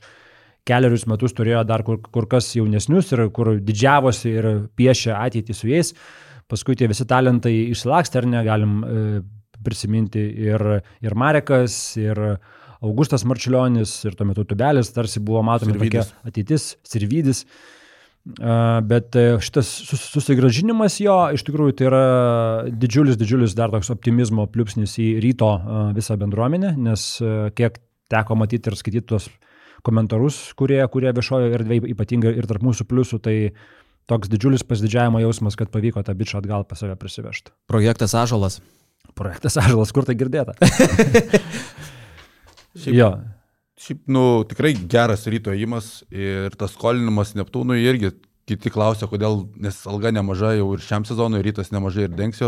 [0.66, 5.70] keliarius metus turėjo dar kur, kur kas jaunesnius ir kur didžiavosi ir piešė ateitį su
[5.70, 5.94] jais.
[6.50, 9.04] Paskui tie visi talentai išsilakstė, ar ne, galim e,
[9.66, 10.64] prisiminti ir,
[11.04, 12.20] ir Marekas, ir
[12.86, 17.46] Augustas Marčiulionis, ir tuo metu Tubelis tarsi buvo matomi tokia ateitis, Sirvidis.
[18.26, 22.06] Bet e, šitas susigražinimas jo iš tikrųjų tai yra
[22.74, 25.52] didžiulis, didžiulis dar toks optimizmo pliūpsnis į ryto
[25.94, 27.78] visą bendruomenę, nes e, kiek
[28.10, 29.30] teko matyti ir skaityti tuos
[29.86, 33.36] komentarus, kurie, kurie viešojo erdvėje, ypatingai ir tarp mūsų pliusų, tai
[34.10, 37.54] toks didžiulis pasididžiavimo jausmas, kad pavyko tą bičią atgal pas save prisivežti.
[37.70, 38.58] Projektas Ažalas.
[39.18, 40.56] Projektas Ažalas, kur tai girdėta?
[42.82, 43.10] šiaip, jo.
[43.80, 48.16] Šiaip, nu, tikrai geras ryto įimas ir tas skolinimas Neptūnui irgi
[48.50, 52.42] kiti klausia, kodėl, nes alga nemaža jau ir šiam sezonui, rytas nemažai ir dengs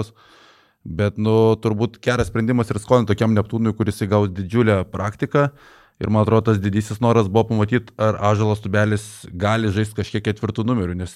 [0.88, 5.50] bet, nu, turbūt geras sprendimas ir skolinti tokiam Neptūnui, kuris įgaus didžiulę praktiką.
[5.98, 9.04] Ir man atrodo, tas didysis noras buvo pamatyti, ar Ažalas Tubelis
[9.34, 11.16] gali žaisti kažkiek ketvirtų numerių, nes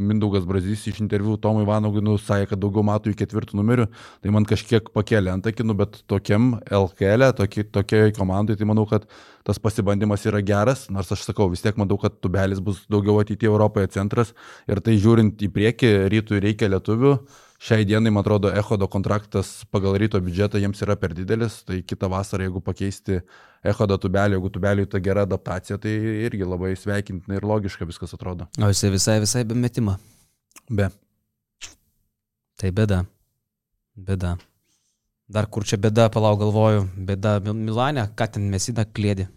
[0.00, 3.84] Mindaugas Brazys iš interviu Tomui Vanogui nusakė, kad daugiau matų į ketvirtų numerių,
[4.24, 9.04] tai man kažkiek pakėlė antakį, bet tokiam LKL, e, tokiai, tokiai komandai, tai manau, kad
[9.44, 13.52] tas pasibandymas yra geras, nors aš sakau, vis tiek manau, kad Tubelis bus daugiau ateityje
[13.52, 14.32] Europoje centras
[14.64, 17.18] ir tai žiūrint į priekį, rytui reikia lietuvių.
[17.62, 22.08] Šiai dienai, man atrodo, Echodo kontraktas pagal ryto biudžetą jiems yra per didelis, tai kitą
[22.10, 23.20] vasarą, jeigu pakeisti
[23.62, 25.92] Echodo tubelį, jeigu tubeliui ta gera adaptacija, tai
[26.26, 28.48] irgi labai sveikintina ir logiška viskas atrodo.
[28.58, 29.94] O jisai visai, visai be metimo.
[30.66, 30.88] Be.
[32.58, 33.04] Tai bėda.
[33.94, 34.34] Bėda.
[35.32, 39.28] Dar kur čia bėda, palau galvoju, bėda Milane, ką ten mesina klėdi.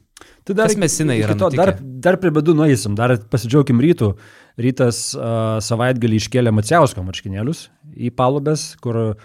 [0.45, 1.35] Tai dar, mesinai yra?
[1.37, 4.11] To, dar, dar prie bėdų nueisim, dar pasidžiaugim rytų.
[4.61, 9.17] Rytas uh, savaitgalį iškėlė Maciausko marškinėlius į palubės, kur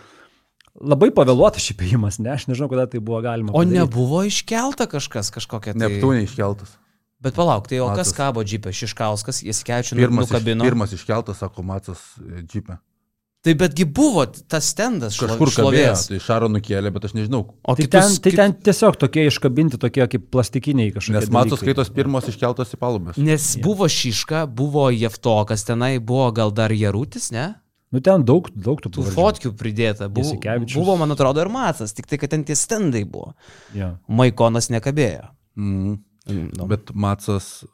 [0.78, 3.54] labai pavėluotas šį pėjimas, ne, aš nežinau, kada tai buvo galima.
[3.54, 3.80] Padaryti.
[3.80, 5.82] O nebuvo iškelta kažkas, kažkokia tai...
[5.86, 6.76] Neptūnė iškeltas.
[7.20, 8.10] Bet palauk, tai o Matas.
[8.10, 8.72] kas kabo džipė?
[8.72, 10.64] Šiškauskas, jis kečiu nukabino.
[10.64, 12.78] Pirmas iškeltas, sako Matas e, džipė.
[13.40, 16.02] Tai betgi buvo tas stendas kažkur šlovės.
[16.10, 17.46] Tai Šaro nukėlė, bet aš nežinau.
[17.64, 21.16] O tai, kitus, ten, tai ten tiesiog tokie iškabinti, tokie kaip plastikiniai kažkokie.
[21.16, 23.16] Nes matos skaitos pirmos iškeltos į palubės.
[23.16, 23.64] Nes yeah.
[23.64, 27.54] buvo Šiška, buvo Jeftokas, tenai buvo gal dar Jarutis, ne?
[27.90, 30.06] Nu ten daug, daug tų, tų fotkių pridėta.
[30.12, 30.36] Buvo,
[30.76, 33.32] buvo, man atrodo, ir Matas, tik tai, kad ten tie stendai buvo.
[33.74, 33.98] Yeah.
[34.06, 35.26] Maikonas nekabėjo.
[35.58, 35.98] Mm.
[36.54, 36.68] No.
[36.70, 37.64] Bet Matas,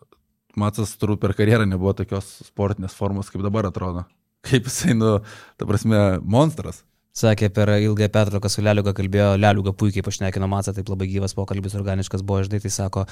[0.56, 4.06] Matas turbūt per karjerą nebuvo tokios sportinės formos, kaip dabar atrodo
[4.46, 5.18] kaip jisai, nu,
[5.58, 6.82] ta prasme, monstras.
[7.16, 11.72] Sakė, per ilgą pertrauką su Leliuga kalbėjo, Leliuga puikiai pašnekino Matsą, taip labai gyvas pokalbis,
[11.78, 13.06] organiškas buvo, žinai, tai sako,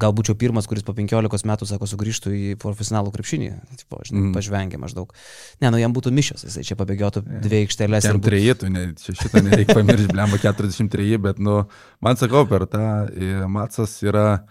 [0.00, 3.50] gal būčiau pirmas, kuris po 15 metų, sako, sugrįžtų į profesionalų krepšinį,
[3.82, 4.32] tipo, žinai, mm.
[4.38, 5.12] pažvengė maždaug.
[5.60, 8.08] Ne, nu jam būtų mišios, jisai čia pabėgiotų dvi aikštelės.
[8.08, 11.60] Jam treji, tu ne, čia šitą nereikia pamiršti, blemba 43, bet, nu,
[12.00, 14.46] man sakau, per tą e, Matsas yra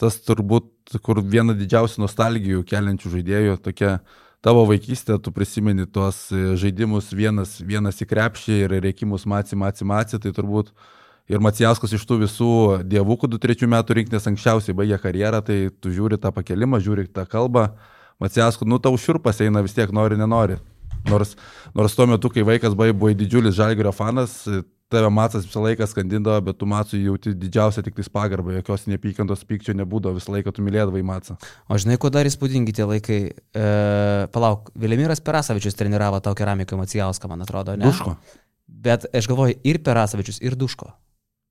[0.00, 3.98] tas turbūt, kur viena didžiausių nostalgijų keliančių žaidėjų, tokia
[4.44, 9.86] tavo vaikystė, tu prisimeni tuos e, žaidimus vienas, vienas į krepšį ir reikimus maci, maci,
[9.88, 10.72] maci, tai turbūt
[11.32, 12.52] ir Macijauskas iš tų visų
[12.86, 17.70] dievukų 23 metų rinktinės anksčiausiai baigė karjerą, tai tu žiūri tą pakelimą, žiūri tą kalbą,
[18.22, 20.56] Macijauskas, nu tau širpas eina vis tiek, nori, nenori.
[21.06, 21.36] Nors,
[21.76, 24.40] nors tuo metu, kai vaikas buvai didžiulis žalgerio fanas,
[24.92, 29.42] tave Matsas visą laiką skandindavo, bet tu Matsui jauti didžiausią tik tais pagarbą, jokios neapykantos
[29.48, 31.38] pykčio nebūdavo, visą laiką tu mylėdavai Matsą.
[31.68, 33.20] O žinai, kuo dar įspūdingi tie laikai?
[33.34, 33.66] E,
[34.34, 37.88] palauk, Vilimiras Perasavičius treniravo tau keramiką Macijauską, man atrodo, ne?
[37.88, 38.14] Duško.
[38.86, 40.90] Bet aš galvoju, ir Perasavičius, ir Duško.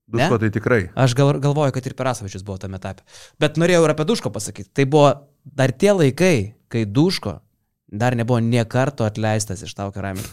[0.06, 0.40] Duško Ne?
[0.40, 0.82] tai tikrai.
[0.96, 3.04] Aš gal, galvoju, kad ir Perasavičius buvo tame etape.
[3.42, 4.70] Bet norėjau ir apie Duško pasakyti.
[4.78, 5.10] Tai buvo
[5.44, 6.38] dar tie laikai,
[6.70, 7.40] kai Duško
[7.92, 10.30] dar nebuvo nie karto atleistas iš tau keramikų.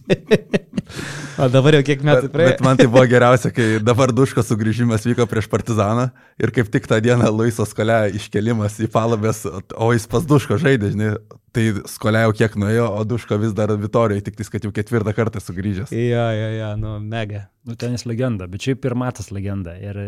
[1.42, 2.54] o dabar jau kiek metų praėjo.
[2.54, 6.08] bet man tai buvo geriausia, kai dabar Duško sugrįžimas vyko prieš Partizaną
[6.40, 9.44] ir kaip tik tą dieną Luiso skolė iškelimas į palabės,
[9.76, 11.14] o jis pas Duško žaidė, žinai,
[11.56, 15.14] tai skolė jau kiek nuėjo, o Duško vis dar Vitorijoje, tik tais, kad jau ketvirtą
[15.16, 15.92] kartą sugrįžęs.
[15.92, 17.48] Jo, jo, jo, nu, mega.
[17.68, 19.76] Nu, ten jis legenda, bet šiaip ir matas legenda.
[19.76, 20.00] Ir,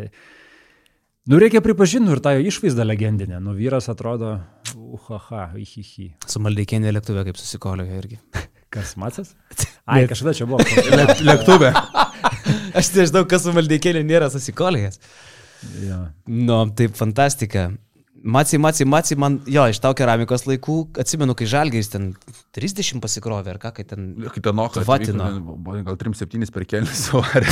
[1.27, 3.41] nu, reikia pripažinti nu, ir tą išvaizdą legendinę.
[3.43, 4.35] Nu, vyras atrodo,
[4.75, 6.09] uhaha, ihihi.
[6.27, 8.19] Su Maldeikienė lėktuvė kaip susikoliojo irgi.
[8.73, 9.35] Kas matas?
[9.85, 10.65] Ai, kažkada čia buvo.
[11.29, 11.75] Lėktuvė.
[12.79, 14.97] Aš nežinau, kas su Maldeikienė nėra susikolėjęs.
[15.85, 15.99] jo.
[16.27, 17.67] Nu, taip fantastika.
[18.23, 22.05] Maci, maci, maci, man, jo, iš tau keramikos laikų, atsimenu, kai Žalgiris ten
[22.55, 24.13] 30 pasikrovė, ar ką, kai ten...
[24.31, 24.85] Kita noka.
[24.87, 25.27] Vatino.
[25.83, 27.51] Gal 3-7 per kelius suvarė.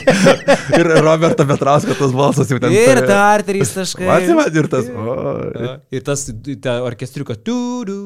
[0.80, 2.74] ir Roberto Petrausko tas balsas jau ten.
[2.74, 4.10] Ir dar trys taškai.
[4.16, 4.90] Atsimat ir tas.
[4.90, 5.18] O,
[5.54, 6.26] Jo, Ir tas
[6.62, 7.38] ta orkestriukas.
[7.46, 7.98] Tu, du,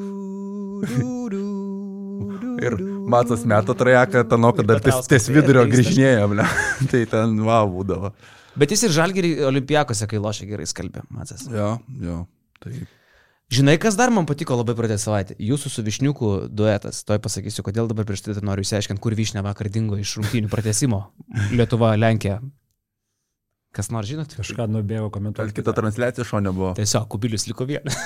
[0.85, 2.77] du, du, du, ir.
[3.09, 6.45] Matas meta trajeką, tą noką dar ties, ties vidurio grįžinėja, ble.
[6.91, 8.13] tai ten wow būdavo.
[8.59, 11.47] Bet jis ir Žalgirį olimpijakose, kai lošia gerai skalbė, Matas.
[11.53, 12.23] Jo, jo.
[12.59, 12.73] Tai
[13.49, 15.35] Žinai, kas dar man patiko labai pradėti savaitę?
[15.41, 17.01] Jūsų su Višniuku duetas.
[17.09, 21.07] Toj pasakysiu, kodėl dabar prieš tai noriu išsiaiškinti, kur Višnė vakar dingo iš rungtynių pratesimo.
[21.55, 22.43] Lietuva, Lenkija.
[23.73, 24.35] Kas nors žinot?
[24.37, 25.57] Kažką nubėgo gal komentuoti.
[25.57, 26.75] kita transliacija šonė buvo.
[26.77, 27.97] Tiesiog kubilius liko vienas.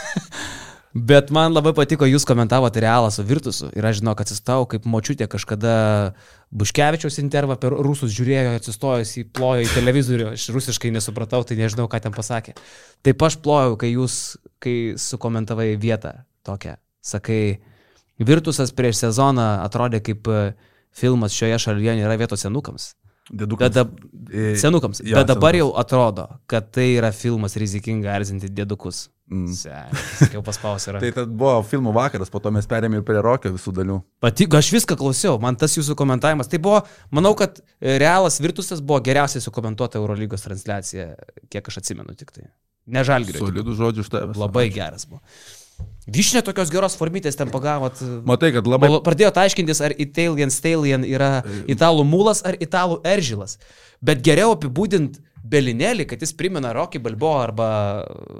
[0.94, 4.84] Bet man labai patiko, jūs komentavote realą su Virtusu ir aš žinau, kad atsistau kaip
[4.84, 5.72] močiutė kažkada
[6.52, 11.86] Buškevičiaus intervą per rusus žiūrėjo, atsistojęs į plojo į televizorių, aš rusiškai nesupratau, tai nežinau,
[11.88, 12.52] ką ten pasakė.
[13.08, 14.18] Taip aš plojau, kai jūs,
[14.60, 16.76] kai sukomentavai vietą tokią.
[17.00, 17.40] Sakai,
[18.22, 20.42] Virtusas prieš sezoną atrodė kaip e,
[20.94, 22.90] filmas šioje šalyje nėra vietos senukams.
[23.32, 23.70] Dėdukas.
[23.70, 23.96] Bet, dab,
[24.28, 25.00] E, senukams.
[25.00, 25.58] jo, Bet dabar senukas.
[25.62, 29.06] jau atrodo, kad tai yra filmas rizikinga erzinti dėdukus.
[29.30, 29.52] Mm.
[30.18, 31.00] Sakiau paspaus yra.
[31.00, 34.00] Tai tad buvo filmų vakaras, po to mes perėmėm ir prie rokio visų dalių.
[34.20, 36.50] Patiko, aš viską klausiau, man tas jūsų komentavimas.
[36.52, 36.82] Tai buvo,
[37.14, 41.12] manau, kad e, realas Virtusas buvo geriausiai sukomentuota Eurolygos transliacija,
[41.52, 42.50] kiek aš atsimenu tik tai.
[42.92, 43.38] Nežalgiu.
[43.38, 44.40] Solidų žodžių už tavęs.
[44.42, 45.22] Labai geras buvo.
[46.12, 48.00] Višnė tokios geros formitės ten pagavot.
[48.26, 48.90] Matai, kad labai...
[49.06, 53.56] Pradėjot aiškintis, ar Italian Stallion yra italų mūlas ar italų eržilas.
[54.02, 57.68] Bet geriau apibūdint Belinėlį, kad jis primena Rocky Balbo arba,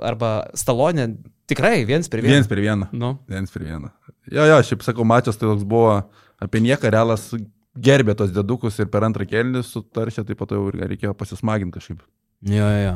[0.04, 1.08] arba Stalonę.
[1.50, 2.36] Tikrai, viens prie vieno.
[2.36, 2.88] Viens per vieną.
[2.94, 3.16] Nu.
[3.30, 3.90] Viens per vieną.
[4.30, 5.96] Jo, jo, šiaip sakau, mačias tai toks buvo
[6.42, 7.30] apie nieką, realas
[7.74, 11.78] gerbė tos dedukus ir per antrą kelnį sutaršė, tai po to jau ir reikėjo pasismaginti
[11.78, 12.04] kažkaip.
[12.52, 12.94] Jo, jo.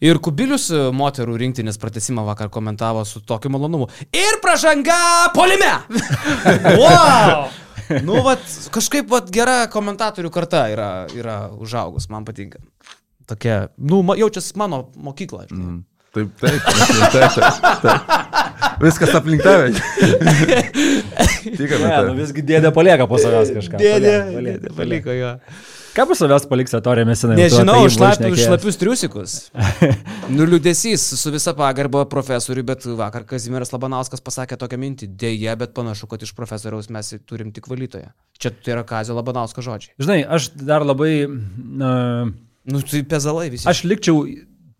[0.00, 3.90] Ir Kubilius e, moterų rinktinės pratesimą vakar komentavo su tokiu malonumu.
[4.16, 5.00] Ir pražanga
[5.36, 5.74] polime!
[6.80, 7.50] wow!
[8.06, 12.60] Nu, vat, kažkaip vat, gera komentatorių karta yra, yra užaugus, man patinka.
[13.30, 15.46] Tokia, nu, jaučiasi mano mokykla.
[15.50, 15.70] žinai.
[15.70, 15.80] Mm.
[16.10, 18.30] Taip, taip, taip, taip, taip.
[18.82, 19.68] Viskas aplink tave.
[21.44, 23.78] Tik apie Ne, nu visgi dėdė palieka po savęs kažką.
[23.78, 25.36] Dėdė, dėdė paliko jo.
[25.94, 27.36] Ką po savęs paliks atorė mesinai?
[27.38, 29.36] Nežinau, šlapius, triusikus.
[30.38, 35.12] Nuliūdėsys su visa pagarba profesoriui, bet vakar Kazimieras Labanauskas pasakė tokią mintį.
[35.20, 38.10] Deja, bet panašu, kad iš profesoriaus mes turim tik valytoją.
[38.42, 39.94] Čia tai yra Kazio Labanausko žodžiai.
[40.02, 41.14] Žinai, aš dar labai...
[41.58, 41.92] Na,
[42.70, 43.68] Nu, tai pezalai visi.
[43.70, 44.22] aš likčiau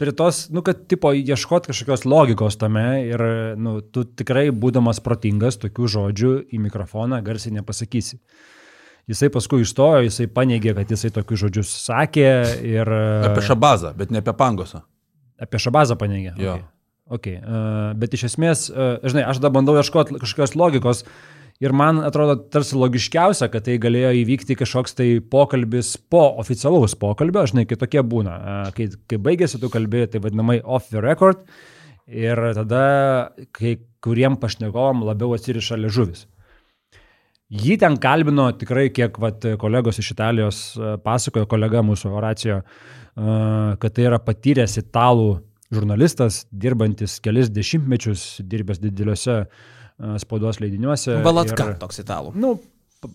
[0.01, 3.25] prie tos, nu, kad tipo ieškot kažkokios logikos tame ir,
[3.61, 8.21] nu, tu tikrai būdamas protingas tokių žodžių į mikrofoną garsiai nepasakysi.
[9.11, 12.31] Jisai paskui išstojo, jisai paneigė, kad jisai tokius žodžius sakė
[12.65, 12.91] ir...
[13.29, 14.85] Apie šabazą, bet ne apie pangosą.
[15.41, 16.37] Apie šabazą paneigė.
[16.39, 16.57] Jo.
[16.57, 16.69] Okay.
[17.11, 17.41] Okay.
[17.43, 21.03] Uh, bet iš esmės, uh, žinai, aš dabar bandau ieškoti kažkokios logikos
[21.61, 27.43] Ir man atrodo tarsi logiškiausia, kad tai galėjo įvykti kažkoks tai pokalbis po oficialaus pokalbio,
[27.51, 28.37] žinai, kai tokie būna.
[28.77, 31.43] Kai, kai baigėsi tu kalbėjai, tai vadinamai off the record.
[32.09, 32.85] Ir tada
[33.53, 36.25] kai kuriem pašnekovam labiau atsiriša ležuvis.
[37.51, 40.63] Jį ten kalbino tikrai, kiek vat, kolegos iš Italijos
[41.05, 42.61] pasakojo, kolega mūsų Horacijo,
[43.15, 45.43] kad tai yra patyręs italų
[45.75, 49.43] žurnalistas, dirbantis kelis dešimtmečius, dirbęs dideliuose
[50.23, 51.21] spaudos leidiniuose.
[51.25, 52.33] Valatka ir, toks italų.
[52.41, 52.55] Nu,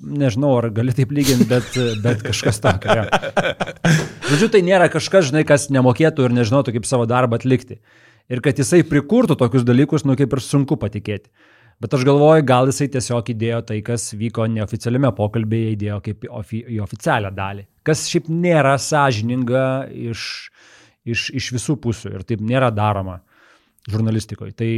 [0.01, 2.95] nežinau, ar gali taip lyginti, bet, bet kažkas tokio.
[2.95, 3.05] Ja.
[4.29, 7.79] Žodžiu, tai nėra kažkas, žinai, kas nemokėtų ir nežinotų, kaip savo darbą atlikti.
[8.31, 11.29] Ir kad jisai prikurtų tokius dalykus, nu kaip ir sunku patikėti.
[11.83, 16.61] Bet aš galvoju, gal jisai tiesiog įdėjo tai, kas vyko neoficialiame pokalbėje, įdėjo kaip ofi,
[16.71, 17.65] į oficialią dalį.
[17.85, 20.23] Kas šiaip nėra sąžininga iš,
[21.03, 23.19] iš, iš visų pusių ir taip nėra daroma
[23.91, 24.53] žurnalistikoje.
[24.57, 24.69] Tai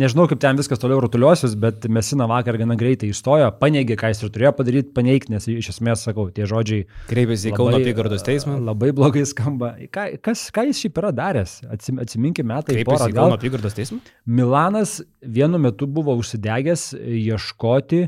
[0.00, 4.22] nežinau, kaip ten viskas toliau rutuliuosis, bet Mesina vakar gana greitai įstojo, paneigė, ką jis
[4.24, 6.86] ir turėjo padaryti, paneigti, nes iš esmės, sakau, tie žodžiai.
[7.10, 8.56] Kreipėsi į Kauno apygardos teismą.
[8.64, 9.74] Labai blogai skamba.
[9.92, 11.58] Ką, kas, ką jis šiaip yra daręs?
[11.68, 12.78] Atsim, atsiminkime metai.
[12.80, 14.00] Kreipėsi į Kauno apygardos teismą?
[14.24, 18.06] Milanas vienu metu buvo užsidegęs ieškoti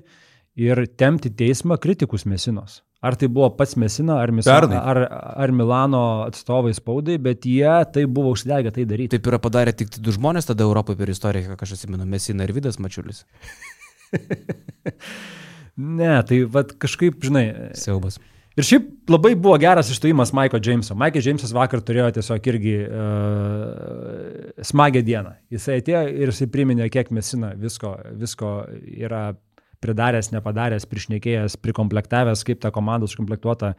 [0.59, 2.81] ir temti teismą kritikus Mesinos.
[2.99, 4.99] Ar tai buvo pats Mesina, ar, Misa, ar,
[5.39, 9.13] ar Milano atstovai spaudai, bet jie tai buvo užsidegę tai daryti.
[9.15, 12.55] Taip yra padarę tik du žmonės tada Europoje per istoriją, ką aš atsimenu, Mesina ir
[12.57, 13.23] Vidas Mačiulis.
[16.01, 17.47] ne, tai vad kažkaip, žinai.
[17.79, 18.19] Siaubas.
[18.59, 20.97] Ir šiaip labai buvo geras išstojimas Maiko Jameso.
[20.99, 25.37] Maikas Jamesas vakar turėjo tiesiog irgi uh, smagę dieną.
[25.55, 28.57] Jisai atėjo ir jisai priminė, kiek Mesina visko, visko
[28.91, 29.29] yra
[29.85, 33.75] pridaręs, nepadaręs, prišnekėjęs, prikomplektavęs, kaip ta komanda sukomplektuota.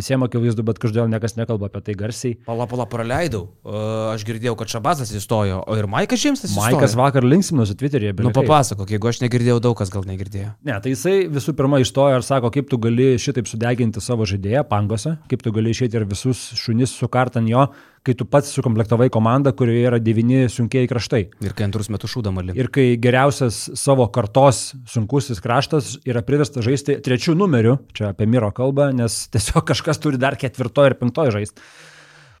[0.00, 2.36] Visiems akivaizdu, bet kažkodėl niekas nekalba apie tai garsiai.
[2.48, 3.46] Pala, pala, praleidau.
[3.60, 6.64] Uh, aš girdėjau, kad Šabazas įstojo, o ir Maikas Žemsas įstojo.
[6.64, 8.14] Maikas vakar linksminosi Twitter'e.
[8.24, 10.54] Nu, papasakok, jeigu aš negirdėjau, daug kas gal negirdėjo.
[10.66, 14.64] Ne, tai jisai visų pirma išstojo ir sako, kaip tu gali šitaip sudeginti savo žaidėją
[14.70, 17.68] pangose, kaip tu gali išėti ir visus šunis sukart ant jo,
[18.06, 21.22] kai tu pats sukomplektavai komandą, kurioje yra devyni sunkiai kraštai.
[21.44, 22.56] Ir kai antrus metus šūdama link.
[22.56, 28.48] Ir kai geriausias savo kartos sunkusis kraštas yra priverstas žaisti trečių numerių, čia apie Miro
[28.56, 31.64] kalbą, nes tiesiog kažkas turi dar ketvirtojo ir penktojo žaisti.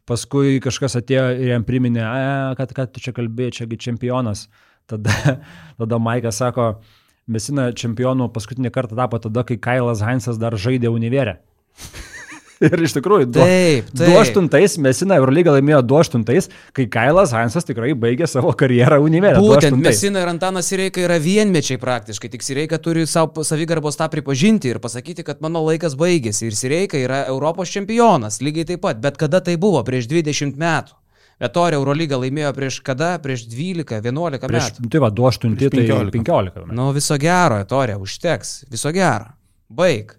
[0.06, 2.04] Paskui kažkas atėjo ir jam priminė,
[2.58, 4.46] kad, kad tu čia kalbėjai, čiagi čempionas.
[4.90, 5.38] Tada,
[5.80, 6.72] tada Maikas sako,
[7.30, 11.38] Mesina čempionu paskutinį kartą tapo tada, kai Kailas Heinzas dar žaidė univerę.
[12.68, 14.34] Ir iš tikrųjų, taip, taip.
[14.36, 19.70] 2008 Mesina Eurolygą laimėjo 2008, kai Kailas Hansas tikrai baigė savo karjerą universitete.
[19.72, 24.74] Būtent Mesina ir Antanas Sireika yra vienmečiai praktiškai, tik Sireika turi savo savigarbos tą pripažinti
[24.74, 29.16] ir pasakyti, kad mano laikas baigėsi ir Sireika yra Europos čempionas, lygiai taip pat, bet
[29.20, 30.98] kada tai buvo, prieš 20 metų.
[31.40, 33.14] Etorė Eurolygą laimėjo prieš kada?
[33.24, 34.90] Prieš 12-11 prieš, metų.
[34.92, 36.12] Tai va, 2-8, tai 15.
[36.18, 36.76] 15 metų.
[36.76, 38.52] Nu, viso gero, Etorė, užteks.
[38.68, 39.32] Viso gero.
[39.72, 40.12] Baig.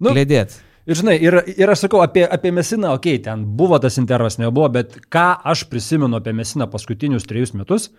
[0.00, 0.56] Nu, Lėdėt.
[0.88, 4.38] Ir žinai, ir, ir aš sakau apie, apie Mesiną, okei, okay, ten buvo tas intervas,
[4.40, 7.90] nebuvo, bet ką aš prisimenu apie Mesiną paskutinius trejus metus,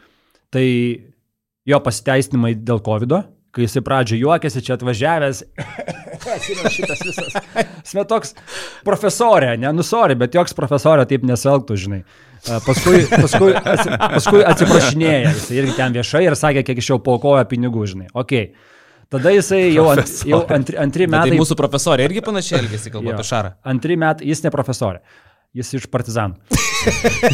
[0.50, 0.66] tai
[1.70, 3.14] jo pasiteisinimai dėl COVID,
[3.54, 5.44] kai jisai pradžioje juokėsi, čia atvažiavęs,
[6.74, 7.38] šitas visas.
[7.92, 8.34] Smetoks
[8.88, 12.02] profesorė, nenusori, bet joks profesorė taip neselgtų, žinai.
[12.66, 17.46] Paskui, paskui, atsi, paskui atsiprašinėja, jisai irgi ten viešai ir sakė, kiek iš jo paukojo
[17.52, 18.10] pinigų, žinai.
[18.18, 18.50] Okay.
[19.10, 21.32] Tada jisai jau, ant, jau antri, antri metai.
[21.34, 23.56] Tai mūsų profesorė irgi panašiai elgėsi, kalba apie Šarą.
[23.72, 25.02] Antri metai, jis ne profesorė,
[25.58, 26.38] jis iš partizanų.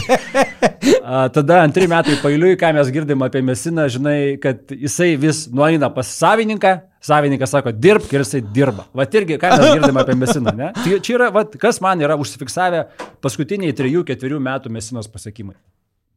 [1.35, 6.07] Tada antri metai pailiui, ką mes girdim apie Mesiną, žinai, kad jisai vis nueina pas
[6.15, 6.73] savininką,
[7.03, 8.87] savininkas sako, dirbk ir jisai dirba.
[8.95, 10.71] Vat irgi, ką mes girdim apie Mesiną, ne?
[10.79, 12.85] Tai čia yra, vat, kas man yra užsifiksavę
[13.25, 15.57] paskutiniai 3-4 metų Mesinos pasiekimai.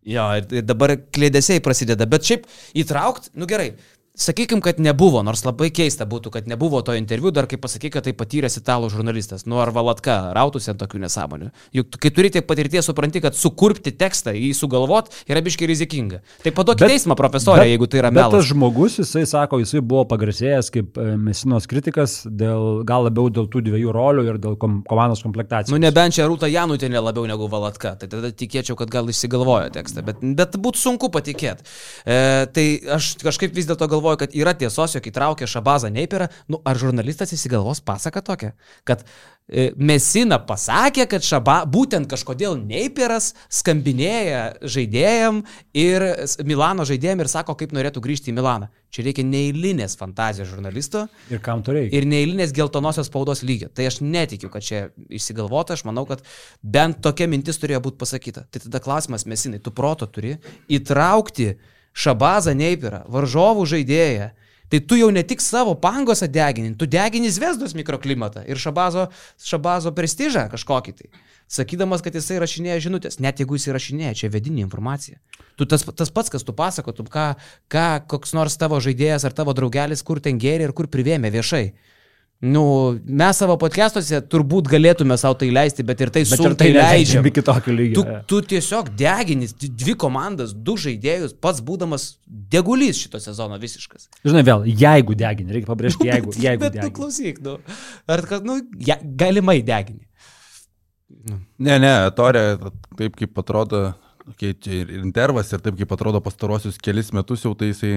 [0.09, 2.47] Jo, ir dabar klėdėsiai prasideda, bet šiaip
[2.79, 3.73] įtraukt, nu gerai,
[4.19, 8.07] Sakykim, kad nebuvo, nors labai keista būtų, kad nebuvo to interviu, dar kaip pasakyk, kad
[8.09, 9.45] tai patyręs italų žurnalistas.
[9.47, 11.53] Nu ar valatka, rautųsi ant tokių nesąmonių.
[11.79, 16.19] Juk kai turi tiek patirties, supranti, kad sukurpti tekstą, jį sugalvot yra biškai rizikinga.
[16.43, 18.33] Tai paduok teismą profesorė, jeigu tai yra melas.
[18.35, 23.31] Bet tas žmogus, jisai sako, jisai buvo pagarsėjęs kaip e, Mesinos kritikas, dėl, gal labiau
[23.31, 25.71] dėl tų dviejų rolių ir dėl kom, komandos komplektacijos.
[25.71, 30.03] Nu nebent čia Rūta Janutinė labiau negu valatka, tai tada tikėčiau, kad gal išsigalvojo tekstą,
[30.11, 31.71] bet, bet būtų sunku patikėti.
[32.03, 32.21] E,
[32.51, 32.69] tai
[32.99, 36.79] aš kažkaip vis dėlto galvoju, galvoju, kad yra tiesos, jog įtraukė Šabazą Neiperą, nu, ar
[36.79, 38.53] žurnalistas įsigalvos pasaką tokią,
[38.85, 39.05] kad
[39.49, 45.45] e, Mesina pasakė, kad šaba, būtent kažkodėl Neiperas skambinėja žaidėjam
[45.75, 46.05] ir
[46.45, 48.71] Milano žaidėjam ir sako, kaip norėtų grįžti į Milaną.
[48.89, 51.05] Čia reikia neįlinės fantazijos žurnalisto.
[51.29, 51.93] Ir kam to reikia?
[51.99, 53.69] Ir neįlinės geltonosios spaudos lygio.
[53.69, 56.25] Tai aš netikiu, kad čia išsigalvota, aš manau, kad
[56.63, 58.47] bent tokia mintis turėjo būti pasakyta.
[58.49, 60.39] Tai tada klausimas, Mesinai, tu proto turi
[60.73, 61.53] įtraukti
[61.99, 64.31] Šabazą Neipirą, varžovų žaidėją,
[64.69, 69.07] Tai tu jau ne tik savo pangosą degini, tu degini Zvezdos mikroklimatą ir Šabazo,
[69.41, 71.09] šabazo prestižą kažkokį tai.
[71.49, 75.17] Sakydamas, kad jisai rašinėja žinutės, net jeigu jisai rašinėja, čia vedinė informacija.
[75.57, 77.31] Tu tas, tas pats, kas tu pasakotum, ką,
[77.73, 81.71] ką koks nors tavo žaidėjas ar tavo draugelis kur ten gėrė ir kur privėmė viešai.
[82.41, 82.63] Nu,
[83.03, 86.69] mes savo podcastuose turbūt galėtume savo tai leisti, bet ir tai Bet ir sunkiai tai
[86.69, 86.93] leidžiam.
[86.95, 88.05] leidžiam iki tokio lygio.
[88.05, 92.05] Tu, tu tiesiog deginis, dvi komandas, du žaidėjus, pats būdamas
[92.55, 94.07] degulys šito sezono visiškas.
[94.23, 96.95] Žinai, vėl, jeigu degini, reikia pabrėžti, jeigu, bet, jeigu bet, nu, degini.
[97.01, 97.57] klausyk, nu.
[98.15, 100.07] Ar kad, nu, ja, galimai degini.
[101.59, 102.45] Ne, ne, Torė,
[103.01, 103.89] taip kaip atrodo,
[104.31, 107.97] okay, čia ir intervas, ir taip kaip atrodo pastarosius kelis metus jau tai jisai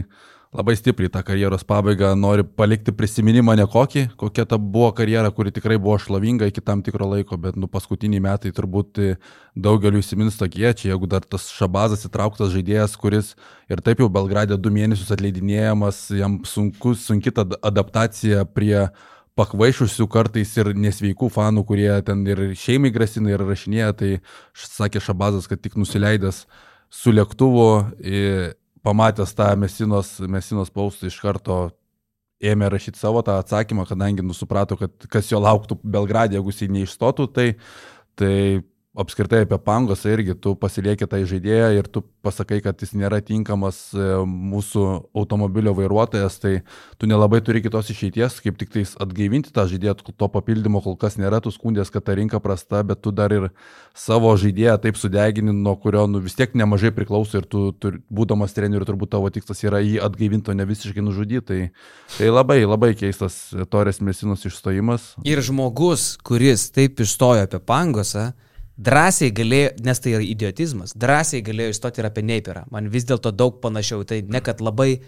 [0.52, 5.78] labai stipriai tą karjeros pabaigą nori palikti prisiminimą nekokį, kokia ta buvo karjera, kuri tikrai
[5.80, 9.00] buvo šlovinga iki tam tikro laiko, bet nu paskutiniai metai turbūt
[9.56, 13.32] daugeliu įsimins tokie, čia jeigu dar tas šabazas įtrauktas žaidėjas, kuris
[13.72, 18.90] ir taip jau Belgradė du mėnesius atleidinėjamas, jam sunku, sunki ta adaptacija prie
[19.40, 24.12] pakvaišusių kartais ir nesveikų fanų, kurie ten ir šeimai grasina ir rašinėja, tai
[24.52, 26.44] sakė Šabazas, kad tik nusileidęs
[26.92, 27.70] su lėktuvu,
[28.84, 31.60] pamatęs tą Mesinos, Mesinos paustą iš karto
[32.42, 37.28] ėmė rašyti savo tą atsakymą, kadangi nusuprato, kad kas jo lauktų Belgradė, jeigu jis neišstotų,
[37.36, 37.48] tai,
[38.18, 38.34] tai
[38.92, 43.78] apskritai apie pangosą irgi tu pasilieki tą žaidėją ir tu pasakai, kad jis nėra tinkamas
[43.96, 44.84] e, mūsų
[45.16, 46.52] automobilio vairuotojas, tai
[47.00, 51.16] tu nelabai turi kitos išeities, kaip tik tais atgaivinti tą žaidėją, to papildymo kol kas
[51.16, 53.48] nėra, tu skundės, kad ta rinka prasta, bet tu dar ir
[53.96, 58.52] savo žaidėją taip sudegini, nuo kurio nu, vis tiek nemažai priklauso ir tu, tu būdamas
[58.60, 61.48] treneriu, turbūt tavo tikslas yra jį atgaivinti, o ne visiškai nužudyti.
[61.48, 61.64] Tai,
[62.20, 63.40] tai labai, labai keistas
[63.72, 65.14] Torės Mesinos išstojimas.
[65.24, 68.34] Ir žmogus, kuris taip išstojo apie pangosą,
[68.78, 72.66] drąsiai galėjo, nes tai yra idiotizmas, drąsiai galėjo įstoti ir apie Neiperą.
[72.72, 75.02] Man vis dėlto daug panašiau, tai ne kad labai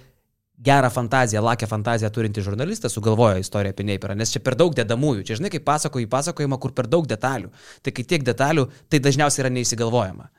[0.64, 5.26] gerą fantaziją, lakę fantaziją turinti žurnalistas sugalvojo istoriją apie Neiperą, nes čia per daug dedamųjų.
[5.28, 7.52] Čia žinai, kaip pasakoju į pasakojimą, kur per daug detalių.
[7.84, 10.30] Tai kai tiek detalių, tai dažniausiai yra neįsigalvojama.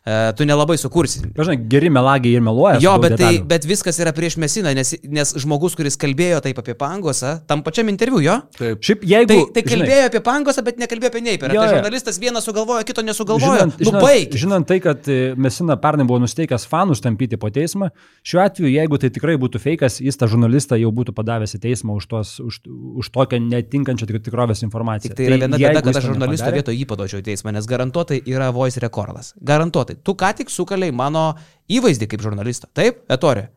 [0.00, 1.20] Uh, tu nelabai sukursi.
[1.36, 2.78] Žinai, geri melagiai ir meluoja.
[2.80, 3.46] Jo, bet, tai, detalių.
[3.50, 7.90] bet viskas yra prieš Mesiną, nes, nes žmogus, kuris kalbėjo taip apie Pangosą, tam pačiam
[7.92, 8.80] interviu jo, Taip.
[8.84, 9.28] Šiaip jeigu...
[9.28, 11.52] tai, tai žinai, kalbėjo apie Pangosą, bet nekalbėjo apie Neiperą.
[11.56, 13.58] Tai žurnalistas vieną sugalvojo, kito nesugalvojo.
[13.58, 14.36] Žinant, nu žinant, baig.
[14.42, 17.90] žinant tai, kad e, Mesina pernai buvo nusteikęs fanus tampyti po teismą,
[18.24, 21.96] šiuo atveju, jeigu tai tikrai būtų fejkas, jis tą žurnalistą jau būtų padavęs į teismą
[22.00, 22.60] už, tos, už,
[23.04, 25.12] už tokią netinkančią tik- tikrovės informaciją.
[25.12, 27.54] Tik tai yra viena jeigu bėda, kad aš to žurnalisto vietoje jį padočiau į teismą,
[27.56, 29.34] nes garantuotai yra voice rekordas.
[29.40, 29.89] Garantuotai.
[29.98, 31.32] Tu ką tik sukaliai mano
[31.70, 32.70] įvaizdį kaip žurnalisto.
[32.76, 33.48] Taip, Etorė.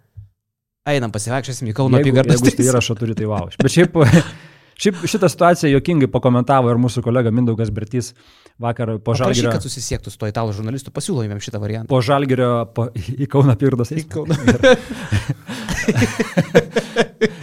[0.90, 3.48] Einam pasivaikščiosim į Kauno Jeigu, apygardos jeigu tai įrašą turi, tai wow.
[3.56, 3.94] Bet šiaip,
[4.84, 8.12] šiaip šitą situaciją jokingai pakomentavo ir mūsų kolega Mindaugas Bertys
[8.60, 9.54] vakar po Prašy, žalgerio.
[9.56, 11.88] kad susisiektų su to italų žurnalistu, pasiūlo jam šitą variantą.
[11.94, 14.28] Po žalgerio po, į Kauno apygardos teismą.
[14.28, 14.76] E,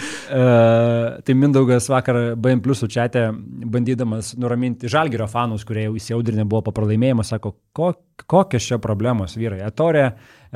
[1.25, 3.25] tai Mindaugas vakar BM Plus čiate,
[3.73, 7.93] bandydamas nuraminti žalgerio fanus, kurie jau įsiaudrinę buvo po pralaimėjimo, sako, ko,
[8.31, 9.61] kokios čia problemos vyrai.
[9.67, 10.07] Etorė,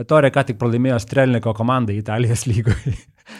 [0.04, 2.94] Etorė ką tik pralaimėjo Strelniko komandai Italijos lygoje.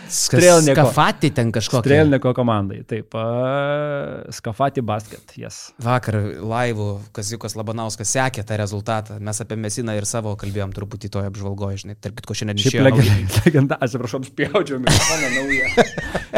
[0.08, 0.80] Strelniko.
[0.80, 1.82] Skafati ten kažkokia.
[1.84, 2.82] Strelniko komandai.
[2.88, 5.44] Taip, uh, Skafati Basket, jas.
[5.44, 5.58] Yes.
[5.84, 9.18] Vakar laivų Kaziukas Labanauskas sekė tą rezultatą.
[9.20, 11.96] Mes apie Mesiną ir savo kalbėjom truputį toje apžvalgoje, žinai.
[12.00, 12.84] Tarp kitko šiandien išėjo.
[12.86, 15.88] legenda, legenda atsiprašau, spjaudžiau mikrofoną naują.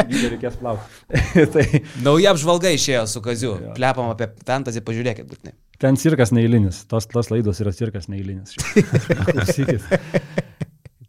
[0.07, 1.23] Video reikės plaukti.
[1.55, 3.53] tai Nauja apžvalga išėjo su Kaziu.
[3.63, 3.77] Jo.
[3.77, 5.55] Plepam apie fantaziją, pažiūrėkit būtinai.
[5.79, 6.83] ten cirkas neįlinis.
[6.91, 8.57] Tos, tos laidos yra cirkas neįlinis.
[9.31, 9.87] Klausykit.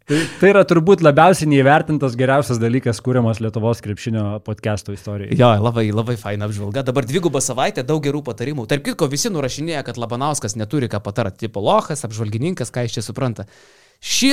[0.09, 5.37] Tai, tai yra turbūt labiausiai neįvertintas geriausias dalykas, kūriamas Lietuvos krepšinio podcast'o istorijoje.
[5.37, 6.81] Jo, labai, labai faina apžvalga.
[6.87, 8.65] Dabar dvigubą savaitę, daug gerų patarimų.
[8.71, 11.43] Tarp kitko, visi nurašinėja, kad Labanauskas neturi ką patarti.
[11.45, 13.45] Tipo Lohas, apžvalgininkas, ką iš čia supranta.
[14.01, 14.31] Ši,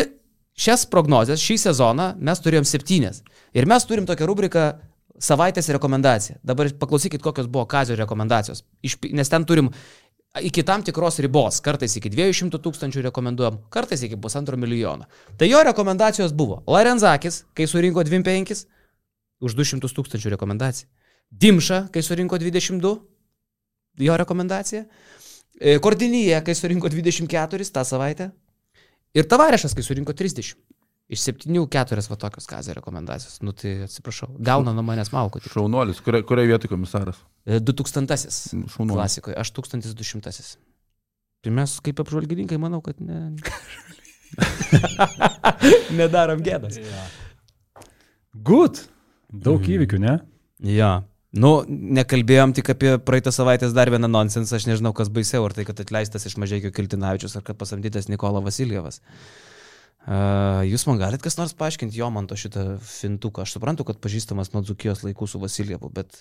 [0.57, 3.21] šias prognozes, šį sezoną mes turėjom septynės.
[3.53, 4.71] Ir mes turim tokią rubriką
[5.21, 6.39] savaitės rekomendacija.
[6.45, 8.65] Dabar paklausykit, kokios buvo Kazio rekomendacijos.
[8.81, 9.69] Iš, nes ten turim
[10.43, 11.61] iki tam tikros ribos.
[11.65, 15.09] Kartais iki 200 tūkstančių rekomenduojam, kartais iki pusantro milijono.
[15.39, 18.67] Tai jo rekomendacijos buvo Larenzakis, kai surinko 25,
[19.41, 20.89] už 200 tūkstančių rekomendacija.
[21.31, 22.95] Dimša, kai surinko 22,
[24.07, 24.85] jo rekomendacija.
[25.61, 28.31] E, Kordinyje, kai surinko 24 tą savaitę.
[29.17, 30.57] Ir Tavarešas, kai surinko 30.
[31.07, 33.39] Iš 7-4 va tokios kazio rekomendacijos.
[33.47, 34.33] Nu tai atsiprašau.
[34.43, 35.39] Gauna nuo manęs malko.
[35.39, 35.53] tik.
[35.55, 37.21] Šaunuolis, kuria, kurioje vietoje komisaras?
[37.47, 38.19] E, 2000
[38.75, 38.97] Šaunuolis.
[38.97, 40.57] klasikoje, aš 1200.
[41.47, 43.37] Tai mes kaip apžvalgininkai, manau, kad ne.
[46.01, 46.81] Nedarom gėdas.
[48.35, 48.83] Good.
[49.31, 49.77] Daug mm.
[49.77, 50.17] įvykių, ne?
[50.67, 50.91] Jo.
[51.37, 55.67] Nu, nekalbėjom tik apie praeitą savaitę dar vieną nonsensą, aš nežinau, kas baisiau, ar tai,
[55.69, 59.03] kad atleistas iš mažėkio Kiltinavičius, ar kad pasamdytas Nikola Vasiljevas.
[60.07, 63.43] Jūs man galit kas nors paaiškinti jo man to šitą fintuką.
[63.43, 66.21] Aš suprantu, kad pažįstamas nuo Dzukijos laikų su Vasilievu, bet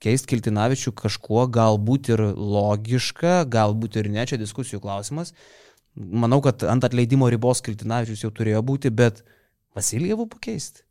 [0.00, 5.34] keist Kiltinavičių kažkuo galbūt ir logiška, galbūt ir ne, čia diskusijų klausimas.
[5.94, 9.20] Manau, kad ant atleidimo ribos Kiltinavičius jau turėjo būti, bet
[9.76, 10.86] Vasilievų pakeisti.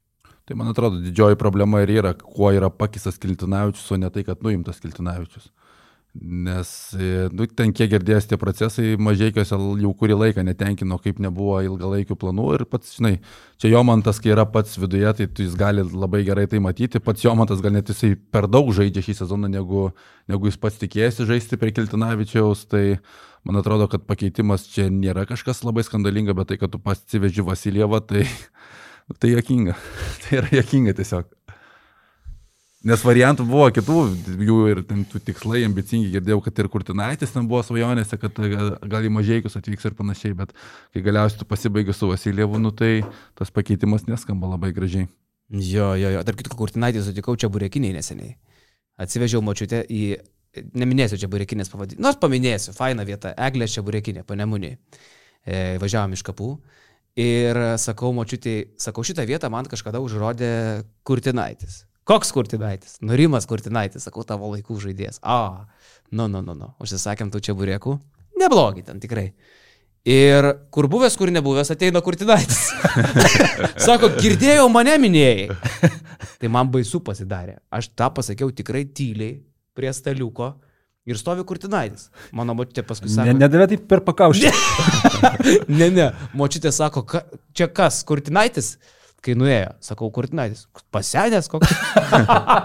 [0.45, 4.43] Tai man atrodo, didžioji problema ir yra, kuo yra pakistas Kiltinavičius, o ne tai, kad
[4.45, 5.49] nuimtas Kiltinavičius.
[6.21, 11.55] Nes, e, nu, ten kiek girdėjęs tie procesai, mažiekiuose jau kurį laiką netenkino, kaip nebuvo
[11.65, 13.15] ilgalaikių planų ir pats, žinai,
[13.57, 17.65] čia Jomantas, kai yra pats viduje, tai jis gali labai gerai tai matyti, pats Jomantas
[17.65, 19.87] gal net jisai per daug žaidžia šį sezoną, negu,
[20.29, 22.83] negu jis pats tikėjasi žaisti prie Kiltinavičiaus, tai
[23.41, 27.41] man atrodo, kad pakeitimas čia nėra kažkas labai skandalinga, bet tai, kad tu pats atsiveži
[27.49, 28.27] Vasilievą, tai,
[29.17, 29.79] tai jokinga,
[30.27, 31.33] tai yra jokinga tiesiog.
[32.83, 33.97] Nes variantų buvo kitų,
[34.43, 38.41] jų ir tų tikslai ambicingi, girdėjau, kad ir Kurtinaitis ten buvo svajonėse, kad
[38.91, 40.51] gal į mažiekius atvyks ir panašiai, bet
[40.91, 43.05] kai galiausiai tu pasibaigi su Vasilievu, nu, tai
[43.39, 45.07] tas pakeitimas neskamba labai gražiai.
[45.53, 48.35] Jo, jo, jo, tarp kitko, Kurtinaitį sutikau čia burekiniai neseniai.
[48.99, 50.01] Atsivežiau močiutę į,
[50.75, 54.75] neminėsiu čia burekinės pavadinimą, nors paminėsiu, faina vieta, Eglė čia burekinė, panemunė.
[55.47, 56.51] E, važiavom iš kapų.
[57.23, 61.83] Ir sakau, močiutė, sakau, šitą vietą man kažkada užrodė Kurtinaitis.
[62.03, 62.97] Koks Kurtinaitis?
[63.05, 65.21] Nurimas Kurtinaitis, sakau, tavo laikų žaidėjas.
[65.23, 65.67] A,
[66.11, 66.73] nu, nu, nu, nu.
[66.83, 67.95] Užsisakėm tu čia burėkų.
[68.41, 69.29] Neblogi ten tikrai.
[70.03, 72.73] Ir kur buvęs, kur nebuvęs, ateina Kurtinaitis.
[73.85, 75.47] Sako, girdėjau, mane minėjai.
[76.41, 77.61] tai man baisu pasidarė.
[77.71, 79.37] Aš tą pasakiau tikrai tyliai
[79.71, 80.51] prie staliuko.
[81.07, 82.09] Ir stovi Kurtinaitis.
[82.35, 83.27] Mano močiutė paskui sako.
[83.27, 84.51] Ne, nedavė taip per pakaušį.
[85.79, 86.09] ne, ne.
[86.35, 87.23] Močiutė sako, ka,
[87.55, 88.77] čia kas, Kurtinaitis?
[89.23, 91.71] Kai nuėjo, sakau, Kurtinaitis, pasenęs koks.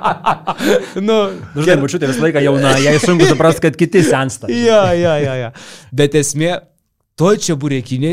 [1.08, 1.18] nu,
[1.54, 4.50] nu, žinai, bučiutė visą laiką jauna, jai sunku suprasti, kad kiti sensta.
[4.52, 5.50] ja, ja, ja, ja.
[5.94, 6.56] Bet esmė,
[7.18, 8.12] to čia burėkinė,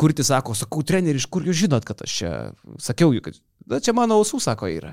[0.00, 2.32] kurti sako, sakau, treneri, iš kur jūs žinot, kad aš čia,
[2.82, 4.92] sakiau kad, na, čia mano ausų, sako, yra.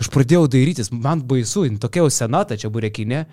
[0.00, 3.24] Aš pradėjau dairytis, man baisu, tokia jau senata čia burėkinė.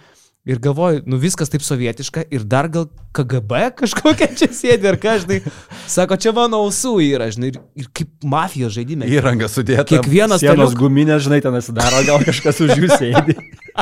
[0.43, 5.37] Ir galvoju, nu viskas taip sovietiška ir dar gal KGB kažkokia čia sėdi ar kažkai.
[5.87, 9.07] Sako, čia mano ausų yra, žinai, ir, ir kaip mafijos žaidime.
[9.07, 9.85] Įranga sudėta.
[9.87, 13.37] Kiekvienas staliukas guminė, žinai, ten atsidaro, gal kažkas už jų sėdi.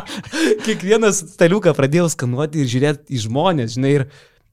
[0.68, 4.06] Kiekvienas staliuką pradėjau skanuoti ir žiūrėti į žmonės, žinai, ir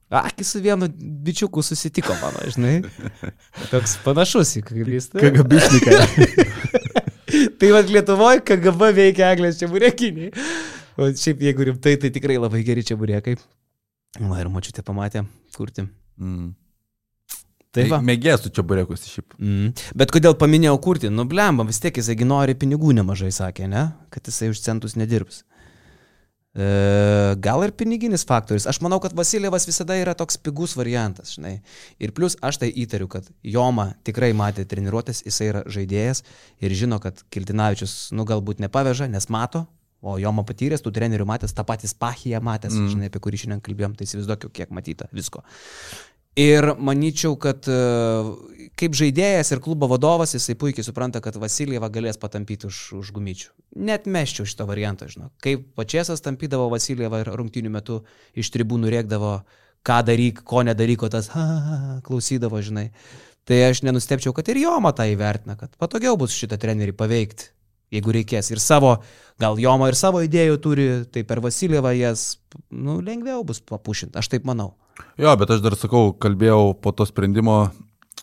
[0.09, 0.89] akis su vienu
[1.29, 2.79] bičiuku susitiko mano, žinai.
[3.69, 4.97] Toks panašus į KGB.
[5.13, 5.61] KGB
[7.61, 10.33] tai vad Lietuvoje KGB veikia Eglės čia būrekiniai.
[10.99, 13.37] O šiaip jeigu rimtai, tai tikrai labai geri čia burėkai.
[14.19, 15.23] Va ir mačiute pamatė
[15.55, 15.85] kurti.
[16.19, 16.49] Mm.
[17.75, 17.85] Tai.
[18.01, 19.35] Mėgėsiu čia burėkus šiaip.
[19.37, 19.69] Mm.
[20.01, 21.11] Bet kodėl paminėjau kurti?
[21.13, 23.91] Nu, blemba, vis tiek jisai nori pinigų nemažai, sakė, ne?
[24.13, 25.43] Kad jisai už centus nedirbs.
[26.57, 26.65] E,
[27.45, 28.65] gal ir piniginis faktorius.
[28.67, 31.59] Aš manau, kad Vasilievas visada yra toks pigus variantas, žinai.
[32.01, 36.25] Ir plus aš tai įtariu, kad Joma tikrai matė treniruotės, jisai yra žaidėjas
[36.65, 39.67] ir žino, kad Kiltinavičius, nu, galbūt nepaveža, nes mato,
[39.99, 42.91] O Joma patyręs, tų trenerių matęs, tą patį Spahiją matęs, mm.
[42.93, 45.43] žinai, apie kurį šiandien kalbėjom, tai įsivaizduokiu, kiek matyta visko.
[46.39, 47.77] Ir manyčiau, kad e,
[48.79, 53.49] kaip žaidėjas ir klubo vadovas, jisai puikiai supranta, kad Vasilijeva galės patampyti už, už gumyčių.
[53.89, 55.33] Net meščiau šito varianto, žinau.
[55.43, 57.99] Kaip pačiasas tampydavo Vasilijeva ir rungtinių metų
[58.39, 59.33] iš tribūnų rėkdavo,
[59.83, 62.87] ką daryk, ko nedaryk, o tas ha, ha, ha, klausydavo, žinai.
[63.49, 67.51] Tai aš nenustepčiau, kad ir Joma tą įvertina, kad patogiau bus šitą trenerį paveikti
[67.93, 68.51] jeigu reikės.
[68.53, 68.95] Ir savo,
[69.41, 72.39] gal Joma ir savo idėjų turi, tai per Vasilievą jas,
[72.69, 74.73] nu, lengviau bus papušinti, aš taip manau.
[75.19, 77.59] Jo, bet aš dar sakau, kalbėjau po to sprendimo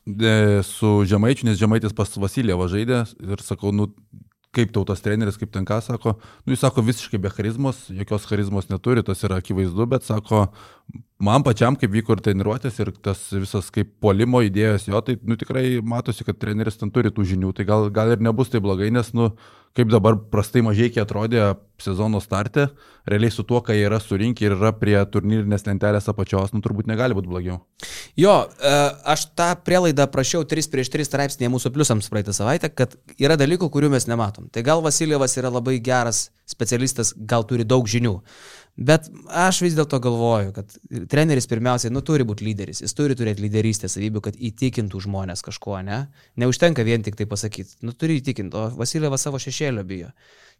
[0.06, 3.90] e, su Žemaičiu, nes Žemaitis pas Vasilievą žaidė ir sakau, nu,
[4.56, 6.16] kaip tautas treneris, kaip ten ką sako,
[6.46, 10.46] nu jis sako visiškai be charizmos, jokios charizmos neturi, tas yra akivaizdu, bet sako,
[11.28, 15.38] man pačiam, kaip vyko ir treniruotės ir tas visas kaip polimo idėjas jo, tai nu
[15.40, 18.90] tikrai matosi, kad treneris ten turi tų žinių, tai gal, gal ir nebus tai blogai,
[18.94, 19.32] nes nu
[19.76, 21.42] kaip dabar prastai mažiekiai atrodė
[21.82, 22.70] sezono starte,
[23.06, 27.16] realiai su tuo, kai yra surinkę ir yra prie turnyrinės lentelės apačios, nu turbūt negali
[27.16, 27.58] būti blogiau.
[28.16, 28.74] Jo, e,
[29.12, 33.68] aš tą prielaidą prašiau 3 prieš 3 straipsnėje mūsų pliusams praeitą savaitę, kad yra dalykų,
[33.72, 34.48] kurių mes nematom.
[34.48, 38.16] Tai gal Vasilievas yra labai geras specialistas, gal turi daug žinių.
[38.76, 40.74] Bet aš vis dėlto galvoju, kad
[41.08, 45.78] treneris pirmiausiai, nu, turi būti lyderis, jis turi turėti lyderystės savybių, kad įtikintų žmonės kažkuo,
[45.86, 46.02] ne?
[46.36, 50.10] Neužtenka vien tik tai pasakyti, nu, turi įtikinti, o Vasilievas savo šešėlio bijo.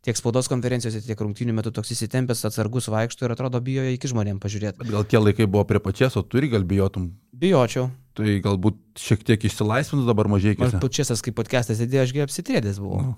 [0.04, 4.40] Tiek spaudos konferencijose, tiek rungtynių metu toks įsitempęs, atsargus vaikšto ir atrodo bijo iki žmonėm
[4.40, 4.80] pažiūrėti.
[4.80, 7.10] Bet gal tie laikai buvo prie pačios, o turi gal bijotum?
[7.36, 7.90] Bijočiau.
[8.16, 10.56] Tai galbūt šiek tiek išsilaisvinus dabar mažiai.
[10.56, 13.02] Aš pačias, kaip podcastas įdėjau, ašgi apsitrėdęs buvau.
[13.02, 13.16] Nu.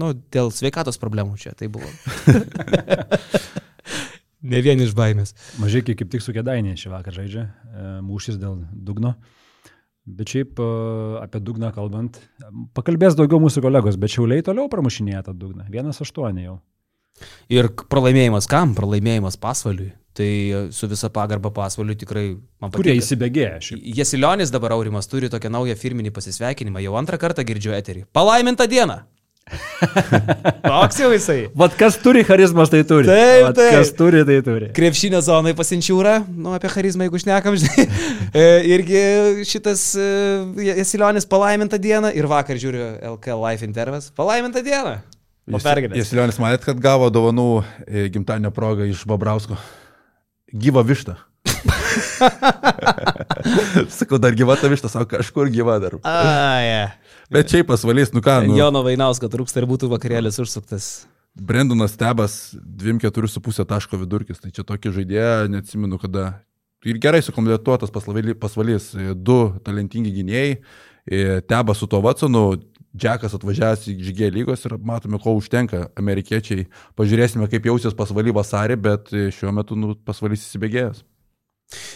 [0.00, 1.90] nu, dėl sveikatos problemų čia tai buvo.
[4.44, 5.32] Ne vien iš baimės.
[5.62, 9.14] Mažai kaip tik su kėdainė šį vakarą žaidžia, e, mūšis dėl dugno.
[10.04, 10.68] Bet šiaip e,
[11.22, 12.20] apie dugną kalbant,
[12.76, 15.64] pakalbės daugiau mūsų kolegos, bet šiauliai toliau pramušinėja tą dugną.
[15.72, 16.58] Vienas aštuoni jau.
[17.52, 18.74] Ir pralaimėjimas kam?
[18.76, 19.92] Pralaimėjimas pasvaliui.
[20.14, 20.28] Tai
[20.70, 22.82] su visa pagarba pasvaliui tikrai man patinka.
[22.82, 23.80] Kurie įsibėgėja šiaip.
[23.98, 26.84] Jesilionis dabar Aurimas turi tokią naują firminį pasisveikinimą.
[26.84, 28.04] Jau antrą kartą girdžiu eterį.
[28.14, 29.00] Palaiminta diena.
[30.64, 31.38] Toks jau jisai.
[31.58, 33.08] Vat kas turi charizmas, tai turi.
[33.08, 33.72] Taip, Vat taip.
[33.76, 34.70] Kas turi, tai turi.
[34.76, 37.86] Krepšinio zonai pasinčiūra, nu apie charizmą, jeigu šnekam, žinai.
[38.32, 39.02] E, Irgi
[39.48, 40.08] šitas e,
[40.70, 44.08] Jesilionis palaiminta diena ir vakar žiūriu LK Life Intervas.
[44.16, 45.02] Palaiminta diena.
[45.44, 46.00] Po pergalės.
[46.00, 49.60] Jesilionis matėt, kad gavo dovanų e, gimtadienio progą iš Babrausko.
[50.54, 51.18] Gyva višta.
[53.98, 55.98] Sakau, dar gyva ta višta, sako, kažkur gyva dar.
[56.08, 56.92] Ai,
[57.32, 61.06] Bet šiaip pasvalys, nu ką, nu, Jono Vainausko trūksta ir būtų vakarėlis užsuktas.
[61.34, 66.28] Brendonas Stebas 2-4,5 taško vidurkis, tai čia tokį žaidėją, neatsimenu kada.
[66.84, 70.58] Ir gerai sukomplektuotas pasvalys, e, du talentingi gynėjai,
[71.08, 72.44] e, Tebas su to Vatsonu,
[72.94, 76.68] Džekas atvažiavęs į žygė lygos ir matome, ko užtenka amerikiečiai.
[76.94, 81.02] Pažiūrėsime, kaip jausis pasvaly vasarį, bet e, šiuo metu nu, pasvalys įsibėgėjęs.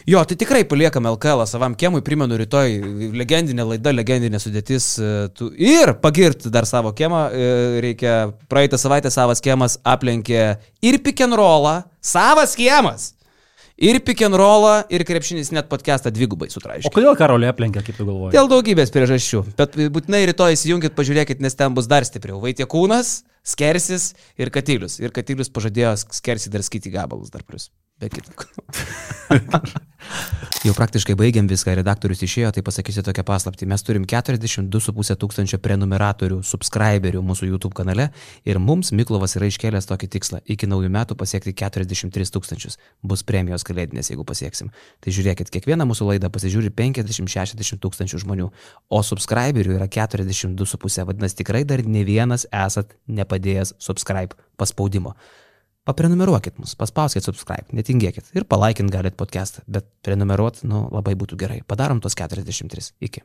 [0.09, 2.79] Jo, tai tikrai paliekam LKL savam kiemui, primenu, rytoj
[3.19, 4.87] legendinė laida, legendinė sudėtis.
[4.99, 5.51] e, Tu...
[5.61, 7.51] Ir pagirti dar savo kiemą e,
[7.85, 8.15] reikia.
[8.49, 13.13] Praeitą savaitę savas kiemas aplenkė ir pikenrolą, savas kiemas.
[13.79, 16.91] Ir pikenrolą, ir krepšinis net podcastą dvigubai O sutraiškė.
[16.91, 18.33] kodėl karolė aplenkė, kaip tu galvoji?
[18.35, 19.45] Dėl daugybės priežasčių.
[19.61, 22.41] Bet būtinai rytoj įsijunkit, pažiūrėkit, nes ten bus dar stipriau.
[22.43, 24.99] Vaitiekūnas, Skersis ir Katilius.
[24.99, 27.69] Ir Katilius pažadėjo Skersi dar skyti gabalus dar plus.
[27.99, 28.47] Be kitko.
[30.67, 33.67] Jau praktiškai baigiam viską, redaktorius išėjo, tai pasakysiu tokią paslaptį.
[33.71, 38.09] Mes turim 42,5 tūkstančio prenumeratorių, subscriberių mūsų YouTube kanale
[38.47, 42.79] ir mums Miklovas yra iškėlęs tokį tikslą- iki naujų metų pasiekti 43 tūkstančius.
[43.03, 44.71] Bus premijos kalėdinės, jeigu pasieksim.
[45.01, 48.51] Tai žiūrėkit, kiekvieną mūsų laidą pasižiūri 50-60 tūkstančių žmonių,
[48.91, 51.05] o subscriberių yra 42,5.
[51.05, 55.15] Vadinasi, tikrai dar ne vienas esat nepadėjęs subscribe paspaudimo.
[55.89, 61.63] Paprenumeruokit mus, paspauskit subscribe, netingėkit ir palaikint galit podcastą, bet prenumeruot, nu, labai būtų gerai.
[61.65, 62.91] Padarom tos 43.
[63.09, 63.25] Iki.